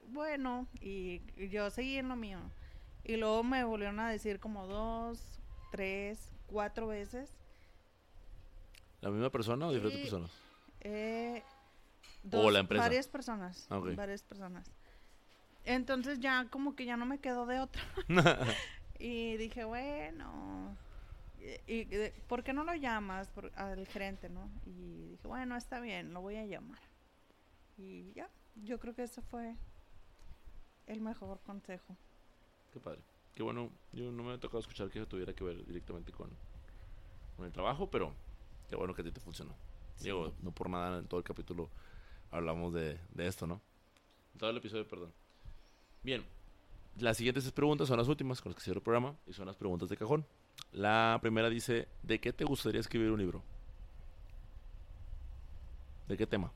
bueno. 0.09 0.67
Y, 0.81 1.21
yo 1.51 1.71
seguí 1.71 1.97
en 1.97 2.09
lo 2.09 2.17
mío. 2.17 2.39
Y 3.05 3.17
luego 3.17 3.43
me 3.43 3.65
volvieron 3.65 4.01
a 4.01 4.11
decir 4.11 4.41
como 4.41 4.67
dos, 4.67 5.41
tres, 5.71 6.33
cuatro 6.47 6.89
veces. 6.89 7.31
¿La 9.01 9.11
misma 9.11 9.31
persona 9.31 9.67
o 9.67 9.73
diferentes 9.73 10.01
personas? 10.01 10.31
Eh, 10.81 11.43
¿O 12.33 12.51
la 12.51 12.61
empresa? 12.61 12.83
Varias 12.83 13.09
personas. 13.09 13.67
Ah. 13.71 13.79
Varias 13.79 14.23
personas. 14.23 14.71
Entonces 15.65 16.21
ya 16.21 16.47
como 16.51 16.75
que 16.75 16.85
ya 16.85 16.97
no 16.97 17.07
me 17.07 17.19
quedó 17.19 17.47
de 17.47 17.61
otra. 17.61 17.83
y 18.99 19.37
dije, 19.37 19.65
bueno, 19.65 20.77
y, 21.67 21.85
de- 21.85 22.11
¿por 22.29 22.43
qué 22.43 22.53
no 22.53 22.65
lo 22.65 22.75
llamas 22.75 23.29
por- 23.29 23.53
al 23.57 23.87
gerente, 23.87 24.29
no? 24.29 24.51
Y 24.67 25.09
dije, 25.11 25.27
bueno, 25.29 25.57
está 25.57 25.81
bien, 25.81 26.13
lo 26.13 26.21
voy 26.21 26.37
a 26.37 26.47
llamar. 26.47 26.81
Y 27.77 28.13
ya, 28.13 28.29
yo 28.65 28.79
creo 28.79 28.95
que 28.95 29.05
ese 29.05 29.23
fue 29.23 29.55
el 30.87 31.01
mejor 31.01 31.41
consejo. 31.41 31.97
Qué 32.73 32.81
padre. 32.81 33.01
Qué 33.35 33.43
bueno. 33.43 33.71
Yo 33.93 34.11
no 34.11 34.23
me 34.25 34.33
ha 34.33 34.39
tocado 34.41 34.59
escuchar 34.59 34.91
que 34.91 34.99
eso 34.99 35.07
tuviera 35.09 35.33
que 35.33 35.45
ver 35.45 35.65
directamente 35.65 36.11
con, 36.13 36.31
con 37.37 37.47
el 37.47 37.53
trabajo, 37.53 37.89
pero 37.91 38.13
qué 38.69 38.75
bueno 38.77 38.95
que 38.95 39.03
a 39.03 39.05
ti 39.05 39.13
te 39.13 39.21
funcionó. 39.21 39.55
Digo, 40.01 40.33
no 40.43 40.51
por 40.53 40.69
nada 40.71 40.99
en 40.99 41.07
todo 41.07 41.19
el 41.19 41.25
capítulo 41.25 41.69
hablamos 42.31 42.73
de, 42.75 42.99
de 43.15 43.27
esto, 43.27 43.47
¿no? 43.47 43.61
En 44.35 44.39
todo 44.41 44.51
el 44.51 44.57
episodio, 44.57 44.87
perdón. 44.87 45.13
Bien. 46.03 46.25
Las 46.97 47.17
siguientes 47.17 47.51
preguntas 47.53 47.87
son 47.87 47.97
las 47.97 48.09
últimas 48.09 48.41
con 48.41 48.51
las 48.51 48.57
que 48.57 48.65
cierro 48.65 48.79
el 48.79 48.83
programa 48.85 49.17
y 49.27 49.33
son 49.33 49.47
las 49.47 49.57
preguntas 49.57 49.89
de 49.89 49.97
cajón. 49.97 50.27
La 50.73 51.19
primera 51.23 51.49
dice, 51.49 51.89
¿de 52.03 52.21
qué 52.21 52.33
te 52.33 52.45
gustaría 52.45 52.81
escribir 52.81 53.11
un 53.11 53.19
libro? 53.19 53.43
¿De 56.09 56.17
qué 56.17 56.27
tema? 56.27 56.53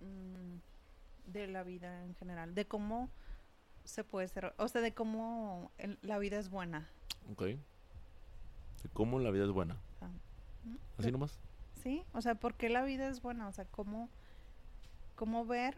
mm, 0.00 1.30
de 1.32 1.46
la 1.48 1.62
vida 1.62 2.04
en 2.04 2.14
general, 2.16 2.54
de 2.54 2.66
cómo 2.66 3.08
se 3.84 4.04
puede 4.04 4.28
ser, 4.28 4.54
o 4.58 4.68
sea, 4.68 4.80
de 4.80 4.92
cómo 4.94 5.70
el- 5.78 5.98
la 6.02 6.18
vida 6.18 6.38
es 6.38 6.50
buena. 6.50 6.88
Ok. 7.30 7.42
¿De 7.42 7.58
cómo 8.92 9.18
la 9.18 9.30
vida 9.30 9.44
es 9.44 9.50
buena? 9.50 9.76
¿Así 10.98 11.06
De- 11.06 11.12
nomás? 11.12 11.38
Sí, 11.82 12.04
o 12.12 12.20
sea, 12.22 12.34
¿por 12.36 12.54
qué 12.54 12.68
la 12.68 12.82
vida 12.82 13.08
es 13.08 13.22
buena? 13.22 13.48
O 13.48 13.52
sea, 13.52 13.64
cómo, 13.64 14.08
cómo 15.16 15.44
ver 15.46 15.76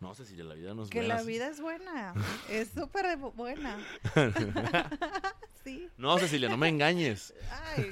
No, 0.00 0.14
Cecilia, 0.14 0.44
la 0.44 0.54
vida 0.54 0.74
no 0.74 0.82
es 0.82 0.90
que 0.90 0.98
buena. 1.00 1.14
la 1.16 1.22
vida 1.22 1.48
es 1.48 1.60
buena, 1.60 2.14
es 2.50 2.68
súper 2.68 3.06
bu- 3.18 3.32
buena. 3.34 3.78
sí, 5.64 5.88
No, 5.96 6.18
Cecilia, 6.18 6.48
no 6.50 6.56
me 6.58 6.68
engañes. 6.68 7.32
ay, 7.50 7.90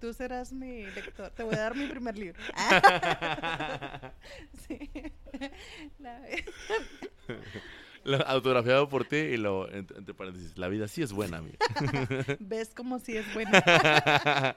tú 0.00 0.14
serás 0.14 0.52
mi 0.52 0.86
lector, 0.86 1.30
te 1.30 1.42
voy 1.42 1.54
a 1.54 1.58
dar 1.58 1.76
mi 1.76 1.86
primer 1.88 2.16
libro. 2.16 2.40
sí, 4.66 4.90
La- 5.98 6.22
La- 8.04 8.18
autografiado 8.18 8.88
por 8.88 9.04
ti 9.04 9.16
y 9.16 9.36
lo 9.36 9.70
entre, 9.70 9.98
entre 9.98 10.14
paréntesis. 10.14 10.56
La 10.56 10.68
vida 10.68 10.88
sí 10.88 11.02
es 11.02 11.12
buena, 11.12 11.38
amiga. 11.38 11.58
ves 12.40 12.72
como 12.74 12.98
si 12.98 13.16
es 13.16 13.34
buena. 13.34 14.56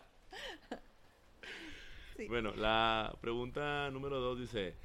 Sí. 2.15 2.27
Bueno, 2.27 2.53
la 2.55 3.15
pregunta 3.21 3.89
número 3.91 4.19
dos 4.19 4.39
dice: 4.39 4.75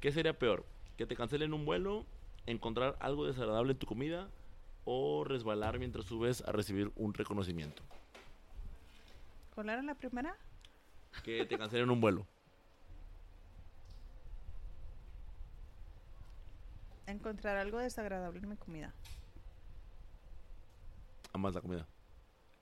¿Qué 0.00 0.12
sería 0.12 0.38
peor? 0.38 0.64
¿Que 0.96 1.06
te 1.06 1.16
cancelen 1.16 1.52
un 1.52 1.64
vuelo, 1.64 2.06
encontrar 2.46 2.96
algo 3.00 3.26
desagradable 3.26 3.72
en 3.72 3.78
tu 3.78 3.86
comida 3.86 4.28
o 4.84 5.24
resbalar 5.24 5.78
mientras 5.78 6.04
subes 6.04 6.42
a 6.42 6.52
recibir 6.52 6.92
un 6.94 7.14
reconocimiento? 7.14 7.82
¿Cuál 9.54 9.70
era 9.70 9.82
la 9.82 9.94
primera? 9.94 10.36
Que 11.24 11.44
te 11.46 11.58
cancelen 11.58 11.90
un 11.90 12.00
vuelo. 12.00 12.26
Encontrar 17.06 17.56
algo 17.56 17.78
desagradable 17.78 18.40
en 18.40 18.48
mi 18.48 18.56
comida. 18.56 18.92
Amas 21.32 21.54
la 21.54 21.60
comida. 21.60 21.86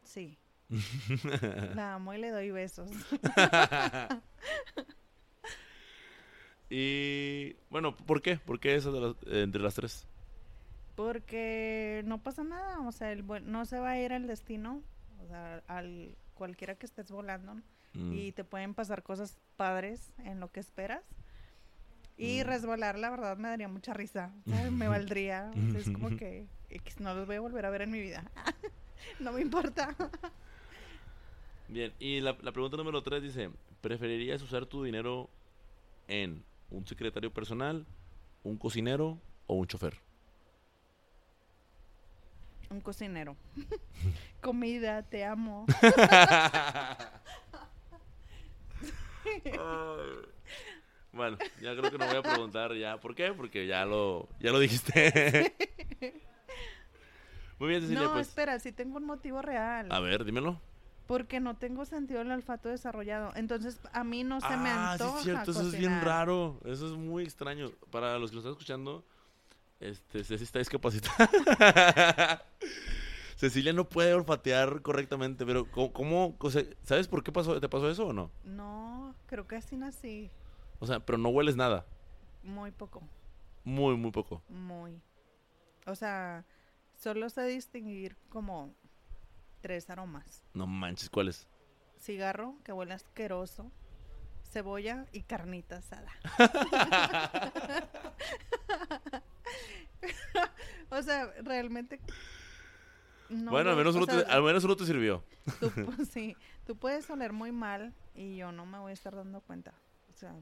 Sí. 0.04 0.38
La 1.74 1.94
amo 1.94 2.14
y 2.14 2.18
le 2.18 2.30
doy 2.30 2.50
besos. 2.50 2.90
Y 6.74 7.54
bueno, 7.68 7.94
¿por 7.94 8.22
qué? 8.22 8.36
¿Por 8.38 8.58
qué 8.58 8.74
esa 8.74 8.90
de 8.90 9.00
las- 9.02 9.16
entre 9.26 9.60
las 9.60 9.74
tres? 9.74 10.06
Porque 10.96 12.00
no 12.06 12.22
pasa 12.22 12.44
nada, 12.44 12.80
o 12.88 12.92
sea, 12.92 13.12
el 13.12 13.26
no 13.44 13.66
se 13.66 13.78
va 13.78 13.90
a 13.90 14.00
ir 14.00 14.12
al 14.14 14.26
destino, 14.26 14.80
o 15.22 15.26
sea, 15.28 15.62
al 15.68 16.16
cualquiera 16.34 16.74
que 16.76 16.86
estés 16.86 17.10
volando, 17.10 17.54
¿no? 17.56 17.62
Mm, 17.92 18.12
y 18.18 18.32
te 18.32 18.42
pueden 18.44 18.72
pasar 18.72 19.02
cosas 19.02 19.36
padres 19.58 20.14
en 20.24 20.40
lo 20.40 20.50
que 20.50 20.60
esperas. 20.60 21.02
Y 22.16 22.42
Mm. 22.42 22.46
resbalar, 22.46 22.98
la 22.98 23.10
verdad, 23.10 23.36
me 23.36 23.48
daría 23.48 23.68
mucha 23.68 23.92
risa, 23.92 24.32
¿sabes? 24.46 24.72
me 24.72 24.88
valdría, 24.88 25.50
o 25.50 25.70
sea, 25.72 25.80
es 25.80 25.90
como 25.90 26.08
que 26.16 26.46
no 27.00 27.14
los 27.14 27.26
voy 27.26 27.36
a 27.36 27.40
volver 27.40 27.66
a 27.66 27.70
ver 27.70 27.82
en 27.82 27.90
mi 27.90 28.00
vida. 28.00 28.24
no 29.20 29.32
me 29.32 29.42
importa. 29.42 29.94
Bien, 31.68 31.92
y 31.98 32.20
la, 32.20 32.36
la 32.42 32.52
pregunta 32.52 32.76
número 32.78 33.02
tres 33.02 33.22
dice: 33.22 33.50
¿Preferirías 33.82 34.42
usar 34.42 34.64
tu 34.66 34.84
dinero 34.84 35.28
en 36.08 36.42
un 36.72 36.86
secretario 36.86 37.32
personal, 37.32 37.86
un 38.42 38.56
cocinero 38.56 39.18
o 39.46 39.54
un 39.54 39.66
chofer? 39.66 39.98
Un 42.70 42.80
cocinero. 42.80 43.36
Comida, 44.40 45.02
te 45.02 45.24
amo. 45.24 45.66
Bueno, 51.12 51.36
ya 51.60 51.76
creo 51.76 51.90
que 51.90 51.98
no 51.98 52.06
voy 52.06 52.16
a 52.16 52.22
preguntar 52.22 52.74
ya. 52.74 52.98
¿Por 52.98 53.14
qué? 53.14 53.34
Porque 53.34 53.66
ya 53.66 53.84
lo, 53.84 54.28
ya 54.40 54.50
lo 54.50 54.58
dijiste. 54.58 55.54
Muy 57.58 57.68
bien, 57.68 57.82
Cecilia, 57.82 58.04
no, 58.04 58.12
pues. 58.14 58.28
espera, 58.28 58.58
sí 58.58 58.72
tengo 58.72 58.96
un 58.96 59.04
motivo 59.04 59.42
real. 59.42 59.92
A 59.92 60.00
ver, 60.00 60.24
dímelo. 60.24 60.58
Porque 61.07 61.40
no 61.40 61.57
tengo 61.57 61.84
sentido 61.84 62.20
del 62.20 62.30
olfato 62.30 62.68
desarrollado. 62.68 63.32
Entonces, 63.34 63.80
a 63.92 64.05
mí 64.05 64.24
no 64.24 64.40
se 64.40 64.57
me 64.57 64.70
ah, 64.70 64.92
antoja. 64.92 65.12
sí, 65.12 65.18
es 65.18 65.24
cierto. 65.24 65.50
Eso 65.50 65.68
es 65.68 65.78
bien 65.78 66.00
raro. 66.00 66.61
Eso 66.64 66.86
es 66.86 66.93
muy 66.93 67.24
extraño. 67.24 67.70
Para 67.90 68.18
los 68.18 68.31
que 68.31 68.36
lo 68.36 68.40
están 68.40 68.52
escuchando, 68.52 69.05
este, 69.81 70.24
Ceci 70.24 70.44
está 70.44 70.59
discapacitada. 70.60 71.28
Cecilia 73.36 73.72
no 73.72 73.89
puede 73.89 74.14
olfatear 74.14 74.82
correctamente, 74.82 75.44
pero 75.44 75.68
¿cómo, 75.68 75.93
cómo- 75.93 76.36
o 76.39 76.51
sea, 76.51 76.62
¿sabes 76.85 77.09
por 77.09 77.24
qué 77.24 77.32
pasó, 77.32 77.60
te 77.60 77.68
pasó 77.68 77.90
eso 77.90 78.06
o 78.06 78.12
no? 78.12 78.31
No, 78.44 79.16
creo 79.26 79.48
que 79.48 79.56
así 79.56 79.76
nací. 79.76 80.31
O 80.78 80.86
sea, 80.86 81.01
pero 81.01 81.18
no 81.18 81.28
hueles 81.31 81.56
nada. 81.56 81.85
Muy 82.44 82.70
poco. 82.70 83.02
Muy, 83.64 83.97
muy 83.97 84.12
poco. 84.12 84.43
Muy. 84.48 85.01
O 85.86 85.97
sea, 85.97 86.44
solo 86.97 87.28
sé 87.31 87.44
distinguir 87.47 88.16
como 88.28 88.72
tres 89.62 89.89
aromas. 89.89 90.44
No 90.52 90.66
manches, 90.66 91.09
¿cuáles? 91.09 91.48
Cigarro, 91.98 92.56
que 92.64 92.72
huele 92.72 92.93
asqueroso. 92.94 93.70
Cebolla 94.44 95.06
y 95.12 95.22
carnita 95.22 95.76
asada. 95.78 96.10
o 100.90 101.02
sea, 101.02 101.32
realmente... 101.43 102.01
no 103.30 103.51
bueno, 103.51 103.70
al 103.70 103.76
menos, 103.76 103.94
uno 103.94 104.06
te, 104.06 104.24
sea, 104.24 104.34
al 104.34 104.43
menos 104.43 104.64
uno 104.64 104.76
te 104.76 104.84
sirvió. 104.84 105.24
tú, 105.60 105.66
pu- 105.70 106.05
sí, 106.06 106.36
tú 106.66 106.76
puedes 106.76 107.09
oler 107.09 107.32
muy 107.32 107.52
mal 107.52 107.94
y 108.14 108.36
yo 108.36 108.52
no 108.52 108.66
me 108.66 108.78
voy 108.78 108.90
a 108.90 108.94
estar 108.94 109.14
dando 109.16 109.40
cuenta. 109.40 109.72
O 110.12 110.16
sea, 110.16 110.34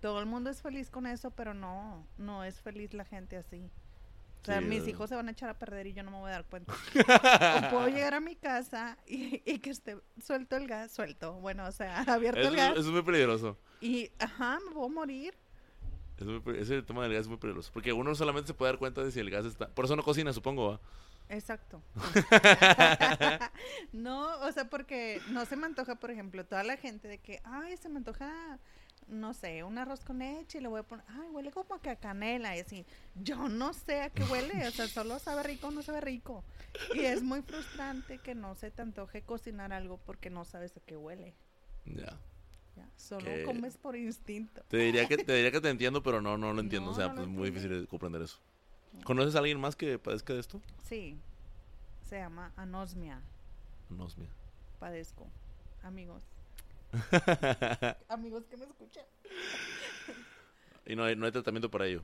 todo 0.00 0.18
el 0.18 0.26
mundo 0.26 0.50
es 0.50 0.60
feliz 0.62 0.90
con 0.90 1.06
eso, 1.06 1.30
pero 1.30 1.54
no, 1.54 2.04
no 2.18 2.42
es 2.42 2.60
feliz 2.60 2.92
la 2.94 3.04
gente 3.04 3.36
así. 3.36 3.70
O 4.42 4.44
sea, 4.44 4.58
Sí, 4.58 4.64
mis 4.66 4.86
eh. 4.86 4.90
hijos 4.90 5.08
se 5.08 5.14
van 5.14 5.28
a 5.28 5.30
echar 5.30 5.48
a 5.50 5.58
perder 5.58 5.86
y 5.86 5.92
yo 5.92 6.02
no 6.02 6.10
me 6.10 6.18
voy 6.18 6.30
a 6.30 6.34
dar 6.34 6.44
cuenta. 6.46 6.72
o 7.66 7.70
puedo 7.70 7.88
llegar 7.88 8.14
a 8.14 8.20
mi 8.20 8.34
casa 8.34 8.98
y, 9.06 9.40
y 9.50 9.58
que 9.60 9.70
esté 9.70 9.98
suelto 10.20 10.56
el 10.56 10.66
gas, 10.66 10.90
suelto, 10.92 11.34
bueno, 11.34 11.64
o 11.66 11.72
sea, 11.72 12.00
abierto 12.08 12.40
Eso, 12.40 12.48
el 12.50 12.56
gas. 12.56 12.70
eso 12.72 12.80
es 12.80 12.86
muy 12.86 13.02
peligroso. 13.02 13.56
Y, 13.80 14.10
ajá, 14.18 14.58
me 14.74 14.88
morir. 14.88 15.34
Es 16.18 16.26
muy 16.26 16.40
pe- 16.40 16.60
ese 16.60 16.82
tema 16.82 17.02
del 17.04 17.12
gas 17.12 17.22
es 17.22 17.28
muy 17.28 17.38
peligroso. 17.38 17.70
Porque 17.72 17.92
uno 17.92 18.14
solamente 18.14 18.48
se 18.48 18.54
puede 18.54 18.72
dar 18.72 18.78
cuenta 18.78 19.02
de 19.02 19.10
si 19.12 19.20
el 19.20 19.30
gas 19.30 19.44
está. 19.44 19.68
Por 19.68 19.84
eso 19.84 19.96
no 19.96 20.02
cocina, 20.02 20.32
supongo. 20.32 20.72
¿va? 20.72 20.80
Exacto. 21.28 21.80
no, 23.92 24.38
o 24.40 24.52
sea, 24.52 24.68
porque 24.68 25.20
no 25.30 25.44
se 25.46 25.56
me 25.56 25.66
antoja, 25.66 25.94
por 25.96 26.10
ejemplo, 26.10 26.44
toda 26.44 26.62
la 26.64 26.76
gente 26.76 27.08
de 27.08 27.18
que, 27.18 27.40
ay, 27.44 27.76
se 27.76 27.88
me 27.88 27.98
antoja, 27.98 28.58
no 29.08 29.34
sé, 29.34 29.62
un 29.64 29.78
arroz 29.78 30.04
con 30.04 30.18
leche 30.18 30.58
y 30.58 30.60
le 30.60 30.68
voy 30.68 30.80
a 30.80 30.82
poner, 30.82 31.04
ay, 31.08 31.28
huele 31.30 31.50
como 31.50 31.80
que 31.80 31.90
a 31.90 31.96
canela 31.96 32.56
y 32.56 32.60
así. 32.60 32.86
Yo 33.14 33.48
no 33.48 33.72
sé 33.74 34.00
a 34.02 34.10
qué 34.10 34.22
huele, 34.24 34.66
o 34.66 34.70
sea, 34.70 34.88
solo 34.88 35.18
sabe 35.18 35.42
rico 35.42 35.68
o 35.68 35.70
no 35.70 35.82
sabe 35.82 36.00
rico. 36.00 36.44
Y 36.94 37.00
es 37.00 37.22
muy 37.22 37.42
frustrante 37.42 38.18
que 38.18 38.34
no 38.34 38.54
se 38.54 38.70
te 38.70 38.82
antoje 38.82 39.22
cocinar 39.22 39.72
algo 39.72 39.98
porque 39.98 40.30
no 40.30 40.44
sabes 40.44 40.76
a 40.76 40.80
qué 40.80 40.96
huele. 40.96 41.34
Ya. 41.84 42.18
Ya, 42.76 42.88
solo 42.96 43.26
Que- 43.26 43.44
comes 43.44 43.76
por 43.76 43.96
instinto. 43.96 44.62
Te 44.68 44.78
diría 44.78 45.06
que 45.06 45.18
te 45.18 45.34
diría 45.34 45.50
que 45.52 45.60
te 45.60 45.68
entiendo, 45.68 46.02
pero 46.02 46.22
no, 46.22 46.38
no 46.38 46.52
lo 46.54 46.60
entiendo. 46.62 46.86
No, 46.86 46.92
o 46.92 46.94
sea, 46.96 47.08
no 47.08 47.16
pues 47.16 47.26
muy 47.28 47.48
entiendo. 47.48 47.60
difícil 47.60 47.80
de 47.82 47.86
comprender 47.86 48.22
eso. 48.22 48.38
¿Conoces 49.04 49.34
a 49.34 49.38
alguien 49.40 49.60
más 49.60 49.76
que 49.76 49.98
padezca 49.98 50.32
de 50.32 50.40
esto? 50.40 50.60
Sí, 50.84 51.18
se 52.08 52.16
llama 52.18 52.52
anosmia, 52.56 53.20
No, 53.90 54.06
es 54.06 54.16
mía. 54.18 54.28
padezco. 54.78 55.26
Amigos. 55.82 56.22
Amigos 58.08 58.44
que 58.46 58.56
me 58.56 58.64
escuchan. 58.64 59.04
y 60.86 60.96
no 60.96 61.04
hay, 61.04 61.16
no 61.16 61.26
hay 61.26 61.32
tratamiento 61.32 61.70
para 61.70 61.86
ello. 61.86 62.02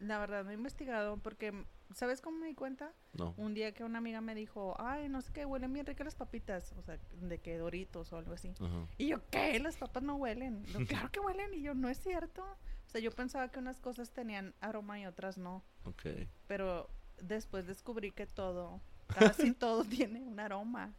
La 0.00 0.18
verdad, 0.18 0.44
no 0.44 0.50
he 0.50 0.54
investigado 0.54 1.16
porque, 1.16 1.64
¿sabes 1.92 2.20
cómo 2.20 2.38
me 2.38 2.46
di 2.46 2.54
cuenta? 2.54 2.92
No. 3.14 3.34
Un 3.36 3.54
día 3.54 3.72
que 3.72 3.82
una 3.82 3.98
amiga 3.98 4.20
me 4.20 4.34
dijo, 4.34 4.76
ay, 4.78 5.08
no 5.08 5.20
sé 5.22 5.32
qué, 5.32 5.44
huelen 5.44 5.72
bien 5.72 5.86
ricas 5.86 6.04
las 6.04 6.14
papitas, 6.14 6.72
o 6.78 6.82
sea, 6.82 6.98
de 7.20 7.38
que 7.38 7.58
doritos 7.58 8.12
o 8.12 8.16
algo 8.16 8.32
así. 8.32 8.54
Y 8.96 9.08
yo, 9.08 9.20
¿qué? 9.30 9.58
Las 9.58 9.76
papas 9.76 10.02
no 10.02 10.14
huelen. 10.14 10.64
Yo, 10.66 10.86
claro 10.86 11.10
que 11.10 11.20
huelen. 11.20 11.52
Y 11.54 11.62
yo, 11.62 11.74
no 11.74 11.88
es 11.88 11.98
cierto. 11.98 12.42
O 12.42 12.90
sea, 12.90 13.00
yo 13.00 13.10
pensaba 13.10 13.50
que 13.50 13.58
unas 13.58 13.80
cosas 13.80 14.10
tenían 14.12 14.54
aroma 14.60 14.98
y 14.98 15.06
otras 15.06 15.36
no. 15.36 15.62
Ok. 15.84 16.06
Pero 16.46 16.88
después 17.20 17.66
descubrí 17.66 18.12
que 18.12 18.26
todo, 18.26 18.80
casi 19.08 19.52
todo 19.52 19.84
tiene 19.84 20.22
un 20.22 20.40
aroma. 20.40 20.94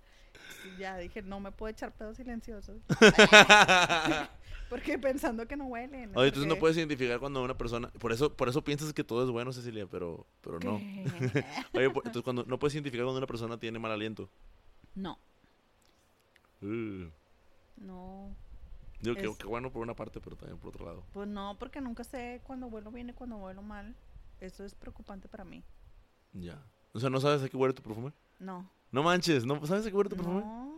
Ya 0.78 0.98
dije, 0.98 1.22
no 1.22 1.40
me 1.40 1.52
puedo 1.52 1.70
echar 1.72 1.91
pedos 1.94 2.18
silenciosos. 2.18 2.78
Porque 4.70 4.99
pensando 4.99 5.48
que 5.48 5.56
no 5.56 5.66
huelen. 5.66 6.11
Oye, 6.16 6.28
entonces 6.28 6.48
no 6.48 6.57
puedes 6.57 6.78
identificar 6.78 7.20
cuando 7.20 7.41
una 7.44 7.57
persona. 7.57 7.90
Por 7.99 8.11
eso, 8.11 8.36
por 8.36 8.49
eso 8.49 8.64
piensas 8.64 8.94
que 8.94 9.03
todo 9.03 9.24
es 9.24 9.32
bueno, 9.32 9.52
Cecilia, 9.52 9.88
pero, 9.88 10.28
pero 10.41 10.60
no. 10.60 10.76
Oye, 11.74 11.90
por- 11.90 12.03
entonces 12.06 12.22
cuando 12.24 12.44
no 12.45 12.60
puedes 12.60 12.76
identificar 12.76 13.06
cuando 13.06 13.18
una 13.18 13.26
persona 13.28 13.57
tiene 13.60 13.80
mal 13.80 13.91
aliento. 13.91 14.30
no, 14.95 15.18
Uh, 16.61 17.10
no. 17.78 18.36
digo 18.99 19.16
que, 19.16 19.26
Es- 19.26 19.38
que 19.38 19.48
bueno 19.48 19.72
por 19.72 19.82
una 19.82 19.95
parte, 19.95 20.20
pero 20.20 20.36
también 20.36 20.60
por 20.60 20.70
otro 20.70 20.86
lado. 20.86 21.03
Pues 21.14 21.26
no, 21.28 21.56
porque 21.57 21.80
nunca 21.80 22.03
sé 22.03 22.41
cuando 22.44 22.70
vuelo 22.70 22.91
bien 22.91 23.10
y 23.10 23.14
cuando 23.14 23.38
vuelo 23.38 23.61
mal. 23.61 23.95
Eso 24.41 24.66
es 24.66 24.76
preocupante 24.76 25.28
para 25.30 25.45
mí. 25.45 25.64
Ya. 26.34 26.61
O 26.91 26.99
sea, 26.99 27.10
¿no 27.10 27.20
sabes 27.22 27.41
a 27.44 27.48
qué 27.49 27.56
huele 27.56 27.74
tu 27.74 27.82
perfume? 27.82 28.11
No. 28.40 28.70
No 28.91 29.03
manches, 29.03 29.45
¿no 29.45 29.64
sabes 29.66 29.86
a 29.86 29.90
qué 29.90 29.95
huele 29.95 30.10
tu 30.10 30.16
perfume? 30.16 30.41
No. 30.41 30.70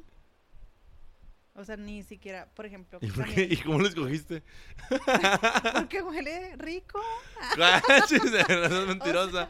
O 1.55 1.65
sea, 1.65 1.75
ni 1.77 2.01
siquiera, 2.03 2.47
por 2.55 2.65
ejemplo, 2.65 2.97
¿Y, 3.01 3.07
por 3.07 3.25
qué? 3.25 3.31
también- 3.31 3.51
¿Y 3.53 3.57
cómo 3.57 3.79
lo 3.79 3.87
escogiste? 3.87 4.41
porque 5.75 6.01
huele 6.01 6.55
rico. 6.57 6.99
¡Manches! 7.57 8.21
Eres 8.49 8.71
mentirosa. 8.87 9.49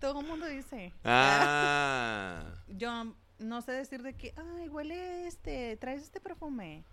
Todo 0.00 0.20
el 0.20 0.26
mundo 0.26 0.46
dice. 0.46 0.92
Ah. 1.04 2.44
Yo 2.68 3.14
no 3.38 3.62
sé 3.62 3.72
decir 3.72 4.02
de 4.02 4.14
que, 4.14 4.34
ay, 4.36 4.68
huele 4.68 5.26
este, 5.26 5.76
traes 5.78 6.02
este 6.02 6.20
perfume. 6.20 6.84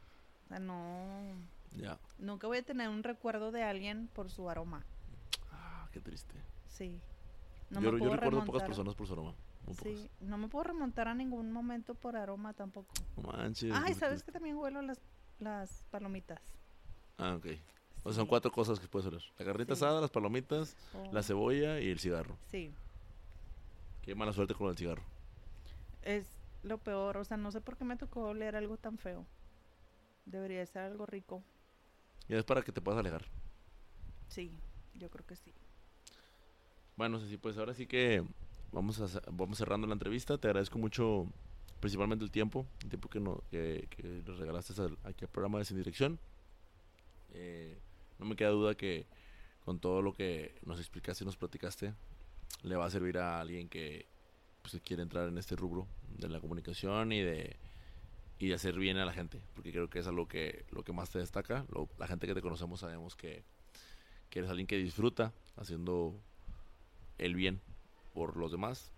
O 0.45 0.47
sea, 0.47 0.59
no. 0.59 1.35
Ya. 1.75 1.97
Nunca 2.17 2.47
voy 2.47 2.59
a 2.59 2.63
tener 2.63 2.87
un 2.89 3.03
recuerdo 3.03 3.51
de 3.51 3.63
alguien 3.63 4.07
por 4.13 4.29
su 4.29 4.49
aroma. 4.49 4.85
Ah, 5.51 5.87
qué 5.91 5.99
triste. 5.99 6.35
Sí. 6.67 6.99
No 7.69 7.81
yo 7.81 7.91
me 7.91 7.97
yo 7.99 8.05
puedo 8.05 8.11
recuerdo 8.15 8.39
pocas 8.39 8.45
remontar. 8.45 8.67
personas 8.67 8.95
por 8.95 9.07
su 9.07 9.13
aroma. 9.13 9.33
Muy. 9.67 9.75
Sí, 9.75 10.09
no 10.21 10.37
me 10.37 10.47
puedo 10.47 10.63
remontar 10.65 11.07
a 11.07 11.13
ningún 11.15 11.51
momento 11.51 11.95
por 11.95 12.15
aroma 12.15 12.53
tampoco. 12.53 12.93
No 13.17 13.23
manches. 13.31 13.71
Ay, 13.73 13.93
¿sabes 13.93 14.23
que 14.23 14.31
también 14.31 14.57
huelo 14.57 14.81
las, 14.81 14.99
las 15.39 15.85
palomitas? 15.91 16.41
Ah, 17.17 17.35
ok. 17.35 17.45
O 18.03 18.09
sea, 18.09 18.13
son 18.21 18.25
cuatro 18.27 18.51
cosas 18.51 18.79
que 18.79 18.87
puedes 18.87 19.07
oler. 19.07 19.21
La 19.37 19.45
carnita 19.45 19.75
Sí. 19.75 19.83
asada, 19.83 20.01
las 20.01 20.09
palomitas, 20.09 20.75
Oh, 20.95 21.13
la 21.13 21.21
cebolla 21.21 21.79
y 21.79 21.89
el 21.89 21.99
cigarro. 21.99 22.35
Sí, 22.49 22.73
Qué 24.01 24.15
mala 24.15 24.33
suerte 24.33 24.55
con 24.55 24.67
el 24.69 24.75
cigarro. 24.77 25.03
es 26.01 26.25
lo 26.63 26.79
peor. 26.79 27.17
O 27.17 27.23
sea, 27.23 27.37
no 27.37 27.51
sé 27.51 27.61
por 27.61 27.77
qué 27.77 27.85
me 27.85 27.95
tocó 27.97 28.21
oler 28.23 28.55
algo 28.55 28.77
tan 28.77 28.97
feo. 28.97 29.25
Debería 30.25 30.65
ser 30.65 30.81
algo 30.83 31.05
rico. 31.05 31.43
Y 32.27 32.33
es 32.35 32.43
para 32.43 32.63
que 32.63 32.71
te 32.71 32.81
puedas 32.81 32.99
alejar. 32.99 33.25
Sí, 34.27 34.51
yo 34.95 35.09
creo 35.11 35.25
que 35.25 35.35
sí. 35.35 35.53
Bueno, 36.95 37.19
sí, 37.19 37.37
pues 37.37 37.57
ahora 37.57 37.73
sí 37.75 37.85
que 37.85 38.23
vamos, 38.71 38.99
a, 39.01 39.21
vamos 39.31 39.57
cerrando 39.57 39.87
la 39.87 39.93
entrevista. 39.93 40.37
Te 40.37 40.47
agradezco 40.47 40.77
mucho, 40.79 41.25
principalmente 41.79 42.23
el 42.25 42.31
tiempo, 42.31 42.65
el 42.83 42.89
tiempo 42.89 43.09
que, 43.09 43.19
no, 43.19 43.43
que, 43.51 43.87
que 43.89 44.03
nos 44.25 44.37
regalaste 44.39 44.79
al- 44.81 44.97
aquí 45.03 45.25
al 45.25 45.31
programa 45.31 45.59
de 45.59 45.65
Sin 45.65 45.77
Dirección. 45.77 46.19
Eh, 47.33 47.77
no 48.19 48.25
me 48.25 48.35
queda 48.35 48.49
duda 48.49 48.75
que 48.75 49.05
con 49.65 49.79
todo 49.79 50.01
lo 50.01 50.13
que 50.13 50.55
nos 50.65 50.79
explicaste 50.79 51.23
y 51.23 51.27
nos 51.27 51.37
platicaste, 51.37 51.93
le 52.63 52.75
va 52.75 52.85
a 52.85 52.89
servir 52.89 53.17
a 53.17 53.39
alguien 53.39 53.69
que 53.69 54.05
pues, 54.61 54.79
quiere 54.83 55.03
entrar 55.03 55.27
en 55.29 55.37
este 55.37 55.55
rubro 55.55 55.87
de 56.17 56.27
la 56.29 56.39
comunicación 56.39 57.11
y 57.11 57.21
de 57.21 57.55
y 58.39 58.47
de 58.47 58.55
hacer 58.55 58.73
bien 58.79 58.97
a 58.97 59.05
la 59.05 59.13
gente, 59.13 59.39
porque 59.53 59.71
creo 59.71 59.87
que 59.87 59.99
es 59.99 60.07
algo 60.07 60.27
que 60.27 60.65
lo 60.71 60.83
que 60.83 60.91
más 60.93 61.11
te 61.11 61.19
destaca. 61.19 61.63
Lo- 61.71 61.87
la 61.99 62.07
gente 62.07 62.25
que 62.25 62.33
te 62.33 62.41
conocemos 62.41 62.79
sabemos 62.79 63.15
que, 63.15 63.43
que 64.31 64.39
eres 64.39 64.49
alguien 64.49 64.65
que 64.65 64.77
disfruta 64.77 65.31
haciendo 65.57 66.19
el 67.19 67.35
bien 67.35 67.61
por 68.13 68.37
los 68.37 68.51
demás. 68.51 68.91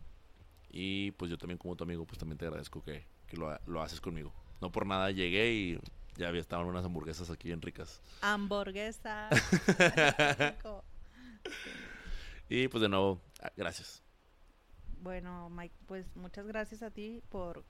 Y 0.70 1.12
pues 1.12 1.30
yo 1.30 1.38
también 1.38 1.58
como 1.58 1.76
tu 1.76 1.84
amigo, 1.84 2.06
pues 2.06 2.18
también 2.18 2.38
te 2.38 2.46
agradezco 2.46 2.84
que, 2.84 3.06
que 3.28 3.38
lo, 3.38 3.58
lo 3.68 3.82
haces 3.82 4.02
conmigo. 4.02 4.34
No 4.62 4.72
por 4.72 4.86
nada 4.86 5.12
llegué 5.12 5.54
y 5.54 5.80
ya 6.16 6.28
había 6.28 6.42
estaban 6.42 6.66
unas 6.66 6.86
hamburguesas 6.86 7.30
aquí 7.30 7.50
bien 7.50 7.62
ricas. 7.62 8.02
Hamburguesa. 8.22 9.30
rico. 10.40 10.84
Y 12.50 12.68
pues 12.68 12.82
de 12.82 12.90
nuevo, 12.90 13.22
ah, 13.42 13.52
gracias. 13.56 14.04
Bueno, 15.02 15.50
Mike, 15.50 15.76
pues 15.86 16.16
muchas 16.16 16.48
gracias 16.48 16.82
a 16.82 16.92
ti 16.92 17.22
por 17.30 17.66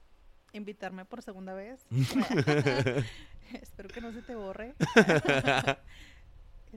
invitarme 0.52 1.06
por 1.06 1.22
segunda 1.22 1.53
vez. 1.53 1.86
Espero 3.53 3.90
que 3.90 4.02
no 4.02 4.11
se 4.11 4.22
te 4.22 4.36
borre. 4.36 4.76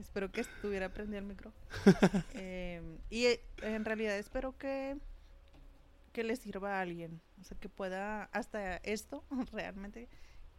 Espero 0.01 0.31
que 0.31 0.41
estuviera 0.41 0.89
prendido 0.89 1.19
el 1.19 1.25
micro. 1.25 1.53
Eh, 2.33 2.81
y 3.09 3.25
eh, 3.25 3.41
en 3.61 3.83
realidad 3.83 4.17
espero 4.17 4.57
que, 4.57 4.97
que 6.13 6.23
le 6.23 6.35
sirva 6.35 6.77
a 6.77 6.81
alguien. 6.81 7.19
O 7.41 7.43
sea, 7.43 7.57
que 7.59 7.69
pueda, 7.69 8.25
hasta 8.25 8.77
esto, 8.77 9.23
realmente, 9.51 10.07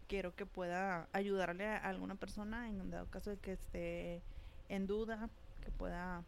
quiero 0.08 0.34
que 0.34 0.46
pueda 0.46 1.08
ayudarle 1.12 1.66
a 1.66 1.76
alguna 1.76 2.16
persona 2.16 2.68
en 2.68 2.90
dado 2.90 3.08
caso 3.10 3.30
de 3.30 3.36
que 3.38 3.52
esté 3.52 4.22
en 4.68 4.86
duda, 4.86 5.30
que 5.62 5.70
pueda, 5.70 6.24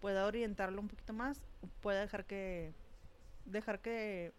pueda 0.00 0.26
orientarlo 0.26 0.80
un 0.80 0.88
poquito 0.88 1.12
más, 1.12 1.42
pueda 1.80 2.00
dejar 2.00 2.24
que, 2.24 2.72
dejar 3.46 3.80
que 3.80 4.32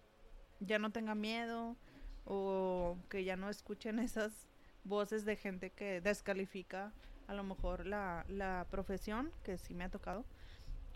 ya 0.60 0.80
no 0.80 0.92
tenga 0.92 1.16
miedo 1.16 1.76
o 2.26 2.98
que 3.10 3.24
ya 3.24 3.36
no 3.36 3.50
escuchen 3.50 4.00
esas 4.00 4.48
voces 4.84 5.26
de 5.26 5.36
gente 5.36 5.72
que 5.72 6.00
descalifica 6.00 6.94
a 7.28 7.34
lo 7.34 7.44
mejor 7.44 7.86
la, 7.86 8.26
la 8.28 8.68
profesión, 8.70 9.32
que 9.44 9.58
sí 9.58 9.74
me 9.74 9.84
ha 9.84 9.90
tocado. 9.90 10.26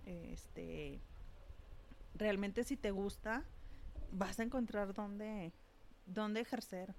Este, 0.05 0.99
realmente 2.15 2.63
si 2.63 2.77
te 2.77 2.91
gusta, 2.91 3.43
vas 4.11 4.39
a 4.39 4.43
encontrar 4.43 4.93
dónde, 4.93 5.51
dónde 6.05 6.41
ejercer. 6.41 6.95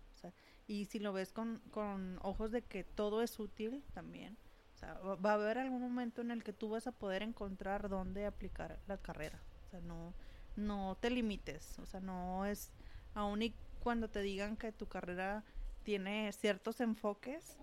Y 0.66 0.84
si 0.84 1.00
lo 1.00 1.12
ves 1.12 1.32
con, 1.32 1.60
con 1.70 2.18
ojos 2.22 2.52
de 2.52 2.62
que 2.62 2.84
todo 2.84 3.22
es 3.22 3.38
útil 3.40 3.82
también. 3.92 4.36
O 4.74 4.78
sea, 4.78 4.94
va 4.94 5.16
va 5.16 5.30
a 5.32 5.34
haber 5.34 5.58
algún 5.58 5.82
momento 5.82 6.20
en 6.20 6.30
el 6.30 6.44
que 6.44 6.52
tú 6.52 6.70
vas 6.70 6.86
a 6.86 6.92
poder 6.92 7.22
encontrar 7.22 7.88
dónde 7.88 8.24
aplicar 8.24 8.78
la 8.86 8.96
carrera. 8.96 9.40
O 9.66 9.70
sea, 9.70 9.80
no, 9.80 10.14
no 10.56 10.96
te 11.00 11.10
limites. 11.10 11.78
O 11.80 11.86
sea, 11.86 12.00
no 12.00 12.46
es, 12.46 12.70
aún 13.14 13.42
y 13.42 13.54
cuando 13.80 14.08
te 14.08 14.22
digan 14.22 14.56
que 14.56 14.72
tu 14.72 14.86
carrera 14.86 15.42
tiene 15.82 16.30
ciertos 16.32 16.80
enfoques, 16.80 17.58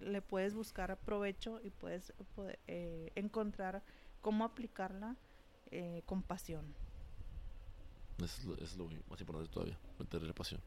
le 0.00 0.22
puedes 0.22 0.54
buscar 0.54 0.96
provecho 0.98 1.60
y 1.62 1.70
puedes 1.70 2.12
eh, 2.66 3.10
encontrar 3.14 3.82
cómo 4.20 4.44
aplicarla 4.44 5.16
eh, 5.70 6.02
con 6.06 6.22
pasión. 6.22 6.74
Es 8.60 8.76
lo, 8.76 8.88
más 9.08 9.20
importante 9.20 9.50
todavía, 9.50 9.78
meterle 9.98 10.32
pasión. 10.32 10.60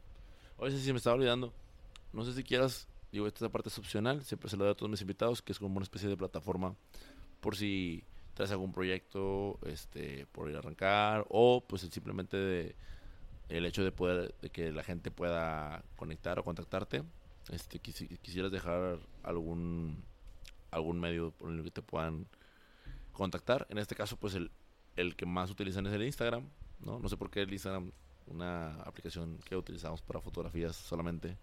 Oye, 0.58 0.76
si 0.78 0.92
me 0.92 0.98
estaba 0.98 1.16
olvidando, 1.16 1.52
no 2.12 2.24
sé 2.24 2.34
si 2.34 2.42
quieras, 2.42 2.88
digo, 3.12 3.26
esta 3.26 3.48
parte 3.48 3.68
es 3.68 3.78
opcional, 3.78 4.22
siempre 4.24 4.50
se 4.50 4.56
lo 4.56 4.64
doy 4.64 4.72
a 4.72 4.76
todos 4.76 4.90
mis 4.90 5.00
invitados, 5.00 5.40
que 5.40 5.52
es 5.52 5.58
como 5.58 5.76
una 5.76 5.84
especie 5.84 6.08
de 6.08 6.16
plataforma 6.16 6.74
por 7.40 7.56
si 7.56 8.04
traes 8.34 8.50
algún 8.50 8.72
proyecto 8.72 9.58
este, 9.64 10.26
por 10.32 10.50
ir 10.50 10.56
a 10.56 10.58
arrancar 10.58 11.24
o 11.30 11.64
pues 11.66 11.82
simplemente 11.82 12.36
de, 12.36 12.76
el 13.48 13.64
hecho 13.64 13.82
de 13.82 13.92
poder, 13.92 14.34
de 14.42 14.50
que 14.50 14.72
la 14.72 14.82
gente 14.82 15.10
pueda 15.10 15.82
conectar 15.96 16.38
o 16.38 16.44
contactarte. 16.44 17.02
Este, 17.50 17.80
quisi- 17.80 18.18
quisieras 18.20 18.50
dejar 18.52 18.98
algún 19.22 20.02
algún 20.70 20.98
medio 21.00 21.30
por 21.30 21.50
el 21.52 21.62
que 21.62 21.70
te 21.70 21.80
puedan 21.82 22.26
contactar. 23.12 23.66
En 23.70 23.78
este 23.78 23.94
caso, 23.94 24.16
pues 24.16 24.34
el, 24.34 24.50
el 24.96 25.16
que 25.16 25.24
más 25.26 25.50
utilizan 25.50 25.86
es 25.86 25.92
el 25.92 26.02
Instagram. 26.02 26.44
¿no? 26.80 26.98
No 26.98 27.08
sé 27.08 27.16
por 27.16 27.30
qué 27.30 27.40
el 27.42 27.52
Instagram, 27.52 27.92
una 28.26 28.74
aplicación 28.82 29.38
que 29.44 29.56
utilizamos 29.56 30.02
para 30.02 30.20
fotografías 30.20 30.76
solamente, 30.76 31.36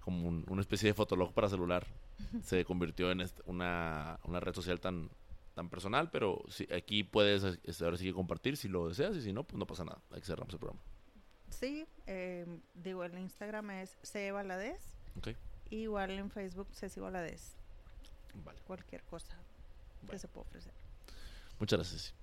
como 0.00 0.28
una 0.28 0.60
especie 0.60 0.88
de 0.88 0.94
fotolog 0.94 1.32
para 1.32 1.48
celular, 1.48 1.86
se 2.42 2.64
convirtió 2.64 3.10
en 3.12 3.22
una, 3.44 4.18
una 4.24 4.40
red 4.40 4.54
social 4.54 4.80
tan, 4.80 5.10
tan 5.54 5.68
personal, 5.68 6.10
pero 6.10 6.42
si, 6.48 6.66
aquí 6.72 7.04
puedes 7.04 7.44
este, 7.62 7.84
ahora 7.84 7.96
sí 7.98 8.04
que 8.06 8.12
compartir 8.14 8.56
si 8.56 8.68
lo 8.68 8.88
deseas 8.88 9.14
y 9.16 9.22
si 9.22 9.32
no, 9.32 9.44
pues 9.44 9.58
no 9.58 9.66
pasa 9.66 9.84
nada. 9.84 10.00
Ahí 10.10 10.20
cerramos 10.22 10.52
el 10.54 10.58
programa. 10.58 10.80
Sí, 11.50 11.86
em, 12.06 12.60
digo, 12.74 13.04
el 13.04 13.16
Instagram 13.18 13.70
es 13.72 13.96
C 14.02 14.32
Okay. 15.18 15.36
Igual 15.70 16.10
en 16.10 16.30
Facebook 16.30 16.68
Ceci 16.72 17.00
Valadez. 17.00 17.56
Vale. 18.44 18.60
Cualquier 18.66 19.02
cosa 19.04 19.36
que 20.08 20.18
se 20.18 20.28
pueda 20.28 20.46
ofrecer. 20.46 20.72
Muchas 21.58 21.78
gracias. 21.78 22.14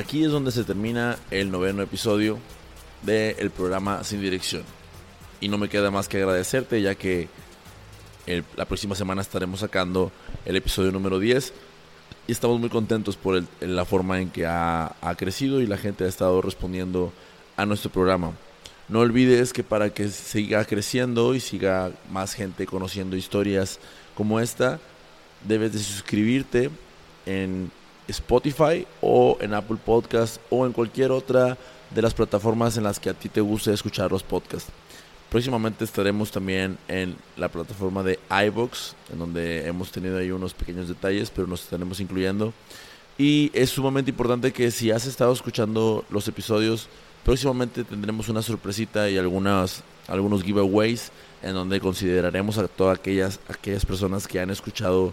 Aquí 0.00 0.24
es 0.24 0.30
donde 0.30 0.50
se 0.50 0.64
termina 0.64 1.18
el 1.30 1.50
noveno 1.50 1.82
episodio 1.82 2.38
del 3.02 3.50
programa 3.50 4.02
Sin 4.02 4.22
Dirección. 4.22 4.62
Y 5.42 5.48
no 5.48 5.58
me 5.58 5.68
queda 5.68 5.90
más 5.90 6.08
que 6.08 6.16
agradecerte 6.16 6.80
ya 6.80 6.94
que 6.94 7.28
la 8.56 8.64
próxima 8.64 8.94
semana 8.94 9.20
estaremos 9.20 9.60
sacando 9.60 10.10
el 10.46 10.56
episodio 10.56 10.90
número 10.90 11.18
10 11.18 11.52
y 12.26 12.32
estamos 12.32 12.58
muy 12.58 12.70
contentos 12.70 13.18
por 13.18 13.44
la 13.60 13.84
forma 13.84 14.22
en 14.22 14.30
que 14.30 14.46
ha, 14.46 14.96
ha, 15.02 15.14
crecido 15.16 15.60
y 15.60 15.66
la 15.66 15.76
gente 15.76 16.04
ha 16.04 16.08
estado 16.08 16.40
respondiendo 16.40 17.12
a 17.58 17.66
nuestro 17.66 17.90
programa. 17.90 18.32
No 18.88 19.00
olvides 19.00 19.52
que 19.52 19.62
para 19.62 19.90
que 19.90 20.08
siga 20.08 20.64
creciendo 20.64 21.34
y 21.34 21.40
siga 21.40 21.92
más 22.10 22.32
gente 22.32 22.64
conociendo 22.64 23.16
historias 23.16 23.78
como 24.14 24.40
esta, 24.40 24.80
debes 25.46 25.74
de 25.74 25.78
suscribirte 25.78 26.70
en 27.26 27.70
Spotify 28.10 28.86
o 29.00 29.38
en 29.40 29.54
Apple 29.54 29.78
Podcast 29.84 30.40
o 30.50 30.66
en 30.66 30.72
cualquier 30.72 31.10
otra 31.10 31.56
de 31.90 32.02
las 32.02 32.14
plataformas 32.14 32.76
en 32.76 32.84
las 32.84 33.00
que 33.00 33.10
a 33.10 33.14
ti 33.14 33.28
te 33.28 33.40
guste 33.40 33.72
escuchar 33.72 34.10
los 34.10 34.22
podcasts. 34.22 34.70
Próximamente 35.30 35.84
estaremos 35.84 36.30
también 36.30 36.76
en 36.88 37.16
la 37.36 37.48
plataforma 37.48 38.02
de 38.02 38.18
iBox, 38.46 38.94
en 39.12 39.18
donde 39.20 39.66
hemos 39.66 39.92
tenido 39.92 40.18
ahí 40.18 40.32
unos 40.32 40.54
pequeños 40.54 40.88
detalles, 40.88 41.30
pero 41.30 41.46
nos 41.46 41.62
estaremos 41.62 42.00
incluyendo. 42.00 42.52
Y 43.16 43.50
es 43.54 43.70
sumamente 43.70 44.10
importante 44.10 44.52
que 44.52 44.70
si 44.70 44.90
has 44.90 45.06
estado 45.06 45.32
escuchando 45.32 46.04
los 46.10 46.26
episodios, 46.26 46.88
próximamente 47.24 47.84
tendremos 47.84 48.28
una 48.28 48.42
sorpresita 48.42 49.08
y 49.08 49.18
algunas, 49.18 49.84
algunos 50.08 50.42
giveaways 50.42 51.12
en 51.42 51.54
donde 51.54 51.80
consideraremos 51.80 52.58
a 52.58 52.66
todas 52.66 52.98
aquellas, 52.98 53.38
aquellas 53.48 53.86
personas 53.86 54.26
que 54.26 54.40
han 54.40 54.50
escuchado 54.50 55.12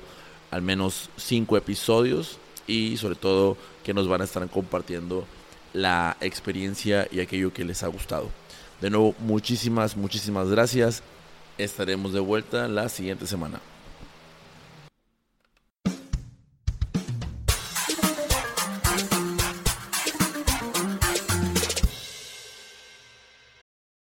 al 0.49 0.61
menos 0.61 1.09
cinco 1.17 1.57
episodios 1.57 2.39
y 2.67 2.97
sobre 2.97 3.15
todo 3.15 3.57
que 3.83 3.93
nos 3.93 4.07
van 4.07 4.21
a 4.21 4.25
estar 4.25 4.47
compartiendo 4.49 5.25
la 5.73 6.17
experiencia 6.21 7.07
y 7.11 7.19
aquello 7.19 7.53
que 7.53 7.65
les 7.65 7.83
ha 7.83 7.87
gustado. 7.87 8.29
De 8.81 8.89
nuevo, 8.89 9.15
muchísimas, 9.19 9.97
muchísimas 9.97 10.49
gracias. 10.49 11.01
Estaremos 11.57 12.13
de 12.13 12.19
vuelta 12.19 12.67
la 12.67 12.89
siguiente 12.89 13.25
semana. 13.25 13.59